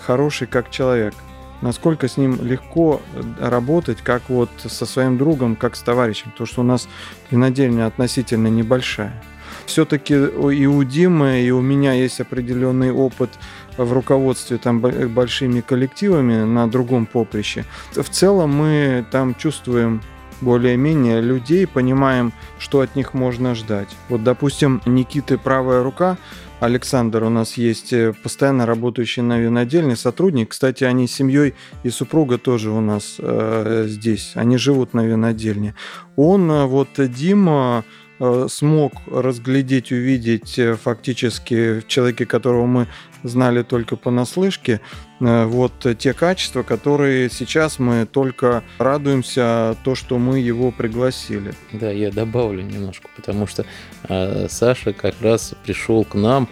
хороший 0.06 0.46
как 0.46 0.70
человек– 0.70 1.14
насколько 1.62 2.08
с 2.08 2.16
ним 2.16 2.38
легко 2.44 3.00
работать, 3.40 3.98
как 4.02 4.28
вот 4.28 4.50
со 4.58 4.84
своим 4.84 5.16
другом, 5.16 5.56
как 5.56 5.76
с 5.76 5.82
товарищем, 5.82 6.32
то 6.36 6.44
что 6.44 6.60
у 6.60 6.64
нас 6.64 6.88
винодельня 7.30 7.86
относительно 7.86 8.48
небольшая. 8.48 9.22
Все-таки 9.66 10.14
и 10.14 10.66
у 10.66 10.82
Димы, 10.82 11.40
и 11.40 11.50
у 11.50 11.60
меня 11.60 11.92
есть 11.92 12.20
определенный 12.20 12.90
опыт 12.90 13.30
в 13.76 13.92
руководстве 13.92 14.58
там 14.58 14.80
большими 14.80 15.60
коллективами 15.60 16.44
на 16.44 16.68
другом 16.68 17.06
поприще. 17.06 17.64
В 17.92 18.08
целом 18.08 18.54
мы 18.54 19.06
там 19.10 19.34
чувствуем 19.34 20.02
более-менее 20.42 21.20
людей, 21.20 21.66
понимаем, 21.66 22.32
что 22.58 22.80
от 22.80 22.96
них 22.96 23.14
можно 23.14 23.54
ждать. 23.54 23.88
Вот, 24.08 24.22
допустим, 24.22 24.82
Никиты 24.84 25.38
правая 25.38 25.82
рука, 25.82 26.18
Александр 26.62 27.24
у 27.24 27.28
нас 27.28 27.54
есть 27.54 27.92
э, 27.92 28.12
постоянно 28.22 28.66
работающий 28.66 29.22
на 29.22 29.40
винодельне 29.40 29.96
сотрудник. 29.96 30.50
Кстати, 30.50 30.84
они 30.84 31.08
с 31.08 31.12
семьей 31.12 31.54
и 31.82 31.90
супруга 31.90 32.38
тоже 32.38 32.70
у 32.70 32.80
нас 32.80 33.16
э, 33.18 33.86
здесь. 33.88 34.32
Они 34.36 34.56
живут 34.58 34.94
на 34.94 35.04
винодельне. 35.04 35.74
Он, 36.14 36.48
э, 36.52 36.66
вот 36.66 36.88
Дима, 36.98 37.84
э, 38.20 38.46
смог 38.48 38.92
разглядеть, 39.10 39.90
увидеть 39.90 40.60
фактически 40.80 41.80
в 41.80 41.88
человеке, 41.88 42.26
которого 42.26 42.66
мы 42.66 42.86
знали 43.24 43.64
только 43.64 43.96
понаслышке, 43.96 44.80
вот 45.22 45.72
те 45.98 46.12
качества, 46.14 46.62
которые 46.62 47.30
сейчас 47.30 47.78
мы 47.78 48.06
только 48.06 48.64
радуемся 48.78 49.76
то, 49.84 49.94
что 49.94 50.18
мы 50.18 50.40
его 50.40 50.72
пригласили. 50.72 51.54
Да, 51.72 51.90
я 51.90 52.10
добавлю 52.10 52.62
немножко, 52.62 53.08
потому 53.14 53.46
что 53.46 53.64
э, 54.08 54.46
Саша 54.48 54.92
как 54.92 55.14
раз 55.20 55.54
пришел 55.64 56.04
к 56.04 56.14
нам 56.14 56.48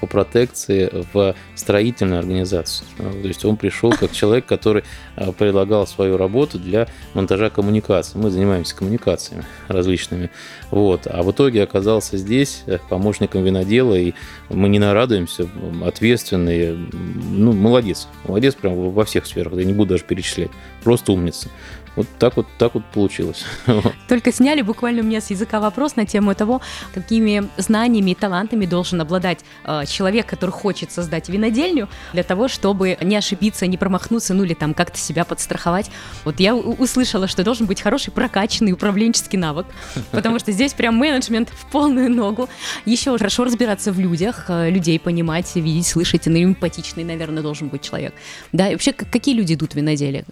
по 0.00 0.06
протекции 0.06 0.90
в 1.12 1.34
строительную 1.54 2.20
организацию. 2.20 2.86
То 2.96 3.28
есть 3.28 3.44
он 3.44 3.56
пришел 3.56 3.92
как 3.92 4.12
человек, 4.12 4.46
который 4.46 4.84
а, 5.16 5.32
предлагал 5.32 5.86
свою 5.86 6.16
работу 6.16 6.58
для 6.58 6.88
монтажа 7.14 7.50
коммуникаций. 7.50 8.20
Мы 8.20 8.30
занимаемся 8.30 8.76
коммуникациями 8.76 9.44
различными. 9.68 10.30
Вот. 10.70 11.06
А 11.06 11.22
в 11.22 11.30
итоге 11.30 11.62
оказался 11.62 12.16
здесь 12.16 12.62
э, 12.66 12.78
помощником 12.88 13.44
винодела, 13.44 13.94
и 13.94 14.14
мы 14.48 14.68
не 14.68 14.78
нарадуемся, 14.78 15.48
ответственный, 15.84 16.76
ну, 16.92 17.52
молодец. 17.52 18.08
Молодец 18.26 18.54
прям 18.54 18.92
во 18.92 19.04
всех 19.04 19.26
сферах, 19.26 19.54
я 19.54 19.64
не 19.64 19.72
буду 19.72 19.90
даже 19.90 20.04
перечислять. 20.04 20.50
Просто 20.82 21.12
умница. 21.12 21.48
Вот 21.96 22.06
так 22.18 22.36
вот, 22.36 22.46
так 22.58 22.74
вот 22.74 22.84
получилось. 22.86 23.44
Только 24.08 24.32
сняли 24.32 24.62
буквально 24.62 25.02
у 25.02 25.04
меня 25.04 25.20
с 25.20 25.30
языка 25.30 25.60
вопрос 25.60 25.96
на 25.96 26.06
тему 26.06 26.34
того, 26.34 26.62
какими 26.94 27.48
знаниями 27.58 28.12
и 28.12 28.14
талантами 28.14 28.64
должен 28.64 29.00
обладать 29.00 29.40
э, 29.64 29.84
человек, 29.86 30.26
который 30.26 30.52
хочет 30.52 30.90
создать 30.90 31.28
винодельню, 31.28 31.88
для 32.12 32.22
того, 32.22 32.48
чтобы 32.48 32.96
не 33.02 33.16
ошибиться, 33.16 33.66
не 33.66 33.76
промахнуться, 33.76 34.32
ну 34.32 34.44
или 34.44 34.54
там 34.54 34.72
как-то 34.72 34.98
себя 34.98 35.24
подстраховать. 35.24 35.90
Вот 36.24 36.40
я 36.40 36.54
услышала, 36.54 37.28
что 37.28 37.44
должен 37.44 37.66
быть 37.66 37.82
хороший 37.82 38.10
прокачанный 38.12 38.72
управленческий 38.72 39.38
навык, 39.38 39.66
потому 40.12 40.38
что 40.38 40.52
здесь 40.52 40.72
прям 40.72 40.96
менеджмент 40.96 41.50
в 41.50 41.70
полную 41.70 42.10
ногу. 42.10 42.48
Еще 42.86 43.16
хорошо 43.18 43.44
разбираться 43.44 43.92
в 43.92 43.98
людях, 43.98 44.46
э, 44.48 44.70
людей 44.70 44.98
понимать, 44.98 45.54
видеть, 45.54 45.86
слышать, 45.86 46.26
ну, 46.26 46.42
эмпатичный, 46.42 47.04
наверное, 47.04 47.42
должен 47.42 47.68
быть 47.68 47.82
человек. 47.82 48.14
Да, 48.52 48.68
и 48.68 48.72
вообще, 48.72 48.92
какие 48.92 49.34
люди 49.34 49.52
идут 49.52 49.72
в 49.72 49.76
виноделие? 49.76 50.24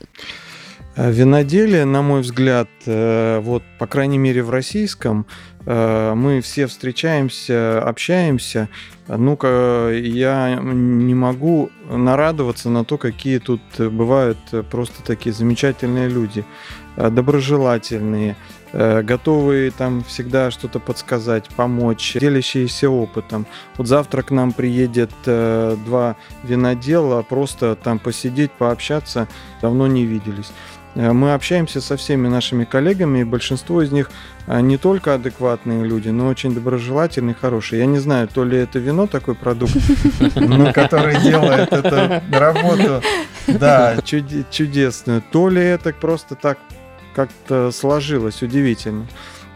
Э, 0.97 1.11
виноделие, 1.13 1.85
на 1.85 2.03
мой 2.03 2.21
взгляд, 2.23 2.69
э, 2.85 3.39
вот, 3.41 3.63
по 3.79 3.87
крайней 3.87 4.19
мере, 4.19 4.43
в 4.43 4.51
российском, 4.51 5.25
э, 5.65 6.15
мы 6.15 6.41
все 6.41 6.67
встречаемся, 6.67 7.81
общаемся. 7.81 8.69
Ну-ка, 9.07 9.91
я 9.93 10.59
не 10.61 11.15
могу 11.15 11.71
нарадоваться 11.89 12.71
на 12.71 12.85
то, 12.85 12.99
какие 12.99 13.39
тут 13.39 13.61
бывают 13.79 14.39
просто 14.71 15.03
такие 15.05 15.33
замечательные 15.33 16.09
люди, 16.09 16.45
доброжелательные, 16.97 18.37
готовые 18.73 19.73
там 19.73 20.05
всегда 20.05 20.53
что-то 20.53 20.79
подсказать, 20.79 21.49
помочь, 21.57 22.17
делящиеся 22.21 22.89
опытом. 22.89 23.47
Вот 23.77 23.89
завтра 23.89 24.23
к 24.23 24.31
нам 24.31 24.53
приедет 24.53 25.11
два 25.25 26.15
винодела, 26.45 27.23
просто 27.23 27.75
там 27.75 27.99
посидеть, 27.99 28.53
пообщаться, 28.53 29.27
давно 29.61 29.89
не 29.89 30.05
виделись. 30.05 30.53
Э, 30.95 31.13
мы 31.13 31.35
общаемся 31.35 31.81
со 31.81 31.97
всеми 31.97 32.29
нашими 32.29 32.65
коллегами, 32.65 33.21
и 33.21 33.25
большинство 33.25 33.83
из 33.83 33.93
них 33.93 34.11
э, 34.47 34.61
не 34.61 34.77
только 34.77 35.15
адекватные 35.15 35.85
люди, 35.85 36.09
но 36.09 36.27
очень 36.27 36.55
доброжелательные, 36.55 37.35
хорошие. 37.35 37.81
Я 37.81 37.87
не 37.87 37.99
знаю, 37.99 38.29
то 38.29 38.45
ли 38.45 38.59
это 38.59 38.79
вино 38.79 39.07
такой 39.07 39.35
продукт, 39.35 39.77
но 40.35 40.73
который 40.73 41.21
делает 41.21 41.73
эту 41.73 42.23
работу, 42.33 43.03
да, 43.47 43.99
чудесную, 44.03 45.23
то 45.31 45.49
ли 45.49 45.63
это 45.63 45.93
просто 45.93 46.35
так 46.35 46.59
как-то 47.15 47.71
сложилось 47.73 48.43
удивительно. 48.43 49.07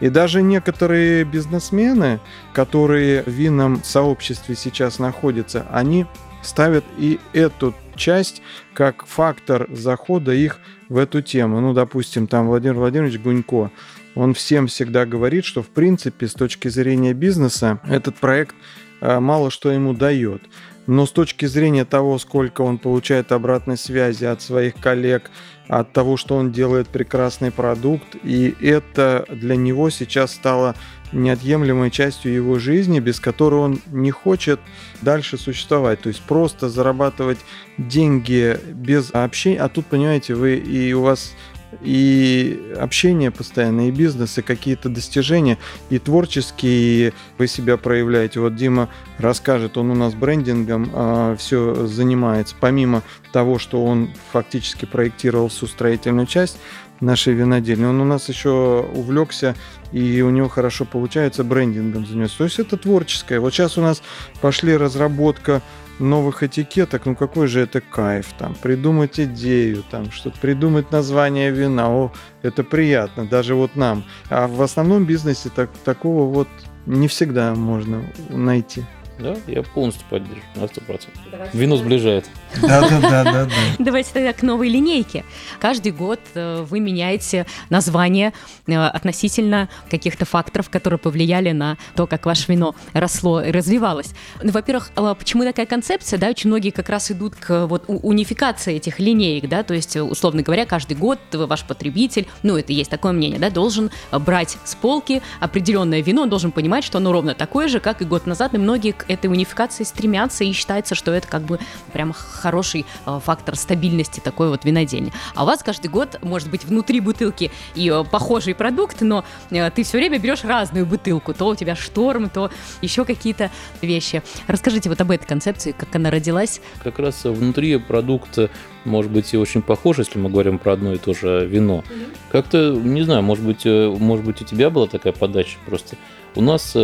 И 0.01 0.09
даже 0.09 0.41
некоторые 0.41 1.23
бизнесмены, 1.23 2.19
которые 2.53 3.23
в 3.23 3.29
винном 3.29 3.81
сообществе 3.83 4.55
сейчас 4.55 4.99
находятся, 4.99 5.65
они 5.71 6.05
ставят 6.41 6.83
и 6.97 7.19
эту 7.33 7.73
часть 7.95 8.41
как 8.73 9.05
фактор 9.05 9.67
захода 9.71 10.33
их 10.33 10.59
в 10.89 10.97
эту 10.97 11.21
тему. 11.21 11.59
Ну, 11.61 11.73
допустим, 11.73 12.27
там 12.27 12.47
Владимир 12.47 12.75
Владимирович 12.75 13.19
Гунько, 13.19 13.71
он 14.15 14.33
всем 14.33 14.67
всегда 14.67 15.05
говорит, 15.05 15.45
что 15.45 15.61
в 15.61 15.67
принципе 15.67 16.27
с 16.27 16.33
точки 16.33 16.67
зрения 16.67 17.13
бизнеса 17.13 17.79
этот 17.87 18.15
проект 18.15 18.55
э, 19.01 19.19
мало 19.19 19.51
что 19.51 19.71
ему 19.71 19.93
дает. 19.93 20.41
Но 20.87 21.05
с 21.07 21.11
точки 21.11 21.45
зрения 21.45 21.83
того, 21.83 22.19
сколько 22.19 22.61
он 22.61 22.77
получает 22.77 23.31
обратной 23.31 23.75
связи 23.75 24.25
от 24.25 24.41
своих 24.41 24.75
коллег, 24.75 25.31
от 25.67 25.93
того, 25.93 26.15
что 26.15 26.35
он 26.35 26.51
делает 26.51 26.87
прекрасный 26.87 27.51
продукт, 27.51 28.15
и 28.23 28.55
это 28.61 29.25
для 29.29 29.55
него 29.55 29.89
сейчас 29.89 30.31
стало 30.31 30.75
неотъемлемой 31.15 31.91
частью 31.91 32.33
его 32.33 32.59
жизни, 32.59 32.99
без 32.99 33.19
которой 33.19 33.61
он 33.61 33.79
не 33.87 34.11
хочет 34.11 34.59
дальше 35.01 35.37
существовать. 35.37 36.01
То 36.01 36.09
есть 36.09 36.21
просто 36.21 36.69
зарабатывать 36.69 37.39
деньги 37.77 38.59
без 38.73 39.11
общения. 39.13 39.59
А 39.59 39.69
тут, 39.69 39.85
понимаете, 39.85 40.35
вы 40.35 40.57
и 40.57 40.93
у 40.93 41.01
вас 41.01 41.33
и 41.81 42.73
общение 42.77 43.31
постоянно, 43.31 43.87
и 43.87 43.91
бизнес, 43.91 44.37
и 44.37 44.41
какие-то 44.41 44.89
достижения, 44.89 45.57
и 45.89 45.99
творческие 45.99 47.13
вы 47.37 47.47
себя 47.47 47.77
проявляете. 47.77 48.39
Вот 48.39 48.55
Дима 48.55 48.89
расскажет, 49.17 49.77
он 49.77 49.91
у 49.91 49.95
нас 49.95 50.13
брендингом 50.13 50.89
а, 50.93 51.35
все 51.37 51.85
занимается, 51.85 52.55
помимо 52.59 53.03
того, 53.31 53.59
что 53.59 53.83
он 53.83 54.09
фактически 54.31 54.85
проектировал 54.85 55.49
всю 55.49 55.67
строительную 55.67 56.27
часть 56.27 56.57
нашей 56.99 57.33
винодельни, 57.33 57.85
он 57.85 57.99
у 58.01 58.05
нас 58.05 58.29
еще 58.29 58.85
увлекся 58.93 59.55
и 59.91 60.21
у 60.21 60.29
него 60.29 60.49
хорошо 60.49 60.85
получается 60.85 61.43
брендингом 61.43 62.05
заниматься. 62.05 62.39
То 62.39 62.43
есть 62.45 62.59
это 62.59 62.77
творческое. 62.77 63.39
Вот 63.39 63.53
сейчас 63.53 63.77
у 63.77 63.81
нас 63.81 64.01
пошли 64.41 64.75
разработка 64.75 65.61
новых 65.99 66.43
этикеток, 66.43 67.05
ну 67.05 67.15
какой 67.15 67.47
же 67.47 67.61
это 67.61 67.81
кайф, 67.81 68.27
там, 68.37 68.55
придумать 68.55 69.19
идею, 69.19 69.83
там, 69.89 70.11
что-то 70.11 70.37
придумать 70.39 70.91
название 70.91 71.51
вина, 71.51 71.89
о, 71.89 72.11
это 72.41 72.63
приятно, 72.63 73.25
даже 73.25 73.55
вот 73.55 73.75
нам. 73.75 74.03
А 74.29 74.47
в 74.47 74.61
основном 74.61 75.05
бизнесе 75.05 75.49
так, 75.55 75.69
такого 75.85 76.29
вот 76.29 76.47
не 76.85 77.07
всегда 77.07 77.55
можно 77.55 78.03
найти. 78.29 78.83
Да, 79.19 79.35
я 79.47 79.63
полностью 79.63 80.05
поддерживаю, 80.09 80.43
на 80.55 80.65
100%. 80.65 81.07
Давайте 81.31 81.57
Вино 81.57 81.77
сближает. 81.77 82.25
Да-да-да. 82.61 83.47
Давайте 83.79 84.11
тогда 84.13 84.33
к 84.33 84.41
новой 84.41 84.69
линейке. 84.69 85.25
Каждый 85.59 85.91
год 85.91 86.19
э, 86.33 86.65
вы 86.69 86.79
меняете 86.79 87.45
название 87.69 88.33
э, 88.67 88.75
относительно 88.75 89.69
каких-то 89.89 90.25
факторов, 90.25 90.69
которые 90.69 90.99
повлияли 90.99 91.51
на 91.51 91.77
то, 91.95 92.07
как 92.07 92.25
ваше 92.25 92.51
вино 92.51 92.75
росло 92.93 93.41
и 93.41 93.51
развивалось. 93.51 94.13
Ну, 94.41 94.51
во-первых, 94.51 94.91
а 94.95 95.13
почему 95.15 95.43
такая 95.43 95.65
концепция? 95.65 96.19
Да, 96.19 96.29
очень 96.29 96.49
многие 96.49 96.71
как 96.71 96.89
раз 96.89 97.11
идут 97.11 97.35
к 97.35 97.65
вот 97.67 97.83
унификации 97.87 98.75
этих 98.75 98.99
линеек, 98.99 99.49
да, 99.49 99.63
то 99.63 99.73
есть, 99.73 99.95
условно 99.97 100.41
говоря, 100.41 100.65
каждый 100.65 100.95
год 100.95 101.19
ваш 101.33 101.63
потребитель, 101.63 102.27
ну, 102.43 102.57
это 102.57 102.73
есть 102.73 102.89
такое 102.89 103.11
мнение, 103.11 103.39
да, 103.39 103.49
должен 103.49 103.91
брать 104.11 104.57
с 104.63 104.75
полки 104.75 105.21
определенное 105.39 106.01
вино, 106.01 106.23
он 106.23 106.29
должен 106.29 106.51
понимать, 106.51 106.83
что 106.83 106.97
оно 106.97 107.11
ровно 107.11 107.33
такое 107.33 107.67
же, 107.67 107.79
как 107.79 108.01
и 108.01 108.05
год 108.05 108.25
назад, 108.25 108.53
и 108.53 108.57
многие 108.57 108.91
к 108.91 109.05
этой 109.09 109.27
унификации 109.27 109.83
стремятся, 109.83 110.43
и 110.43 110.51
считается, 110.51 110.95
что 110.95 111.11
это 111.11 111.27
как 111.27 111.43
бы 111.43 111.59
прям 111.93 112.13
хороший 112.35 112.85
э, 113.05 113.19
фактор 113.23 113.55
стабильности 113.55 114.19
такой 114.19 114.49
вот 114.49 114.65
винодельни. 114.65 115.11
А 115.33 115.43
у 115.43 115.45
вас 115.45 115.63
каждый 115.63 115.87
год 115.87 116.19
может 116.21 116.49
быть 116.49 116.65
внутри 116.65 116.99
бутылки 116.99 117.51
и 117.75 117.89
э, 117.89 118.03
похожий 118.03 118.53
продукт, 118.55 119.01
но 119.01 119.25
э, 119.49 119.69
ты 119.71 119.83
все 119.83 119.97
время 119.97 120.19
берешь 120.19 120.43
разную 120.43 120.85
бутылку. 120.85 121.33
То 121.33 121.47
у 121.47 121.55
тебя 121.55 121.75
шторм, 121.75 122.29
то 122.29 122.51
еще 122.81 123.05
какие-то 123.05 123.51
вещи. 123.81 124.21
Расскажите 124.47 124.89
вот 124.89 125.01
об 125.01 125.11
этой 125.11 125.25
концепции, 125.25 125.71
как 125.71 125.95
она 125.95 126.11
родилась. 126.11 126.61
Как 126.83 126.99
раз 126.99 127.23
внутри 127.23 127.77
продукт 127.77 128.37
может 128.83 129.11
быть 129.11 129.33
и 129.33 129.37
очень 129.37 129.61
похож, 129.61 129.97
если 129.97 130.19
мы 130.19 130.29
говорим 130.29 130.59
про 130.59 130.73
одно 130.73 130.93
и 130.93 130.97
то 130.97 131.13
же 131.13 131.47
вино. 131.47 131.83
Как-то, 132.31 132.71
не 132.75 133.01
знаю, 133.01 133.23
может 133.23 133.43
быть, 133.43 133.65
может 133.65 134.25
быть, 134.25 134.41
у 134.41 134.45
тебя 134.45 134.69
была 134.69 134.87
такая 134.87 135.13
подача 135.13 135.57
просто. 135.65 135.95
У 136.35 136.41
нас 136.41 136.75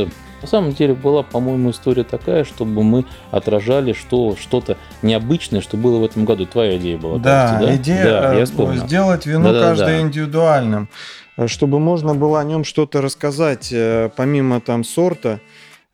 на 0.41 0.47
самом 0.47 0.73
деле 0.73 0.93
была, 0.93 1.23
по-моему, 1.23 1.71
история 1.71 2.03
такая, 2.03 2.43
чтобы 2.43 2.83
мы 2.83 3.05
отражали 3.29 3.93
что, 3.93 4.35
что-то 4.39 4.77
необычное, 5.01 5.61
что 5.61 5.77
было 5.77 5.99
в 5.99 6.03
этом 6.03 6.25
году. 6.25 6.45
Твоя 6.45 6.77
идея 6.77 6.97
была. 6.97 7.19
Да, 7.19 7.47
кажется, 7.49 7.67
да? 7.67 7.75
идея 7.75 8.03
да, 8.03 8.33
я 8.33 8.43
э, 8.43 8.87
сделать 8.87 9.25
вино 9.25 9.53
да, 9.53 9.61
каждое 9.61 9.99
да, 9.99 10.01
индивидуальным, 10.01 10.89
э, 11.37 11.47
чтобы 11.47 11.79
можно 11.79 12.15
было 12.15 12.39
о 12.39 12.43
нем 12.43 12.63
что-то 12.63 13.01
рассказать, 13.01 13.69
э, 13.71 14.09
помимо 14.15 14.61
там 14.61 14.83
сорта. 14.83 15.39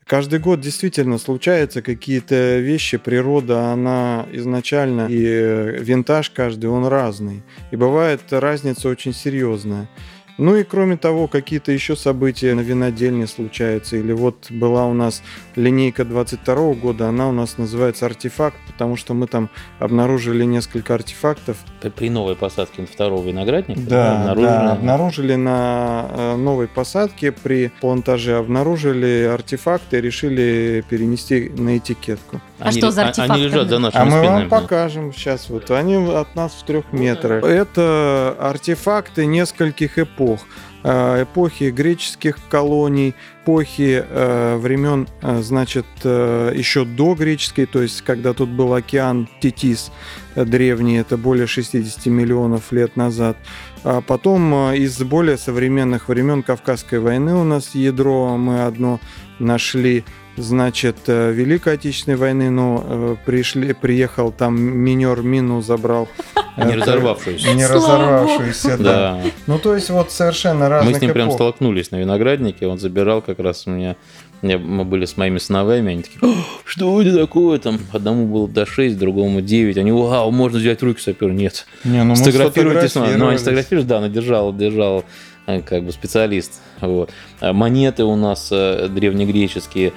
Каждый 0.05 0.39
год 0.39 0.61
действительно 0.61 1.17
случаются 1.17 1.81
какие-то 1.81 2.59
вещи, 2.59 2.97
природа, 2.97 3.73
она 3.73 4.25
изначально, 4.31 5.07
и 5.09 5.81
винтаж 5.81 6.29
каждый, 6.29 6.69
он 6.69 6.87
разный. 6.87 7.43
И 7.71 7.75
бывает 7.75 8.21
разница 8.31 8.87
очень 8.87 9.13
серьезная. 9.13 9.89
Ну 10.37 10.55
и 10.55 10.63
кроме 10.63 10.97
того, 10.97 11.27
какие-то 11.27 11.71
еще 11.71 11.95
события 11.95 12.53
на 12.53 12.61
винодельне 12.61 13.27
случаются. 13.27 13.97
Или 13.97 14.11
вот 14.11 14.47
была 14.51 14.85
у 14.85 14.93
нас 14.93 15.23
линейка 15.55 16.05
22 16.05 16.73
года, 16.73 17.09
она 17.09 17.27
у 17.27 17.31
нас 17.31 17.57
называется 17.57 18.05
«Артефакт», 18.05 18.57
потому 18.67 18.95
что 18.95 19.13
мы 19.13 19.27
там 19.27 19.49
обнаружили 19.79 20.43
несколько 20.43 20.93
артефактов. 20.93 21.57
При 21.95 22.09
новой 22.09 22.35
посадке 22.35 22.81
на 22.81 22.87
второго 22.87 23.27
виноградника? 23.27 23.81
Да, 23.81 24.21
обнаружили... 24.21 24.45
да, 24.45 24.71
обнаружили 24.73 25.35
на 25.35 26.05
э, 26.09 26.35
новой 26.35 26.67
посадке 26.67 27.31
при 27.31 27.71
плантаже, 27.81 28.37
обнаружили 28.37 29.29
артефакты, 29.31 29.99
решили 30.01 30.83
перенести 30.87 31.49
на 31.49 31.77
этикетку. 31.77 32.41
А 32.59 32.69
они, 32.69 32.77
что 32.79 32.91
за 32.91 33.07
артефакты? 33.07 33.33
Они 33.33 33.43
лежат 33.43 33.69
за 33.69 33.79
нашими 33.79 34.01
А 34.01 34.05
мы 34.05 34.11
спинами. 34.11 34.27
вам 34.27 34.49
покажем 34.49 35.13
сейчас. 35.13 35.49
Вот 35.49 35.69
они 35.71 35.95
от 35.95 36.35
нас 36.35 36.53
в 36.53 36.63
трех 36.63 36.91
метрах. 36.91 37.43
Это 37.43 38.35
артефакты 38.39 39.25
нескольких 39.25 39.99
эпох 39.99 40.41
э, 40.83 41.23
эпохи 41.23 41.65
греческих 41.65 42.37
колоний, 42.49 43.13
эпохи 43.43 44.03
э, 44.07 44.57
времен, 44.57 45.07
э, 45.21 45.41
значит, 45.41 45.85
э, 46.03 46.51
еще 46.55 46.85
до 46.85 47.13
греческой, 47.15 47.65
то 47.65 47.81
есть 47.81 48.01
когда 48.01 48.33
тут 48.33 48.49
был 48.49 48.73
океан 48.73 49.27
Тетис 49.41 49.91
э, 50.35 50.45
древний, 50.45 50.97
это 50.97 51.17
более 51.17 51.47
60 51.47 52.05
миллионов 52.07 52.71
лет 52.71 52.95
назад. 52.95 53.37
А 53.83 54.01
потом 54.01 54.71
э, 54.71 54.77
из 54.77 54.97
более 54.99 55.37
современных 55.37 56.09
времен 56.09 56.41
Кавказской 56.43 56.99
войны 56.99 57.35
у 57.35 57.43
нас 57.43 57.75
ядро 57.75 58.35
мы 58.37 58.63
одно 58.65 58.99
нашли 59.39 60.03
значит, 60.37 60.97
э, 61.07 61.31
Великой 61.31 61.73
Отечественной 61.73 62.17
войны, 62.17 62.49
но 62.49 62.83
э, 62.85 63.15
пришли, 63.25 63.73
приехал 63.73 64.31
там 64.31 64.59
минер 64.59 65.21
мину 65.21 65.61
забрал. 65.61 66.07
Не 66.57 66.75
разорвавшуюся. 66.75 67.53
Не 67.53 67.65
разорвавшуюся, 67.65 68.77
да. 68.77 69.21
Ну, 69.45 69.59
то 69.59 69.75
есть 69.75 69.89
вот 69.89 70.11
совершенно 70.11 70.69
разных 70.69 70.93
Мы 70.93 70.99
с 70.99 71.01
ним 71.01 71.13
прям 71.13 71.31
столкнулись 71.31 71.91
на 71.91 71.97
винограднике, 71.97 72.67
он 72.67 72.79
забирал 72.79 73.21
как 73.21 73.39
раз 73.39 73.67
у 73.67 73.71
меня 73.71 73.95
мы 74.41 74.85
были 74.85 75.05
с 75.05 75.17
моими 75.17 75.39
сыновьями, 75.39 75.93
они 75.93 76.03
такие, 76.03 76.21
что 76.63 77.01
это 77.01 77.17
такое? 77.17 77.57
Там 77.57 77.79
одному 77.91 78.27
было 78.27 78.47
до 78.47 78.65
6, 78.67 78.97
другому 78.97 79.41
9. 79.41 79.77
Они, 79.77 79.91
вау, 79.91 80.29
можно 80.31 80.59
взять 80.59 80.83
руки 80.83 81.01
сапер. 81.01 81.31
Нет. 81.31 81.65
Не, 81.83 82.03
ну 82.03 82.15
Сфотографируйтесь. 82.15 82.95
Ну, 82.95 83.27
они 83.29 83.37
сфотографируют, 83.37 83.87
да, 83.87 83.97
она 83.97 84.09
держала, 84.09 84.53
держала 84.53 85.03
э, 85.47 85.61
как 85.61 85.83
бы 85.83 85.91
специалист. 85.91 86.61
Вот. 86.81 87.09
Монеты 87.41 88.03
у 88.03 88.15
нас 88.15 88.49
древнегреческие, 88.49 89.93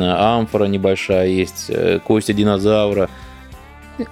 амфора 0.00 0.64
небольшая 0.64 1.28
есть, 1.28 1.66
э, 1.68 1.98
кости 1.98 2.32
динозавра. 2.32 3.10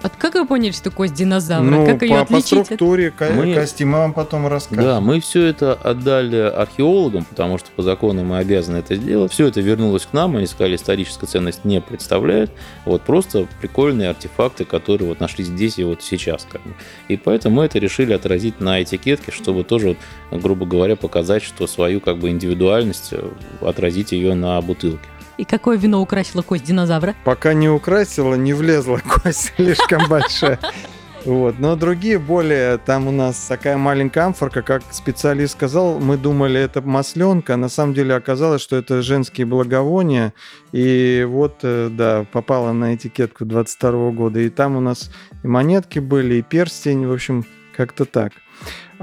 А 0.03 0.09
как 0.09 0.35
вы 0.35 0.45
поняли, 0.45 0.71
что 0.71 0.91
кость 0.91 1.15
динозавра? 1.15 1.65
Ну, 1.65 1.85
как 1.85 2.03
ее 2.03 2.09
по, 2.09 2.21
отличить? 2.21 2.59
по 2.59 2.63
структуре 2.65 3.13
мы, 3.19 3.55
кости 3.55 3.83
мы 3.83 3.97
вам 3.97 4.13
потом 4.13 4.47
расскажем. 4.47 4.83
Да, 4.83 5.01
мы 5.01 5.19
все 5.19 5.45
это 5.45 5.73
отдали 5.73 6.37
археологам, 6.37 7.25
потому 7.25 7.57
что 7.57 7.71
по 7.75 7.81
закону 7.81 8.23
мы 8.23 8.37
обязаны 8.37 8.77
это 8.77 8.95
сделать. 8.95 9.31
Все 9.31 9.47
это 9.47 9.59
вернулось 9.61 10.05
к 10.05 10.13
нам, 10.13 10.37
они 10.37 10.45
сказали, 10.45 10.75
историческая 10.75 11.25
ценность 11.25 11.65
не 11.65 11.81
представляет. 11.81 12.51
Вот 12.85 13.01
просто 13.01 13.47
прикольные 13.59 14.09
артефакты, 14.09 14.65
которые 14.65 15.09
вот 15.09 15.19
нашли 15.19 15.43
здесь 15.43 15.79
и 15.79 15.83
вот 15.83 16.03
сейчас. 16.03 16.47
Как 16.49 16.61
бы. 16.61 16.73
И 17.07 17.17
поэтому 17.17 17.57
мы 17.57 17.65
это 17.65 17.79
решили 17.79 18.13
отразить 18.13 18.59
на 18.59 18.83
этикетке, 18.83 19.31
чтобы 19.31 19.63
тоже, 19.63 19.97
вот, 20.29 20.41
грубо 20.41 20.65
говоря, 20.67 20.95
показать, 20.95 21.41
что 21.41 21.65
свою 21.65 22.01
как 22.01 22.19
бы 22.19 22.29
индивидуальность, 22.29 23.09
э, 23.11 23.29
отразить 23.61 24.11
ее 24.11 24.35
на 24.35 24.61
бутылке. 24.61 25.07
И 25.41 25.43
какое 25.43 25.75
вино 25.75 26.03
украсило 26.03 26.43
кость 26.43 26.65
динозавра? 26.65 27.15
Пока 27.23 27.55
не 27.55 27.67
украсила, 27.67 28.35
не 28.35 28.53
влезла 28.53 28.99
кость 28.99 29.53
слишком 29.55 30.07
большая. 30.07 30.59
Вот. 31.25 31.57
Но 31.57 31.75
другие 31.75 32.19
более, 32.19 32.77
там 32.77 33.07
у 33.07 33.11
нас 33.11 33.47
такая 33.47 33.75
маленькая 33.75 34.25
амфорка, 34.25 34.61
как 34.61 34.83
специалист 34.91 35.53
сказал, 35.53 35.99
мы 35.99 36.17
думали, 36.17 36.61
это 36.61 36.83
масленка, 36.83 37.55
на 37.55 37.69
самом 37.69 37.95
деле 37.95 38.13
оказалось, 38.13 38.61
что 38.61 38.75
это 38.75 39.01
женские 39.01 39.47
благовония, 39.47 40.33
и 40.73 41.25
вот, 41.27 41.61
э, 41.63 41.89
да, 41.91 42.23
попала 42.31 42.71
на 42.71 42.93
этикетку 42.93 43.43
22 43.43 44.11
года, 44.11 44.39
и 44.39 44.49
там 44.49 44.75
у 44.75 44.79
нас 44.79 45.11
и 45.41 45.47
монетки 45.47 45.97
были, 45.97 46.35
и 46.35 46.41
перстень, 46.43 47.07
в 47.07 47.11
общем, 47.11 47.45
как-то 47.75 48.05
так. 48.05 48.33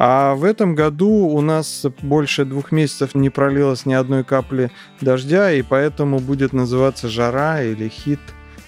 А 0.00 0.36
в 0.36 0.44
этом 0.44 0.76
году 0.76 1.10
у 1.10 1.40
нас 1.40 1.84
больше 2.02 2.44
двух 2.44 2.70
месяцев 2.70 3.16
не 3.16 3.30
пролилось 3.30 3.84
ни 3.84 3.94
одной 3.94 4.22
капли 4.22 4.70
дождя, 5.00 5.50
и 5.50 5.62
поэтому 5.62 6.20
будет 6.20 6.52
называться 6.52 7.08
жара 7.08 7.62
или 7.62 7.88
хит 7.88 8.20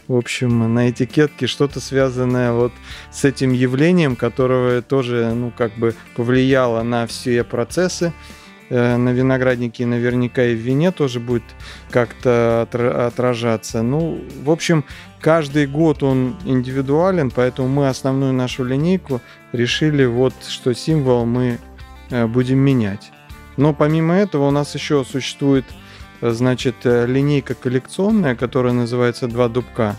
в 0.08 0.16
общем, 0.16 0.74
на 0.74 0.90
этикетке 0.90 1.46
что-то 1.46 1.78
связанное 1.78 2.50
вот 2.50 2.72
с 3.12 3.24
этим 3.24 3.52
явлением, 3.52 4.16
которое 4.16 4.82
тоже, 4.82 5.32
ну, 5.36 5.52
как 5.56 5.72
бы 5.78 5.94
повлияло 6.16 6.82
на 6.82 7.06
все 7.06 7.44
процессы 7.44 8.12
на 8.70 9.12
винограднике 9.12 9.84
наверняка 9.84 10.44
и 10.44 10.54
в 10.54 10.58
вине 10.58 10.92
тоже 10.92 11.20
будет 11.20 11.42
как-то 11.90 12.68
отражаться. 13.06 13.82
Ну, 13.82 14.20
в 14.42 14.50
общем, 14.50 14.84
каждый 15.20 15.66
год 15.66 16.02
он 16.02 16.36
индивидуален, 16.44 17.30
поэтому 17.30 17.68
мы 17.68 17.88
основную 17.88 18.32
нашу 18.32 18.64
линейку 18.64 19.20
решили 19.52 20.04
вот, 20.04 20.34
что 20.46 20.72
символ 20.72 21.26
мы 21.26 21.58
э, 22.10 22.26
будем 22.26 22.58
менять. 22.58 23.10
Но 23.56 23.74
помимо 23.74 24.14
этого 24.14 24.48
у 24.48 24.50
нас 24.50 24.74
еще 24.74 25.04
существует 25.04 25.64
значит, 26.20 26.76
э, 26.84 27.06
линейка 27.06 27.54
коллекционная, 27.54 28.34
которая 28.36 28.72
называется 28.72 29.26
«Два 29.26 29.48
дубка». 29.48 29.96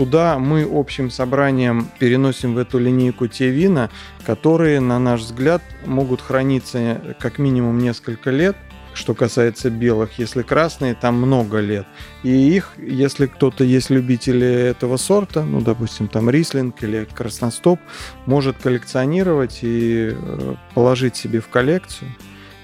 Туда 0.00 0.38
мы 0.38 0.66
общим 0.66 1.10
собранием 1.10 1.86
переносим 1.98 2.54
в 2.54 2.56
эту 2.56 2.78
линейку 2.78 3.26
те 3.26 3.50
вина, 3.50 3.90
которые, 4.24 4.80
на 4.80 4.98
наш 4.98 5.20
взгляд, 5.20 5.60
могут 5.84 6.22
храниться 6.22 7.14
как 7.18 7.36
минимум 7.36 7.76
несколько 7.76 8.30
лет, 8.30 8.56
что 8.94 9.12
касается 9.12 9.68
белых. 9.68 10.18
Если 10.18 10.40
красные, 10.40 10.94
там 10.94 11.16
много 11.16 11.60
лет. 11.60 11.86
И 12.22 12.30
их, 12.30 12.72
если 12.78 13.26
кто-то 13.26 13.62
есть 13.62 13.90
любители 13.90 14.46
этого 14.46 14.96
сорта, 14.96 15.44
ну, 15.44 15.60
допустим, 15.60 16.08
там 16.08 16.30
рислинг 16.30 16.82
или 16.82 17.04
красностоп, 17.04 17.78
может 18.24 18.56
коллекционировать 18.56 19.58
и 19.60 20.14
э, 20.14 20.54
положить 20.72 21.16
себе 21.16 21.40
в 21.40 21.48
коллекцию. 21.48 22.10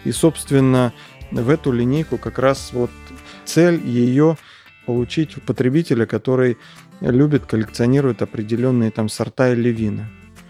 И, 0.04 0.12
собственно, 0.12 0.94
в 1.30 1.50
эту 1.50 1.70
линейку 1.70 2.16
как 2.16 2.38
раз 2.38 2.70
вот 2.72 2.90
цель 3.44 3.86
ее 3.86 4.38
получить 4.86 5.36
у 5.36 5.40
потребителя, 5.40 6.06
который 6.06 6.56
любит, 7.00 7.46
коллекционирует 7.46 8.22
определенные 8.22 8.90
там 8.90 9.08
сорта 9.08 9.52
или 9.52 9.70
вина. 9.70 10.08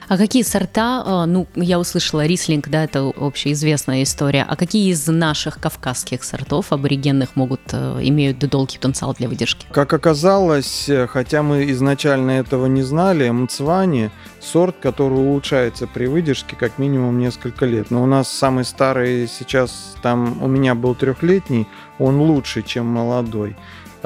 А 0.08 0.16
какие 0.16 0.44
сорта, 0.44 1.02
а, 1.04 1.26
ну, 1.26 1.48
я 1.56 1.80
услышала 1.80 2.24
рислинг, 2.26 2.68
да, 2.68 2.84
это 2.84 3.12
общеизвестная 3.16 4.04
история, 4.04 4.46
а 4.48 4.54
какие 4.54 4.92
из 4.92 5.04
наших 5.08 5.58
кавказских 5.58 6.22
сортов 6.22 6.72
аборигенных 6.72 7.34
могут, 7.34 7.60
э, 7.72 7.98
имеют 8.02 8.38
долгий 8.38 8.76
потенциал 8.76 9.14
для 9.14 9.28
выдержки? 9.28 9.66
Как 9.72 9.92
оказалось, 9.92 10.88
э, 10.88 11.08
хотя 11.08 11.42
мы 11.42 11.68
изначально 11.72 12.30
этого 12.30 12.66
не 12.66 12.82
знали, 12.82 13.28
мцвани– 13.30 14.10
сорт, 14.46 14.76
который 14.80 15.18
улучшается 15.18 15.86
при 15.86 16.06
выдержке 16.06 16.56
как 16.56 16.78
минимум 16.78 17.18
несколько 17.18 17.66
лет. 17.66 17.90
Но 17.90 18.02
у 18.02 18.06
нас 18.06 18.28
самый 18.28 18.64
старый 18.64 19.26
сейчас, 19.26 19.96
там 20.02 20.42
у 20.42 20.46
меня 20.46 20.74
был 20.74 20.94
трехлетний, 20.94 21.66
он 21.98 22.20
лучше, 22.20 22.62
чем 22.62 22.86
молодой. 22.86 23.56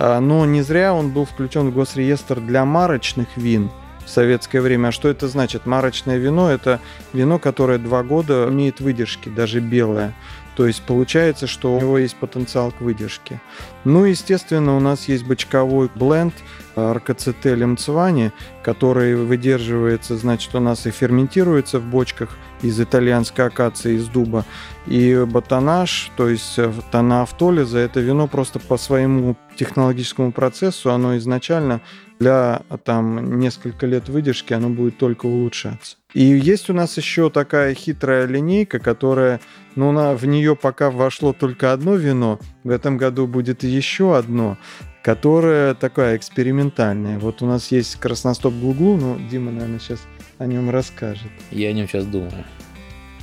А, 0.00 0.18
но 0.18 0.46
не 0.46 0.62
зря 0.62 0.94
он 0.94 1.10
был 1.10 1.26
включен 1.26 1.70
в 1.70 1.74
госреестр 1.74 2.40
для 2.40 2.64
марочных 2.64 3.28
вин– 3.36 3.70
в 4.04 4.12
советское 4.12 4.60
время. 4.60 4.88
А 4.88 4.92
что 4.92 5.08
это 5.08 5.28
значит? 5.28 5.66
Марочное 5.66 6.16
вино– 6.16 6.50
это 6.52 6.80
вино, 7.12 7.38
которое 7.38 7.78
два 7.78 8.02
года 8.02 8.48
имеет 8.50 8.80
выдержки, 8.80 9.28
даже 9.28 9.60
белое. 9.60 10.14
То 10.56 10.66
есть 10.66 10.82
получается, 10.82 11.46
что 11.46 11.74
у 11.74 11.80
него 11.80 11.98
есть 11.98 12.16
потенциал 12.16 12.72
к 12.72 12.80
выдержке. 12.80 13.40
Ну, 13.84 14.04
естественно, 14.04 14.76
у 14.76 14.80
нас 14.80 15.06
есть 15.08 15.24
бочковой 15.24 15.88
бленд 15.94 16.34
аркацетель 16.74 17.64
мцвани, 17.64 18.32
который 18.62 19.14
выдерживается, 19.14 20.16
значит, 20.16 20.54
у 20.54 20.60
нас 20.60 20.86
и 20.86 20.90
ферментируется 20.90 21.78
в 21.78 21.84
бочках 21.84 22.36
из 22.62 22.80
итальянской 22.80 23.46
акации, 23.46 23.94
из 23.94 24.08
дуба. 24.08 24.44
И 24.86 25.24
ботанаж, 25.26 26.10
то 26.16 26.28
есть 26.28 26.58
тона 26.90 27.22
автолиза, 27.22 27.78
это 27.78 28.00
вино 28.00 28.26
просто 28.28 28.58
по 28.58 28.76
своему 28.76 29.36
технологическому 29.56 30.32
процессу, 30.32 30.90
оно 30.90 31.16
изначально 31.18 31.80
для 32.18 32.62
там 32.84 33.38
несколько 33.38 33.86
лет 33.86 34.08
выдержки 34.08 34.52
оно 34.52 34.68
будет 34.68 34.98
только 34.98 35.26
улучшаться. 35.26 35.96
И 36.12 36.22
есть 36.22 36.68
у 36.68 36.74
нас 36.74 36.96
еще 36.96 37.30
такая 37.30 37.74
хитрая 37.74 38.26
линейка, 38.26 38.78
которая, 38.78 39.40
ну, 39.74 39.92
на, 39.92 40.14
в 40.14 40.26
нее 40.26 40.56
пока 40.56 40.90
вошло 40.90 41.32
только 41.32 41.72
одно 41.72 41.94
вино, 41.94 42.38
в 42.64 42.70
этом 42.70 42.96
году 42.96 43.26
будет 43.26 43.62
еще 43.62 44.16
одно, 44.16 44.58
которое 45.02 45.74
такое 45.74 46.16
экспериментальное. 46.16 47.18
Вот 47.18 47.42
у 47.42 47.46
нас 47.46 47.70
есть 47.70 47.96
красностоп 47.96 48.54
Гуглу, 48.54 48.96
ну, 48.96 49.18
Дима, 49.30 49.50
наверное, 49.50 49.78
сейчас 49.78 50.00
о 50.40 50.46
нем 50.46 50.70
расскажет. 50.70 51.30
Я 51.50 51.68
о 51.68 51.72
нем 51.72 51.86
сейчас 51.86 52.06
думаю. 52.06 52.44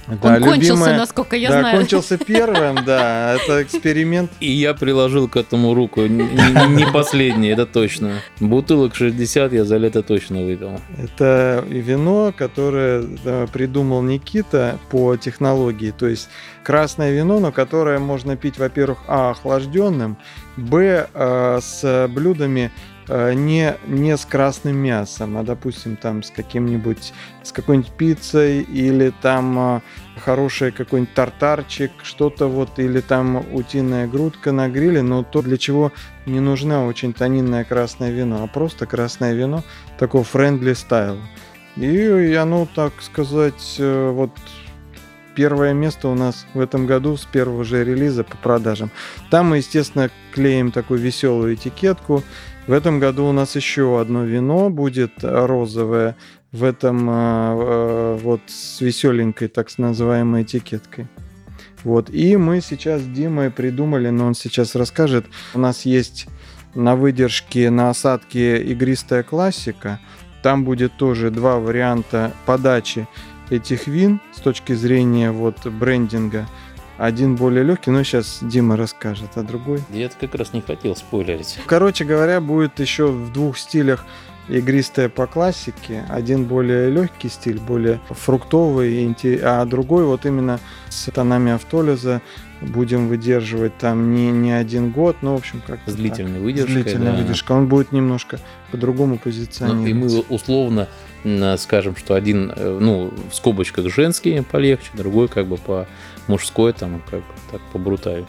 Да, 0.07 0.13
Он 0.21 0.33
любимая... 0.35 0.57
кончился, 0.57 0.93
насколько 0.95 1.35
я 1.35 1.49
да, 1.49 1.59
знаю. 1.59 1.77
кончился 1.79 2.17
первым, 2.17 2.85
да, 2.85 3.35
это 3.35 3.61
эксперимент. 3.61 4.31
И 4.39 4.51
я 4.51 4.73
приложил 4.73 5.27
к 5.27 5.35
этому 5.35 5.73
руку, 5.73 6.01
не 6.05 6.85
последний, 6.93 7.49
это 7.49 7.65
точно. 7.65 8.21
Бутылок 8.39 8.95
60 8.95 9.51
я 9.51 9.65
за 9.65 9.77
лето 9.77 10.03
точно 10.03 10.43
выпил. 10.43 10.79
Это 10.97 11.65
вино, 11.67 12.33
которое 12.37 13.03
придумал 13.51 14.01
Никита 14.01 14.77
по 14.91 15.17
технологии, 15.17 15.91
то 15.91 16.07
есть 16.07 16.29
красное 16.63 17.11
вино, 17.11 17.39
но 17.39 17.51
которое 17.51 17.99
можно 17.99 18.37
пить, 18.37 18.59
во-первых, 18.59 18.99
а, 19.07 19.31
охлажденным, 19.31 20.17
б, 20.55 21.09
а, 21.13 21.59
с 21.61 22.07
блюдами 22.07 22.71
Э, 22.71 22.96
не, 23.09 23.75
не 23.87 24.17
с 24.17 24.25
красным 24.25 24.77
мясом, 24.77 25.37
а, 25.37 25.43
допустим, 25.43 25.95
там 25.95 26.23
с 26.23 26.29
каким-нибудь, 26.29 27.13
с 27.43 27.51
какой-нибудь 27.51 27.91
пиццей 27.91 28.61
или 28.61 29.13
там 29.21 29.77
э, 29.77 29.81
хороший 30.19 30.71
какой-нибудь 30.71 31.13
тартарчик, 31.13 31.91
что-то 32.03 32.47
вот, 32.47 32.79
или 32.79 32.99
там 32.99 33.45
утиная 33.53 34.07
грудка 34.07 34.51
на 34.51 34.67
гриле, 34.67 35.01
но 35.01 35.23
то, 35.23 35.41
для 35.41 35.57
чего 35.57 35.91
не 36.25 36.39
нужна 36.39 36.85
очень 36.85 37.13
тонинное 37.13 37.63
красное 37.63 38.11
вино, 38.11 38.43
а 38.43 38.47
просто 38.47 38.85
красное 38.85 39.33
вино, 39.33 39.63
такого 39.97 40.23
friendly 40.23 40.75
стайл. 40.75 41.17
И 41.77 42.33
оно, 42.33 42.67
так 42.73 43.01
сказать, 43.01 43.75
э, 43.79 44.11
вот 44.11 44.31
первое 45.37 45.73
место 45.73 46.07
у 46.07 46.15
нас 46.15 46.47
в 46.55 46.59
этом 46.59 46.87
году 46.87 47.15
с 47.15 47.25
первого 47.25 47.63
же 47.63 47.83
релиза 47.85 48.23
по 48.23 48.35
продажам. 48.37 48.89
Там 49.29 49.49
мы, 49.49 49.57
естественно, 49.57 50.09
клеим 50.33 50.71
такую 50.71 50.99
веселую 50.99 51.53
этикетку, 51.53 52.23
в 52.65 52.71
этом 52.71 52.99
году 52.99 53.25
у 53.27 53.31
нас 53.31 53.55
еще 53.55 54.01
одно 54.01 54.23
вино 54.23 54.71
будет 54.71 55.11
розовое 55.21 56.17
в 56.51 56.63
этом 56.63 57.07
а, 57.07 58.17
вот 58.17 58.41
с 58.47 58.81
веселенькой 58.81 59.47
так 59.47 59.69
называемой 59.77 60.41
этикеткой. 60.41 61.07
Вот. 61.83 62.09
И 62.09 62.35
мы 62.35 62.59
сейчас 62.59 63.01
с 63.03 63.05
Димой 63.05 63.51
придумали, 63.51 64.09
но 64.09 64.25
он 64.25 64.33
сейчас 64.33 64.73
расскажет. 64.73 65.27
У 65.53 65.59
нас 65.59 65.85
есть 65.85 66.27
на 66.73 66.95
выдержке 66.95 67.69
на 67.69 67.91
осадке 67.91 68.61
игристая 68.63 69.21
классика. 69.21 69.99
Там 70.41 70.65
будет 70.65 70.97
тоже 70.97 71.29
два 71.29 71.59
варианта 71.59 72.33
подачи 72.47 73.07
этих 73.49 73.87
вин 73.87 74.19
с 74.35 74.39
точки 74.39 74.73
зрения 74.73 75.31
вот 75.31 75.65
брендинга. 75.65 76.47
Один 76.97 77.35
более 77.35 77.63
легкий, 77.63 77.91
но 77.91 78.01
сейчас 78.03 78.39
Дима 78.41 78.75
расскажет, 78.75 79.29
а 79.35 79.43
другой... 79.43 79.81
Я 79.91 80.09
как 80.09 80.33
раз 80.33 80.53
не 80.53 80.61
хотел 80.61 80.95
спойлерить. 80.95 81.59
Короче 81.67 82.05
говоря, 82.05 82.41
будет 82.41 82.79
еще 82.79 83.07
в 83.07 83.31
двух 83.31 83.59
стилях 83.59 84.03
игристая 84.49 85.09
по 85.09 85.27
классике, 85.27 86.05
один 86.09 86.45
более 86.45 86.89
легкий 86.89 87.29
стиль, 87.29 87.59
более 87.59 87.99
фруктовый, 88.09 89.15
а 89.43 89.65
другой 89.65 90.05
вот 90.05 90.25
именно 90.25 90.59
с 90.89 91.11
тонами 91.11 91.51
автолиза 91.51 92.21
будем 92.61 93.07
выдерживать 93.07 93.77
там 93.77 94.15
не, 94.15 94.31
не 94.31 94.51
один 94.51 94.91
год, 94.91 95.17
но 95.21 95.35
в 95.35 95.37
общем 95.37 95.61
как 95.65 95.79
С 95.85 95.93
длительной 95.93 96.39
выдержкой. 96.39 96.81
С 96.81 96.83
длительной 96.83 97.11
да. 97.11 97.17
выдержкой. 97.17 97.57
Он 97.57 97.67
будет 97.67 97.91
немножко 97.91 98.39
по-другому 98.71 99.19
позиционироваться. 99.19 99.83
Ну, 99.83 99.87
и 99.87 99.93
мы 99.93 100.35
условно 100.35 100.87
скажем, 101.57 101.95
что 101.95 102.15
один, 102.15 102.51
э, 102.55 102.77
ну, 102.79 103.11
в 103.29 103.35
скобочках 103.35 103.89
женский 103.93 104.41
полегче, 104.41 104.89
другой 104.93 105.27
как 105.27 105.47
бы 105.47 105.57
по 105.57 105.87
мужской, 106.27 106.73
там, 106.73 107.01
как 107.09 107.23
так 107.51 107.61
по 107.71 107.79
брутаю. 107.79 108.27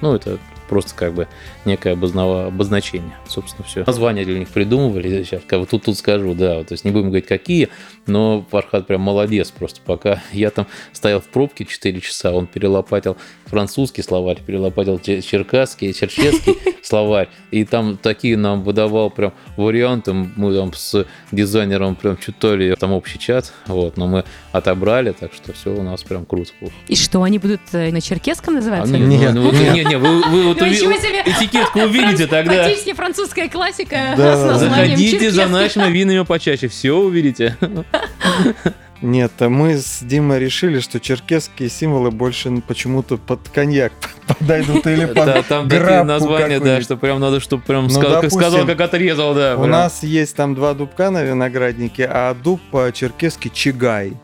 Ну, 0.00 0.14
это 0.14 0.38
просто 0.68 0.94
как 0.94 1.14
бы 1.14 1.28
некое 1.64 1.92
обозначение, 1.92 3.16
собственно, 3.28 3.66
все. 3.66 3.84
Названия 3.86 4.24
для 4.24 4.38
них 4.38 4.48
придумывали, 4.48 5.22
сейчас 5.22 5.42
как 5.46 5.60
бы 5.60 5.66
тут, 5.66 5.84
тут 5.84 5.96
скажу, 5.96 6.34
да, 6.34 6.64
то 6.64 6.72
есть 6.72 6.84
не 6.84 6.90
будем 6.90 7.06
говорить 7.06 7.26
какие, 7.26 7.68
но 8.06 8.44
Фархад 8.50 8.86
прям 8.86 9.00
молодец 9.00 9.50
просто, 9.50 9.80
пока 9.84 10.22
я 10.32 10.50
там 10.50 10.66
стоял 10.92 11.20
в 11.20 11.26
пробке 11.26 11.64
4 11.64 12.00
часа, 12.00 12.32
он 12.32 12.46
перелопатил 12.46 13.16
французский 13.46 14.02
словарь, 14.02 14.38
перелопатил 14.44 14.98
черкасский, 14.98 15.92
черчесский 15.92 16.56
словарь, 16.82 17.28
и 17.50 17.64
там 17.64 17.96
такие 17.96 18.36
нам 18.36 18.62
выдавал 18.62 19.10
прям 19.10 19.32
варианты, 19.56 20.12
мы 20.12 20.54
там 20.54 20.72
с 20.74 21.06
дизайнером 21.32 21.94
прям 21.94 22.16
читали 22.16 22.74
там 22.78 22.92
общий 22.92 23.18
чат, 23.18 23.52
вот, 23.66 23.96
но 23.96 24.06
мы 24.06 24.24
отобрали, 24.52 25.12
так 25.12 25.32
что 25.32 25.52
все 25.52 25.70
у 25.70 25.82
нас 25.82 26.02
прям 26.02 26.24
круто. 26.24 26.50
И 26.88 26.96
что, 26.96 27.22
они 27.22 27.38
будут 27.38 27.60
э, 27.72 27.90
на 27.90 28.00
черкесском 28.00 28.54
называться? 28.54 28.94
А, 28.94 28.98
не, 28.98 29.30
ну, 29.30 29.52
не, 29.52 29.84
не, 29.84 29.96
вы, 29.96 30.22
вы 30.22 30.42
вот 30.44 30.60
уви... 30.62 30.76
этикетку 30.76 31.80
увидите 31.80 32.26
тогда. 32.26 32.64
Фактически 32.64 32.92
французская 32.92 33.48
классика 33.48 34.14
да. 34.16 34.58
Заходите 34.58 35.30
за 35.30 35.46
нашими 35.46 35.90
винами 35.90 36.24
почаще, 36.24 36.68
все 36.68 36.92
увидите. 36.92 37.56
Нет, 39.02 39.32
а 39.40 39.48
мы 39.48 39.76
с 39.76 40.00
Димой 40.02 40.38
решили, 40.38 40.80
что 40.80 41.00
черкесские 41.00 41.68
символы 41.68 42.10
больше 42.10 42.50
почему-то 42.66 43.18
под 43.18 43.48
коньяк 43.48 43.92
подойдут 44.38 44.86
или 44.86 45.06
под 45.06 45.14
Да, 45.26 45.42
там 45.42 45.68
такие 45.68 46.02
названия, 46.02 46.60
да, 46.60 46.80
что 46.80 46.96
прям 46.96 47.20
надо, 47.20 47.40
чтобы 47.40 47.62
прям 47.62 47.88
Ну, 47.88 47.90
сказал, 47.90 48.66
как 48.66 48.80
отрезал, 48.80 49.34
да. 49.34 49.56
У 49.56 49.66
нас 49.66 50.02
есть 50.02 50.34
там 50.36 50.54
два 50.54 50.74
дубка 50.74 51.10
на 51.10 51.22
винограднике, 51.22 52.08
а 52.10 52.34
дуб 52.34 52.60
по-черкесски 52.70 53.50
чигай. 53.52 54.14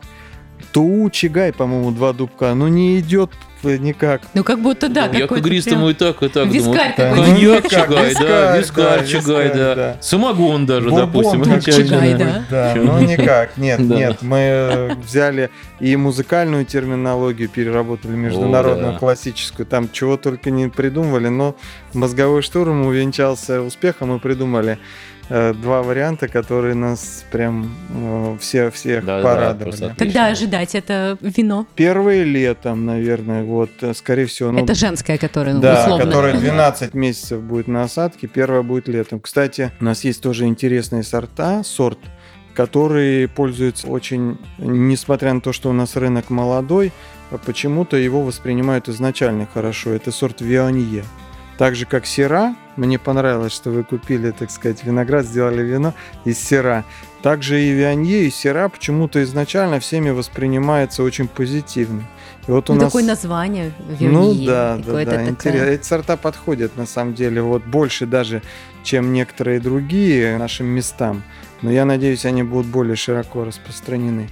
Туу 0.71 1.09
чигай, 1.11 1.53
по-моему, 1.53 1.91
два 1.91 2.13
дубка. 2.13 2.53
Ну 2.55 2.67
не 2.67 2.99
идет 2.99 3.29
никак. 3.63 4.21
Ну, 4.33 4.43
как 4.43 4.59
будто 4.61 4.89
да, 4.89 5.05
Я 5.07 5.27
к 5.27 5.31
игристому 5.33 5.89
и 5.89 5.93
так, 5.93 6.21
и 6.23 6.27
так 6.27 6.47
Вискарь 6.47 6.95
думаю. 6.95 7.15
такой. 7.15 7.25
Коньяк 7.25 7.63
Ну, 7.63 7.69
чигай, 7.69 8.13
да, 8.19 8.57
вискарь, 8.57 9.05
чигай, 9.05 9.53
да. 9.53 9.97
Самогон 10.01 10.65
даже, 10.65 10.89
допустим. 10.91 11.43
чигай, 11.61 12.13
Да. 12.49 12.73
ну 12.75 12.99
никак, 12.99 13.57
нет, 13.57 13.79
нет. 13.79 14.17
Мы 14.21 14.97
взяли 15.05 15.49
и 15.79 15.95
музыкальную 15.95 16.65
терминологию, 16.65 17.49
переработали 17.49 18.13
международную, 18.13 18.97
классическую. 18.97 19.65
Там 19.65 19.89
чего 19.91 20.17
только 20.17 20.51
не 20.51 20.67
придумывали, 20.69 21.27
но 21.27 21.55
мозговой 21.93 22.41
штурм 22.41 22.85
увенчался 22.85 23.61
успехом. 23.61 24.09
Мы 24.09 24.19
придумали 24.19 24.77
э, 25.29 25.53
два 25.53 25.81
варианта, 25.81 26.27
которые 26.27 26.75
нас 26.75 27.25
прям 27.31 27.75
э, 27.89 28.37
все 28.39 28.69
всех 28.71 29.05
Да, 29.05 29.17
да, 29.17 29.23
порадовали. 29.23 29.73
отлично. 29.73 29.95
Когда 29.97 30.27
ожидать 30.27 30.75
это 30.75 31.17
вино? 31.21 31.65
Первые 31.75 32.23
летом, 32.23 32.85
наверное, 32.85 33.43
вот, 33.43 33.71
э, 33.81 33.93
скорее 33.93 34.25
всего. 34.25 34.51
ну, 34.51 34.63
это 34.63 34.75
женское, 34.75 35.17
которое, 35.17 35.53
ну, 35.53 35.61
да, 35.61 35.83
условно. 35.83 36.05
которая 36.05 36.37
12 36.37 36.93
месяцев 36.93 37.41
будет 37.41 37.67
на 37.67 37.83
осадке, 37.83 38.27
первая 38.27 38.61
будет 38.61 38.87
летом. 38.87 39.19
Кстати, 39.19 39.71
у 39.79 39.83
нас 39.85 40.03
есть 40.03 40.21
тоже 40.21 40.45
интересные 40.45 41.03
сорта, 41.03 41.63
сорт, 41.63 41.99
который 42.53 43.27
пользуется 43.27 43.87
очень, 43.87 44.37
несмотря 44.57 45.33
на 45.33 45.41
то, 45.41 45.53
что 45.53 45.69
у 45.69 45.73
нас 45.73 45.95
рынок 45.95 46.29
молодой, 46.29 46.91
а 47.31 47.37
почему-то 47.39 47.97
его 47.97 48.21
воспринимают 48.21 48.89
изначально 48.89 49.47
хорошо. 49.51 49.91
Это 49.91 50.11
сорт 50.11 50.41
Вионье. 50.41 51.03
Так 51.63 51.77
же, 51.77 51.85
как 51.85 52.05
сера, 52.05 52.57
мне 52.75 52.99
понравилось, 52.99 53.53
что 53.53 53.69
вы 53.69 53.85
купили, 53.85 54.31
так 54.31 54.51
сказать, 54.51 54.83
виноград, 54.83 55.25
сделали 55.25 55.61
вино 55.61 55.93
из 56.25 56.37
сера. 56.37 56.83
Также 57.21 57.61
и 57.61 57.71
Вионье, 57.71 58.25
и 58.25 58.29
сера 58.31 58.67
почему-то 58.67 59.23
изначально 59.23 59.79
всеми 59.79 60.09
воспринимается 60.09 61.03
очень 61.03 61.29
позитивно. 61.29 62.03
И 62.49 62.51
вот 62.51 62.69
у 62.69 62.73
Ну, 62.73 62.81
нас... 62.81 62.91
такое 62.91 63.05
название. 63.05 63.71
Ну 63.79 63.95
Вионье, 63.95 64.45
да, 64.45 64.75
да, 64.75 64.91
да, 64.91 65.05
такое. 65.05 65.29
интересно. 65.29 65.65
Эти 65.67 65.85
сорта 65.85 66.17
подходят 66.17 66.75
на 66.75 66.85
самом 66.85 67.13
деле 67.13 67.41
вот 67.41 67.63
больше 67.63 68.07
даже, 68.07 68.41
чем 68.83 69.13
некоторые 69.13 69.61
другие 69.61 70.37
нашим 70.37 70.65
местам. 70.65 71.23
Но 71.61 71.71
я 71.71 71.85
надеюсь, 71.85 72.25
они 72.25 72.43
будут 72.43 72.67
более 72.67 72.97
широко 72.97 73.45
распространены. 73.45 74.27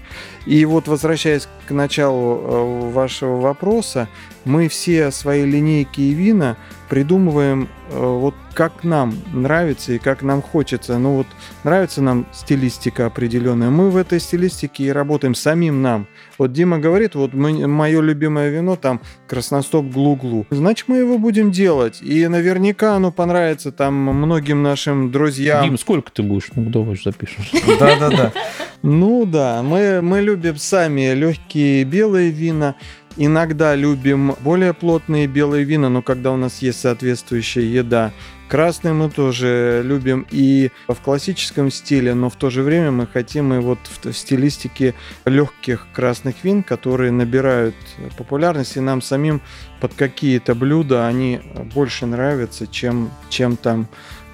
И 0.45 0.65
вот 0.65 0.89
возвращаясь 0.89 1.47
к 1.65 1.71
началу 1.71 2.41
э, 2.41 2.89
вашего 2.91 3.39
вопроса, 3.39 4.09
мы 4.43 4.67
все 4.67 5.11
свои 5.11 5.45
линейки 5.45 6.01
и 6.01 6.11
вина 6.11 6.57
придумываем 6.91 7.69
э, 7.89 7.97
вот 7.97 8.35
как 8.53 8.83
нам 8.83 9.13
нравится 9.31 9.93
и 9.93 9.97
как 9.97 10.23
нам 10.23 10.41
хочется. 10.41 10.97
Ну 10.97 11.15
вот 11.15 11.27
нравится 11.63 12.01
нам 12.01 12.27
стилистика 12.33 13.05
определенная, 13.05 13.69
мы 13.69 13.89
в 13.89 13.95
этой 13.95 14.19
стилистике 14.19 14.83
и 14.83 14.89
работаем 14.89 15.33
самим 15.33 15.81
нам. 15.81 16.05
Вот 16.37 16.51
Дима 16.51 16.79
говорит, 16.79 17.15
вот 17.15 17.33
мое 17.33 18.01
любимое 18.01 18.49
вино 18.49 18.75
там 18.75 18.99
красностоп 19.25 19.85
глу-глу. 19.85 20.45
Значит, 20.49 20.89
мы 20.89 20.97
его 20.97 21.17
будем 21.17 21.51
делать. 21.51 22.01
И 22.01 22.27
наверняка 22.27 22.95
оно 22.95 23.13
понравится 23.13 23.71
там 23.71 23.93
многим 23.93 24.61
нашим 24.61 25.11
друзьям. 25.11 25.63
Дим, 25.63 25.77
сколько 25.77 26.11
ты 26.11 26.23
будешь? 26.23 26.49
Ну, 26.55 26.69
давай 26.69 26.95
же 26.95 27.03
запишешь. 27.05 27.51
Да-да-да. 27.79 28.33
Ну 28.81 29.25
да, 29.25 29.61
мы, 29.61 30.01
мы 30.01 30.21
любим 30.21 30.57
сами 30.57 31.13
легкие 31.13 31.83
белые 31.83 32.31
вина. 32.31 32.75
Иногда 33.17 33.75
любим 33.75 34.35
более 34.39 34.73
плотные 34.73 35.27
белые 35.27 35.65
вина, 35.65 35.89
но 35.89 36.01
когда 36.01 36.31
у 36.31 36.37
нас 36.37 36.59
есть 36.59 36.79
соответствующая 36.79 37.65
еда. 37.65 38.11
Красные 38.47 38.93
мы 38.93 39.09
тоже 39.09 39.81
любим 39.85 40.25
и 40.29 40.71
в 40.87 40.95
классическом 40.95 41.71
стиле, 41.71 42.13
но 42.13 42.29
в 42.29 42.35
то 42.35 42.49
же 42.49 42.63
время 42.63 42.91
мы 42.91 43.07
хотим 43.07 43.53
и 43.53 43.59
вот 43.59 43.79
в 44.03 44.11
стилистике 44.11 44.93
легких 45.25 45.87
красных 45.93 46.43
вин, 46.43 46.61
которые 46.61 47.11
набирают 47.11 47.75
популярность, 48.17 48.75
и 48.75 48.81
нам 48.81 49.01
самим 49.01 49.41
под 49.79 49.93
какие-то 49.93 50.53
блюда 50.53 51.07
они 51.07 51.39
больше 51.73 52.05
нравятся, 52.05 52.67
чем, 52.67 53.09
чем 53.29 53.55
там 53.55 53.87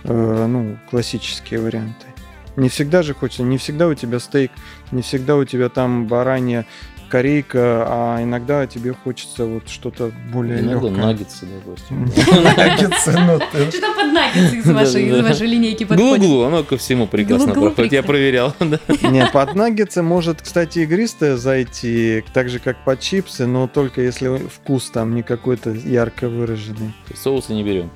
э, 0.03 0.45
ну, 0.47 0.79
классические 0.89 1.59
варианты. 1.59 2.07
Не 2.55 2.69
всегда 2.69 3.03
же 3.03 3.13
хочется, 3.13 3.43
не 3.43 3.59
всегда 3.59 3.87
у 3.87 3.93
тебя 3.93 4.19
стейк, 4.19 4.51
не 4.91 5.03
всегда 5.03 5.35
у 5.35 5.45
тебя 5.45 5.69
там 5.69 6.07
баранья 6.07 6.65
корейка, 7.07 7.85
а 7.87 8.21
иногда 8.23 8.67
тебе 8.67 8.93
хочется 8.93 9.45
вот 9.45 9.67
что-то 9.69 10.11
более 10.31 10.59
Иногда 10.59 10.87
легкое. 10.87 11.05
наггетсы, 11.05 11.45
допустим. 11.45 12.05
Наггетсы, 12.57 13.11
ну 13.19 13.39
ты- 13.51 13.71
Что 13.71 13.81
там 13.81 13.95
под 13.95 14.13
наггетсы 14.13 14.57
из 14.57 14.65
вашей, 14.69 15.03
из 15.05 15.09
Да-да-да. 15.11 15.29
вашей 15.29 15.47
линейки 15.47 15.83
подходит? 15.85 16.19
Глу-глу, 16.19 16.43
оно 16.43 16.63
ко 16.63 16.77
всему 16.77 17.07
прекрасно 17.07 17.53
проходит. 17.53 17.91
Я 17.93 18.03
проверял. 18.03 18.53
Не, 18.59 19.25
под 19.31 19.55
наггетсы 19.55 20.01
может, 20.03 20.41
кстати, 20.41 20.79
игристое 20.79 21.37
зайти, 21.37 22.23
так 22.33 22.49
же, 22.49 22.59
как 22.59 22.83
под 22.83 22.99
чипсы, 22.99 23.45
но 23.47 23.67
только 23.67 24.01
если 24.01 24.37
вкус 24.37 24.89
там 24.89 25.15
не 25.15 25.23
какой-то 25.23 25.71
ярко 25.71 26.29
выраженный. 26.29 26.93
Соусы 27.15 27.53
не 27.53 27.63
берем. 27.63 27.89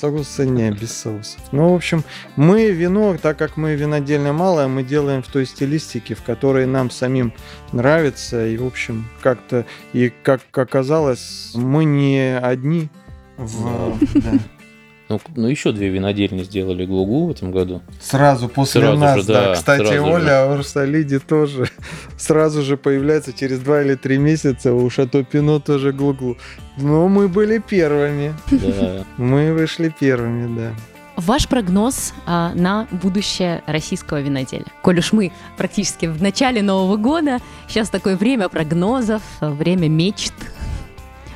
Соусы 0.00 0.46
не, 0.46 0.70
без 0.70 0.92
соусов. 0.92 1.40
Ну, 1.50 1.72
в 1.72 1.74
общем, 1.74 2.04
мы 2.36 2.70
вино, 2.70 3.16
так 3.20 3.36
как 3.36 3.56
мы 3.56 3.74
винодельня 3.74 4.32
малая, 4.32 4.68
мы 4.68 4.84
делаем 4.84 5.22
в 5.22 5.26
той 5.26 5.44
стилистике, 5.44 6.14
в 6.14 6.22
которой 6.22 6.66
нам 6.66 6.88
самим 6.88 7.32
нравится. 7.72 8.46
И, 8.46 8.56
в 8.56 8.64
общем, 8.64 9.08
как-то, 9.22 9.66
и 9.92 10.12
как 10.22 10.42
оказалось, 10.52 11.50
мы 11.54 11.84
не 11.84 12.38
одни 12.38 12.90
в... 13.36 13.98
да. 14.14 14.38
Ну, 15.08 15.20
ну, 15.36 15.46
еще 15.48 15.72
две 15.72 15.88
винодельни 15.88 16.42
сделали 16.42 16.84
Глугу 16.84 17.28
в 17.28 17.30
этом 17.30 17.50
году. 17.50 17.80
Сразу 18.00 18.48
после 18.48 18.82
Сразу 18.82 18.98
нас, 18.98 19.20
же, 19.20 19.26
да. 19.26 19.46
да, 19.46 19.54
Кстати, 19.54 19.86
сразу 19.86 19.94
же. 19.94 20.02
Оля 20.02 20.46
Урсалиди 20.52 21.18
тоже 21.18 21.66
сразу 22.18 22.62
же 22.62 22.76
появляется 22.76 23.32
через 23.32 23.60
два 23.60 23.82
или 23.82 23.94
три 23.94 24.18
месяца 24.18 24.74
у 24.74 24.88
Шато 24.90 25.24
Пино 25.24 25.60
тоже 25.60 25.92
глуглу. 25.92 26.36
Но 26.76 27.08
мы 27.08 27.28
были 27.28 27.58
первыми. 27.58 28.34
Да. 28.50 29.04
Мы 29.16 29.52
вышли 29.54 29.92
первыми, 29.98 30.58
да. 30.58 30.74
Ваш 31.16 31.48
прогноз 31.48 32.12
а, 32.26 32.52
на 32.54 32.86
будущее 32.92 33.62
российского 33.66 34.20
виноделия. 34.20 34.66
Коль 34.82 35.00
уж 35.00 35.12
мы 35.12 35.32
практически 35.56 36.06
в 36.06 36.22
начале 36.22 36.62
Нового 36.62 36.96
года, 36.96 37.38
сейчас 37.66 37.88
такое 37.88 38.16
время 38.16 38.48
прогнозов, 38.48 39.22
время 39.40 39.88
мечт. 39.88 40.34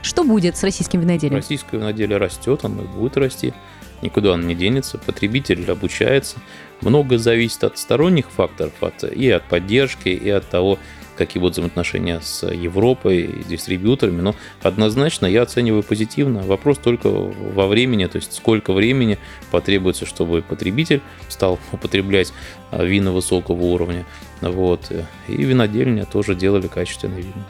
Что 0.02 0.24
будет 0.24 0.56
с 0.56 0.62
российским 0.64 1.00
виноделием? 1.00 1.36
Российское 1.36 1.78
виноделие 1.78 2.18
растет, 2.18 2.64
оно 2.64 2.82
и 2.82 2.86
будет 2.86 3.16
расти. 3.16 3.54
Никуда 4.02 4.34
оно 4.34 4.42
не 4.42 4.56
денется. 4.56 4.98
Потребитель 4.98 5.70
обучается. 5.70 6.38
Многое 6.80 7.18
зависит 7.18 7.62
от 7.62 7.78
сторонних 7.78 8.28
факторов, 8.30 8.72
от, 8.80 9.04
и 9.04 9.30
от 9.30 9.44
поддержки, 9.44 10.08
и 10.08 10.28
от 10.28 10.48
того, 10.48 10.80
какие 11.16 11.40
будут 11.40 11.54
взаимоотношения 11.54 12.20
с 12.20 12.44
Европой 12.44 13.20
и 13.20 13.44
дистрибьюторами. 13.44 14.20
Но 14.20 14.34
однозначно 14.60 15.26
я 15.26 15.42
оцениваю 15.42 15.84
позитивно. 15.84 16.42
Вопрос 16.42 16.78
только 16.78 17.08
во 17.08 17.68
времени, 17.68 18.06
то 18.06 18.16
есть 18.16 18.32
сколько 18.32 18.72
времени 18.72 19.18
потребуется, 19.52 20.04
чтобы 20.04 20.42
потребитель 20.42 21.00
стал 21.28 21.60
употреблять 21.72 22.32
а, 22.72 22.82
вина 22.82 23.12
высокого 23.12 23.62
уровня. 23.62 24.04
Вот. 24.40 24.90
И 25.28 25.44
винодельня 25.44 26.06
тоже 26.06 26.34
делали 26.34 26.66
качественные 26.66 27.22
вина. 27.22 27.46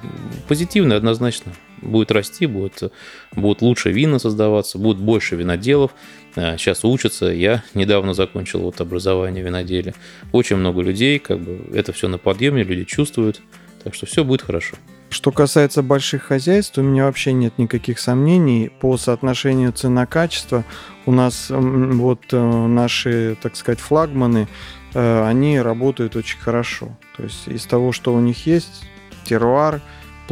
Позитивно 0.49 0.97
однозначно. 0.97 1.53
Будет 1.83 2.11
расти, 2.11 2.47
будет, 2.47 2.93
будут 3.35 3.61
лучше 3.61 3.93
вина 3.93 4.19
создаваться, 4.19 4.79
будет 4.79 4.99
больше 4.99 5.37
виноделов. 5.37 5.93
А, 6.37 6.57
Сейчас 6.57 6.85
учатся. 6.85 7.27
Я 7.27 7.63
недавно 7.75 8.15
закончил 8.15 8.61
вот 8.61 8.81
образование 8.81 9.45
виноделия. 9.45 9.95
Очень 10.33 10.57
много 10.57 10.81
людей, 10.81 11.19
как 11.19 11.41
бы 11.41 11.77
это 11.77 11.93
все 11.93 12.09
на 12.09 12.19
подъеме, 12.19 12.63
люди 12.63 12.85
чувствуют. 12.85 13.41
Так 13.85 13.95
что 13.95 14.07
все 14.07 14.25
будет 14.25 14.43
хорошо. 14.43 14.77
Что 15.11 15.31
касается 15.31 15.83
больших 15.83 16.23
хозяйств, 16.23 16.79
у 16.79 16.83
меня 16.83 17.05
вообще 17.05 17.35
нет 17.35 17.59
никаких 17.59 17.99
сомнений 17.99 18.71
по 18.81 18.97
соотношению 18.97 19.73
цена-качество. 19.73 20.65
У 21.05 21.13
нас 21.13 21.49
вот 21.51 22.21
э, 22.33 22.67
наши, 22.67 23.37
так 23.43 23.57
сказать, 23.57 23.79
флагманы, 23.79 24.49
э, 24.95 25.25
они 25.27 25.61
работают 25.61 26.17
очень 26.17 26.39
хорошо. 26.39 26.97
То 27.17 27.25
есть 27.25 27.47
из 27.47 27.67
того, 27.67 27.93
что 27.93 28.15
у 28.15 28.21
них 28.21 28.47
есть, 28.47 28.85
теруар, 29.25 29.83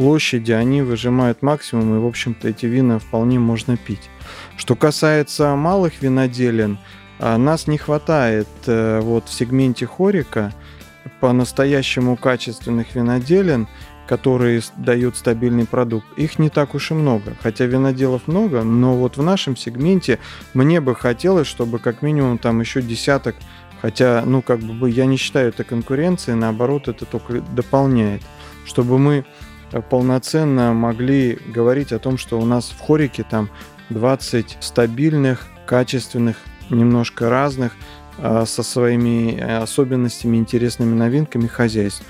площади, 0.01 0.51
они 0.51 0.81
выжимают 0.81 1.43
максимум, 1.43 1.95
и, 1.95 1.99
в 1.99 2.07
общем-то, 2.07 2.47
эти 2.47 2.65
вина 2.65 2.97
вполне 2.97 3.37
можно 3.37 3.77
пить. 3.77 4.09
Что 4.57 4.75
касается 4.75 5.55
малых 5.55 6.01
виноделен, 6.01 6.79
а, 7.19 7.37
нас 7.37 7.67
не 7.67 7.77
хватает 7.77 8.47
э, 8.65 8.99
вот 8.99 9.29
в 9.29 9.33
сегменте 9.33 9.85
хорика 9.85 10.55
по-настоящему 11.19 12.17
качественных 12.17 12.95
виноделен, 12.95 13.67
которые 14.07 14.63
дают 14.75 15.17
стабильный 15.17 15.67
продукт. 15.67 16.07
Их 16.17 16.39
не 16.39 16.49
так 16.49 16.73
уж 16.73 16.89
и 16.89 16.95
много. 16.95 17.35
Хотя 17.39 17.65
виноделов 17.65 18.23
много, 18.25 18.63
но 18.63 18.95
вот 18.95 19.17
в 19.17 19.21
нашем 19.21 19.55
сегменте 19.55 20.17
мне 20.55 20.81
бы 20.81 20.95
хотелось, 20.95 21.45
чтобы 21.45 21.77
как 21.77 22.01
минимум 22.01 22.39
там 22.39 22.59
еще 22.59 22.81
десяток, 22.81 23.35
хотя, 23.83 24.23
ну, 24.25 24.41
как 24.41 24.61
бы 24.61 24.89
я 24.89 25.05
не 25.05 25.17
считаю 25.17 25.49
это 25.49 25.63
конкуренцией, 25.63 26.39
наоборот, 26.39 26.87
это 26.87 27.05
только 27.05 27.41
дополняет. 27.55 28.23
чтобы 28.65 28.99
мы 28.99 29.25
полноценно 29.89 30.73
могли 30.73 31.39
говорить 31.47 31.91
о 31.91 31.99
том, 31.99 32.17
что 32.17 32.39
у 32.39 32.45
нас 32.45 32.69
в 32.69 32.79
хорике 32.79 33.23
там 33.23 33.49
20 33.89 34.57
стабильных, 34.59 35.47
качественных, 35.65 36.37
немножко 36.69 37.29
разных, 37.29 37.73
а, 38.17 38.45
со 38.45 38.61
своими 38.61 39.35
э, 39.35 39.57
особенностями, 39.57 40.37
интересными 40.37 40.93
новинками 40.93 41.47
хозяйств. 41.47 42.03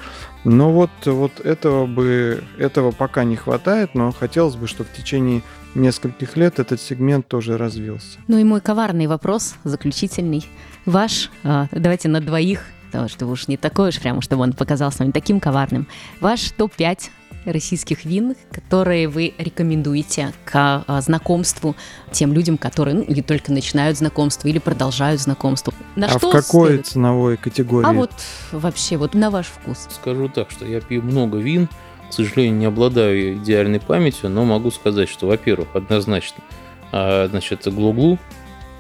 Но 0.44 0.72
вот, 0.72 0.90
вот 1.06 1.40
этого 1.40 1.86
бы 1.86 2.44
этого 2.58 2.92
пока 2.92 3.24
не 3.24 3.36
хватает, 3.36 3.94
но 3.94 4.12
хотелось 4.12 4.56
бы, 4.56 4.68
чтобы 4.68 4.90
в 4.92 4.98
течение 4.98 5.44
нескольких 5.76 6.36
лет 6.36 6.60
этот 6.60 6.82
сегмент 6.82 7.28
тоже 7.28 7.58
развился. 7.58 8.18
Ну 8.28 8.38
и 8.38 8.44
мой 8.44 8.62
коварный 8.62 9.08
вопрос, 9.08 9.56
заключительный. 9.64 10.46
Ваш, 10.86 11.30
а, 11.44 11.68
давайте 11.72 12.10
на 12.10 12.20
двоих, 12.20 12.66
потому 12.92 13.08
что 13.08 13.26
уж 13.28 13.48
не 13.48 13.56
такой 13.56 13.90
уж 13.90 14.00
прямо, 14.00 14.22
чтобы 14.22 14.44
он 14.44 14.52
показался 14.52 15.04
вам 15.04 15.14
таким 15.14 15.40
коварным. 15.40 15.88
Ваш 16.20 16.52
топ-5 16.52 17.10
российских 17.46 18.04
вин, 18.04 18.36
которые 18.52 19.08
вы 19.08 19.34
рекомендуете 19.38 20.34
к 20.44 20.84
а, 20.86 21.02
знакомству 21.02 21.76
тем 22.12 22.34
людям, 22.34 22.58
которые 22.58 22.96
ну, 22.96 23.02
или 23.02 23.22
только 23.22 23.54
начинают 23.54 23.98
знакомство, 23.98 24.50
или 24.50 24.60
продолжают 24.60 25.22
знакомство? 25.22 25.74
На 25.96 26.08
а 26.08 26.10
что 26.10 26.30
в 26.30 26.34
какой 26.34 26.68
следует? 26.68 26.88
ценовой 26.88 27.38
категории? 27.38 27.88
А 27.88 27.94
вот 27.94 28.12
вообще, 28.52 28.98
вот 28.98 29.14
на 29.14 29.32
ваш 29.32 29.48
вкус. 29.48 29.88
Скажу 29.90 30.28
так, 30.28 30.52
что 30.52 30.66
я 30.66 30.82
пью 30.82 31.02
много 31.02 31.38
вин, 31.38 31.70
к 32.10 32.14
сожалению, 32.14 32.58
не 32.58 32.66
обладаю 32.66 33.36
идеальной 33.36 33.80
памятью, 33.80 34.30
но 34.30 34.44
могу 34.44 34.70
сказать, 34.70 35.08
что, 35.08 35.28
во-первых, 35.28 35.70
однозначно, 35.74 36.44
а, 36.92 37.28
значит, 37.30 37.66
Глуглу, 37.74 38.20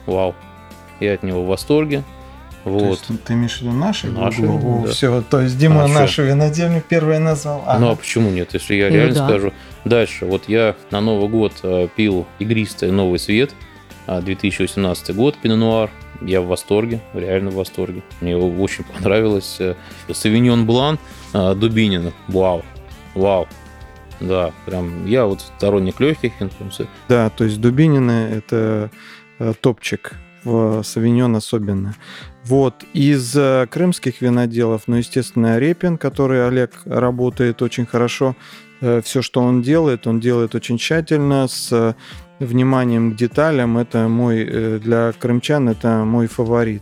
вау, 0.05 0.36
я 0.99 1.14
от 1.14 1.24
него 1.24 1.45
в 1.45 1.47
восторге. 1.47 2.03
Вот. 2.64 2.80
То 2.80 2.89
есть, 2.89 3.24
ты 3.24 3.34
имеешь 3.34 3.57
в 3.57 3.62
виду 3.62 3.72
наши? 3.74 4.07
Наши, 4.07 4.41
да. 4.43 4.91
Все, 4.91 5.22
то 5.22 5.41
есть 5.41 5.57
Дима 5.57 5.86
а 5.86 5.88
нашу 5.88 6.24
винодельню 6.24 6.84
первое 6.88 7.20
назвал. 7.20 7.64
Ага. 7.66 7.80
Ну 7.80 7.91
а 7.91 7.95
почему 7.95 8.30
нет, 8.30 8.53
если 8.53 8.76
я 8.76 8.89
ну, 8.89 8.95
реально 8.95 9.16
да. 9.16 9.28
скажу. 9.28 9.53
Дальше, 9.84 10.26
вот 10.26 10.47
я 10.47 10.76
на 10.91 11.01
Новый 11.01 11.28
год 11.28 11.53
а, 11.64 11.88
пил 11.88 12.28
игристый 12.39 12.91
«Новый 12.91 13.18
свет», 13.18 13.51
2018 14.07 15.09
а, 15.09 15.14
год, 15.14 15.38
Пино 15.38 15.55
Нуар. 15.55 15.89
Я 16.22 16.41
в 16.41 16.45
восторге, 16.45 17.01
реально 17.16 17.49
в 17.49 17.55
восторге. 17.55 18.03
Мне 18.22 18.38
очень 18.38 18.84
понравилось. 18.95 19.55
Э, 19.59 19.74
Савиньон 20.14 20.68
Блан 20.68 20.99
Дубинина, 21.34 22.14
вау, 22.28 22.64
вау. 23.16 23.47
Да, 24.20 24.51
прям 24.68 25.07
я 25.07 25.26
вот 25.26 25.41
сторонник 25.41 25.99
легких 25.99 26.34
инфлюенсов. 26.39 26.88
Да, 27.09 27.32
то 27.32 27.43
есть 27.43 27.59
Дубинина 27.59 28.30
это 28.32 28.91
э, 29.39 29.53
топчик 29.59 30.14
в 30.44 30.84
Савиньон 30.84 31.36
особенно. 31.36 31.96
Вот, 32.44 32.84
из 32.94 33.36
э, 33.36 33.68
крымских 33.70 34.22
виноделов, 34.22 34.84
ну, 34.88 34.96
естественно, 34.96 35.60
Репин, 35.60 35.98
который 35.98 36.48
Олег 36.48 36.72
работает 36.86 37.62
очень 37.62 37.86
хорошо. 37.86 38.36
Э, 38.82 39.02
Все, 39.04 39.22
что 39.22 39.42
он 39.42 39.62
делает, 39.62 40.08
он 40.08 40.20
делает 40.20 40.56
очень 40.56 40.80
тщательно, 40.80 41.48
с 41.48 41.72
э, 41.72 41.94
вниманием 42.39 43.12
к 43.12 43.16
деталям. 43.16 43.78
Это 43.78 44.08
мой, 44.08 44.80
для 44.80 45.12
крымчан 45.12 45.70
это 45.70 46.04
мой 46.04 46.26
фаворит. 46.26 46.82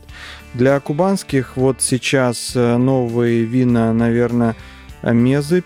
Для 0.53 0.79
кубанских 0.79 1.57
вот 1.57 1.81
сейчас 1.81 2.55
новые 2.55 3.43
вина, 3.43 3.91
наверное, 3.91 4.55
Мезыбь, 5.03 5.65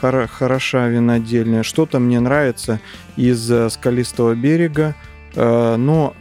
хороша 0.00 0.88
винодельня. 0.88 1.62
Что-то 1.62 1.98
мне 1.98 2.20
нравится 2.20 2.80
из 3.16 3.52
скалистого 3.72 4.34
берега, 4.34 4.94
но 5.34 6.14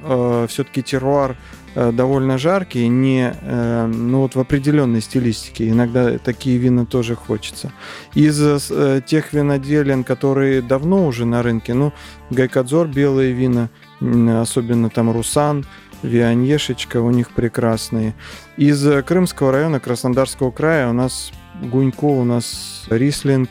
все-таки 0.47 0.82
теруар 0.82 1.38
Э, 1.76 1.91
довольно 1.91 2.38
жаркие, 2.38 2.88
не, 2.88 3.34
э, 3.41 3.86
ну 3.88 4.22
вот 4.22 4.36
в 4.36 4.39
определенной 4.39 5.01
стилистике. 5.01 5.70
Иногда 5.70 6.18
такие 6.20 6.57
вина 6.57 6.86
тоже 6.86 7.16
хочется. 7.16 7.72
Из 8.14 8.39
э, 8.70 9.01
тех 9.05 9.34
виноделен, 9.34 10.03
которые 10.03 10.61
давно 10.61 11.07
уже 11.07 11.26
на 11.26 11.41
рынке, 11.41 11.74
ну, 11.74 11.91
Гайкадзор, 12.30 12.88
белые 12.89 13.34
вина, 13.34 13.70
особенно 14.41 14.89
там 14.89 15.11
Русан, 15.11 15.66
Вианьешечка, 16.03 17.01
у 17.01 17.09
них 17.09 17.32
прекрасные. 17.32 18.14
Из 18.57 19.03
Крымского 19.03 19.51
района 19.51 19.80
Краснодарского 19.80 20.51
края 20.51 20.89
у 20.89 20.93
нас 20.93 21.32
Гунько, 21.61 22.05
у 22.05 22.24
нас 22.24 22.86
Рислинг, 22.89 23.49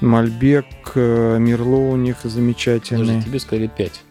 Мальбек, 0.00 0.66
Мирло 0.94 1.90
у 1.90 1.96
них 1.96 2.18
замечательные. 2.22 3.22
Слушай, 3.22 3.24
тебе 3.24 3.40
сказали 3.40 3.70
5. 3.74 4.05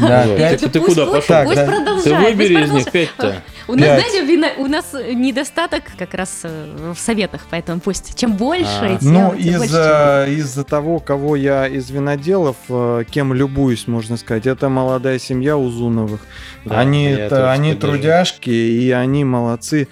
Да, 0.00 0.26
пять. 0.36 0.60
Ты 0.60 0.80
куда 0.80 1.06
пошел? 1.06 1.44
Пусть 1.44 1.66
продолжает. 1.66 2.04
Ты 2.04 2.14
выбери 2.14 2.64
из 2.64 2.70
них 2.70 2.90
пять-то. 2.90 3.42
У 3.68 3.74
нас, 3.74 4.00
знаете, 4.00 4.54
у 4.56 4.66
нас 4.66 4.94
недостаток 4.94 5.82
как 5.98 6.14
раз 6.14 6.40
э, 6.44 6.92
в 6.94 6.98
советах, 6.98 7.42
поэтому 7.50 7.80
пусть 7.80 8.18
чем 8.18 8.32
больше, 8.32 8.66
а. 8.80 8.98
тем 8.98 9.12
Ну, 9.12 9.34
из-за 9.34 10.26
из 10.26 10.52
того, 10.64 11.00
кого 11.00 11.36
я 11.36 11.66
из 11.66 11.90
виноделов, 11.90 12.56
э, 12.70 13.04
кем 13.10 13.34
любуюсь, 13.34 13.86
можно 13.86 14.16
сказать, 14.16 14.46
это 14.46 14.70
молодая 14.70 15.18
семья 15.18 15.58
Узуновых. 15.58 16.20
они 16.68 17.12
они 17.14 17.74
трудяшки, 17.74 18.50
и 18.50 18.90
они 18.90 19.24
молодцы. 19.24 19.88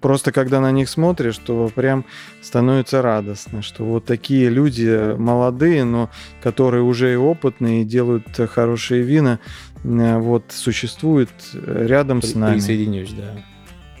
Просто 0.00 0.32
когда 0.32 0.60
на 0.60 0.72
них 0.72 0.88
смотришь, 0.88 1.38
то 1.38 1.70
прям 1.74 2.04
становится 2.42 3.02
радостно, 3.02 3.62
что 3.62 3.84
вот 3.84 4.04
такие 4.04 4.48
люди 4.48 5.14
молодые, 5.16 5.84
но 5.84 6.10
которые 6.42 6.82
уже 6.82 7.12
и 7.12 7.16
опытные, 7.16 7.82
и 7.82 7.84
делают 7.84 8.26
хорошие 8.52 9.02
вина, 9.02 9.38
э, 9.84 10.18
вот 10.18 10.44
существуют 10.48 11.30
рядом 11.52 12.20
При, 12.20 12.26
с 12.28 12.34
нами. 12.34 12.54
Присоединюсь, 12.54 13.12
да. 13.12 13.34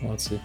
Молодцы. 0.00 0.40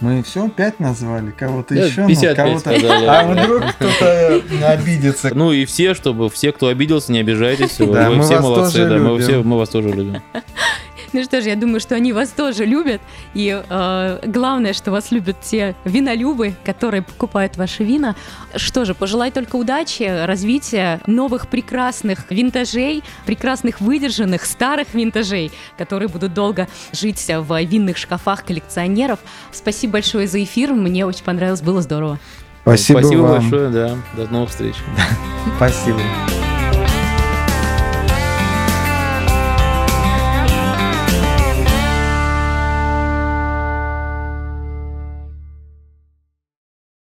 Мы 0.00 0.22
все 0.22 0.48
пять 0.48 0.78
назвали, 0.78 1.32
кого-то 1.32 1.74
да, 1.74 1.84
еще, 1.84 2.06
55 2.06 2.36
ну, 2.38 2.44
кого-то. 2.44 2.60
Сказали, 2.60 3.04
а 3.06 3.26
вдруг 3.26 3.62
кто-то 3.74 4.42
обидится. 4.68 5.34
Ну 5.34 5.50
и 5.50 5.64
все, 5.64 5.94
чтобы 5.94 6.30
все, 6.30 6.52
кто 6.52 6.68
обиделся, 6.68 7.10
не 7.10 7.18
обижайтесь. 7.18 7.78
Вы 7.80 8.22
все 8.22 8.40
молодцы, 8.40 8.86
да, 8.86 8.96
мы 8.96 9.18
все 9.18 9.42
мы 9.42 9.58
вас 9.58 9.68
тоже 9.68 9.88
любим. 9.88 10.22
Ну 11.12 11.24
что 11.24 11.40
ж, 11.40 11.44
я 11.44 11.56
думаю, 11.56 11.80
что 11.80 11.94
они 11.94 12.12
вас 12.12 12.30
тоже 12.30 12.64
любят. 12.64 13.00
И 13.34 13.62
э, 13.68 14.20
главное, 14.26 14.72
что 14.72 14.90
вас 14.90 15.10
любят 15.10 15.40
те 15.40 15.74
винолюбы, 15.84 16.54
которые 16.64 17.02
покупают 17.02 17.56
ваши 17.56 17.84
вина. 17.84 18.14
Что 18.54 18.84
же, 18.84 18.94
пожелай 18.94 19.30
только 19.30 19.56
удачи, 19.56 20.02
развития 20.26 21.00
новых 21.06 21.48
прекрасных 21.48 22.30
винтажей, 22.30 23.02
прекрасных 23.26 23.80
выдержанных 23.80 24.44
старых 24.44 24.94
винтажей, 24.94 25.50
которые 25.76 26.08
будут 26.08 26.34
долго 26.34 26.68
жить 26.92 27.24
в 27.28 27.62
винных 27.62 27.96
шкафах 27.96 28.44
коллекционеров. 28.44 29.18
Спасибо 29.52 29.94
большое 29.94 30.26
за 30.26 30.42
эфир. 30.42 30.72
Мне 30.72 31.06
очень 31.06 31.24
понравилось, 31.24 31.62
было 31.62 31.82
здорово. 31.82 32.18
Спасибо, 32.62 32.98
Спасибо 32.98 33.20
вам. 33.22 33.40
большое, 33.40 33.70
да. 33.70 33.96
До 34.16 34.30
новых 34.30 34.50
встреч. 34.50 34.74
Спасибо. 35.56 36.00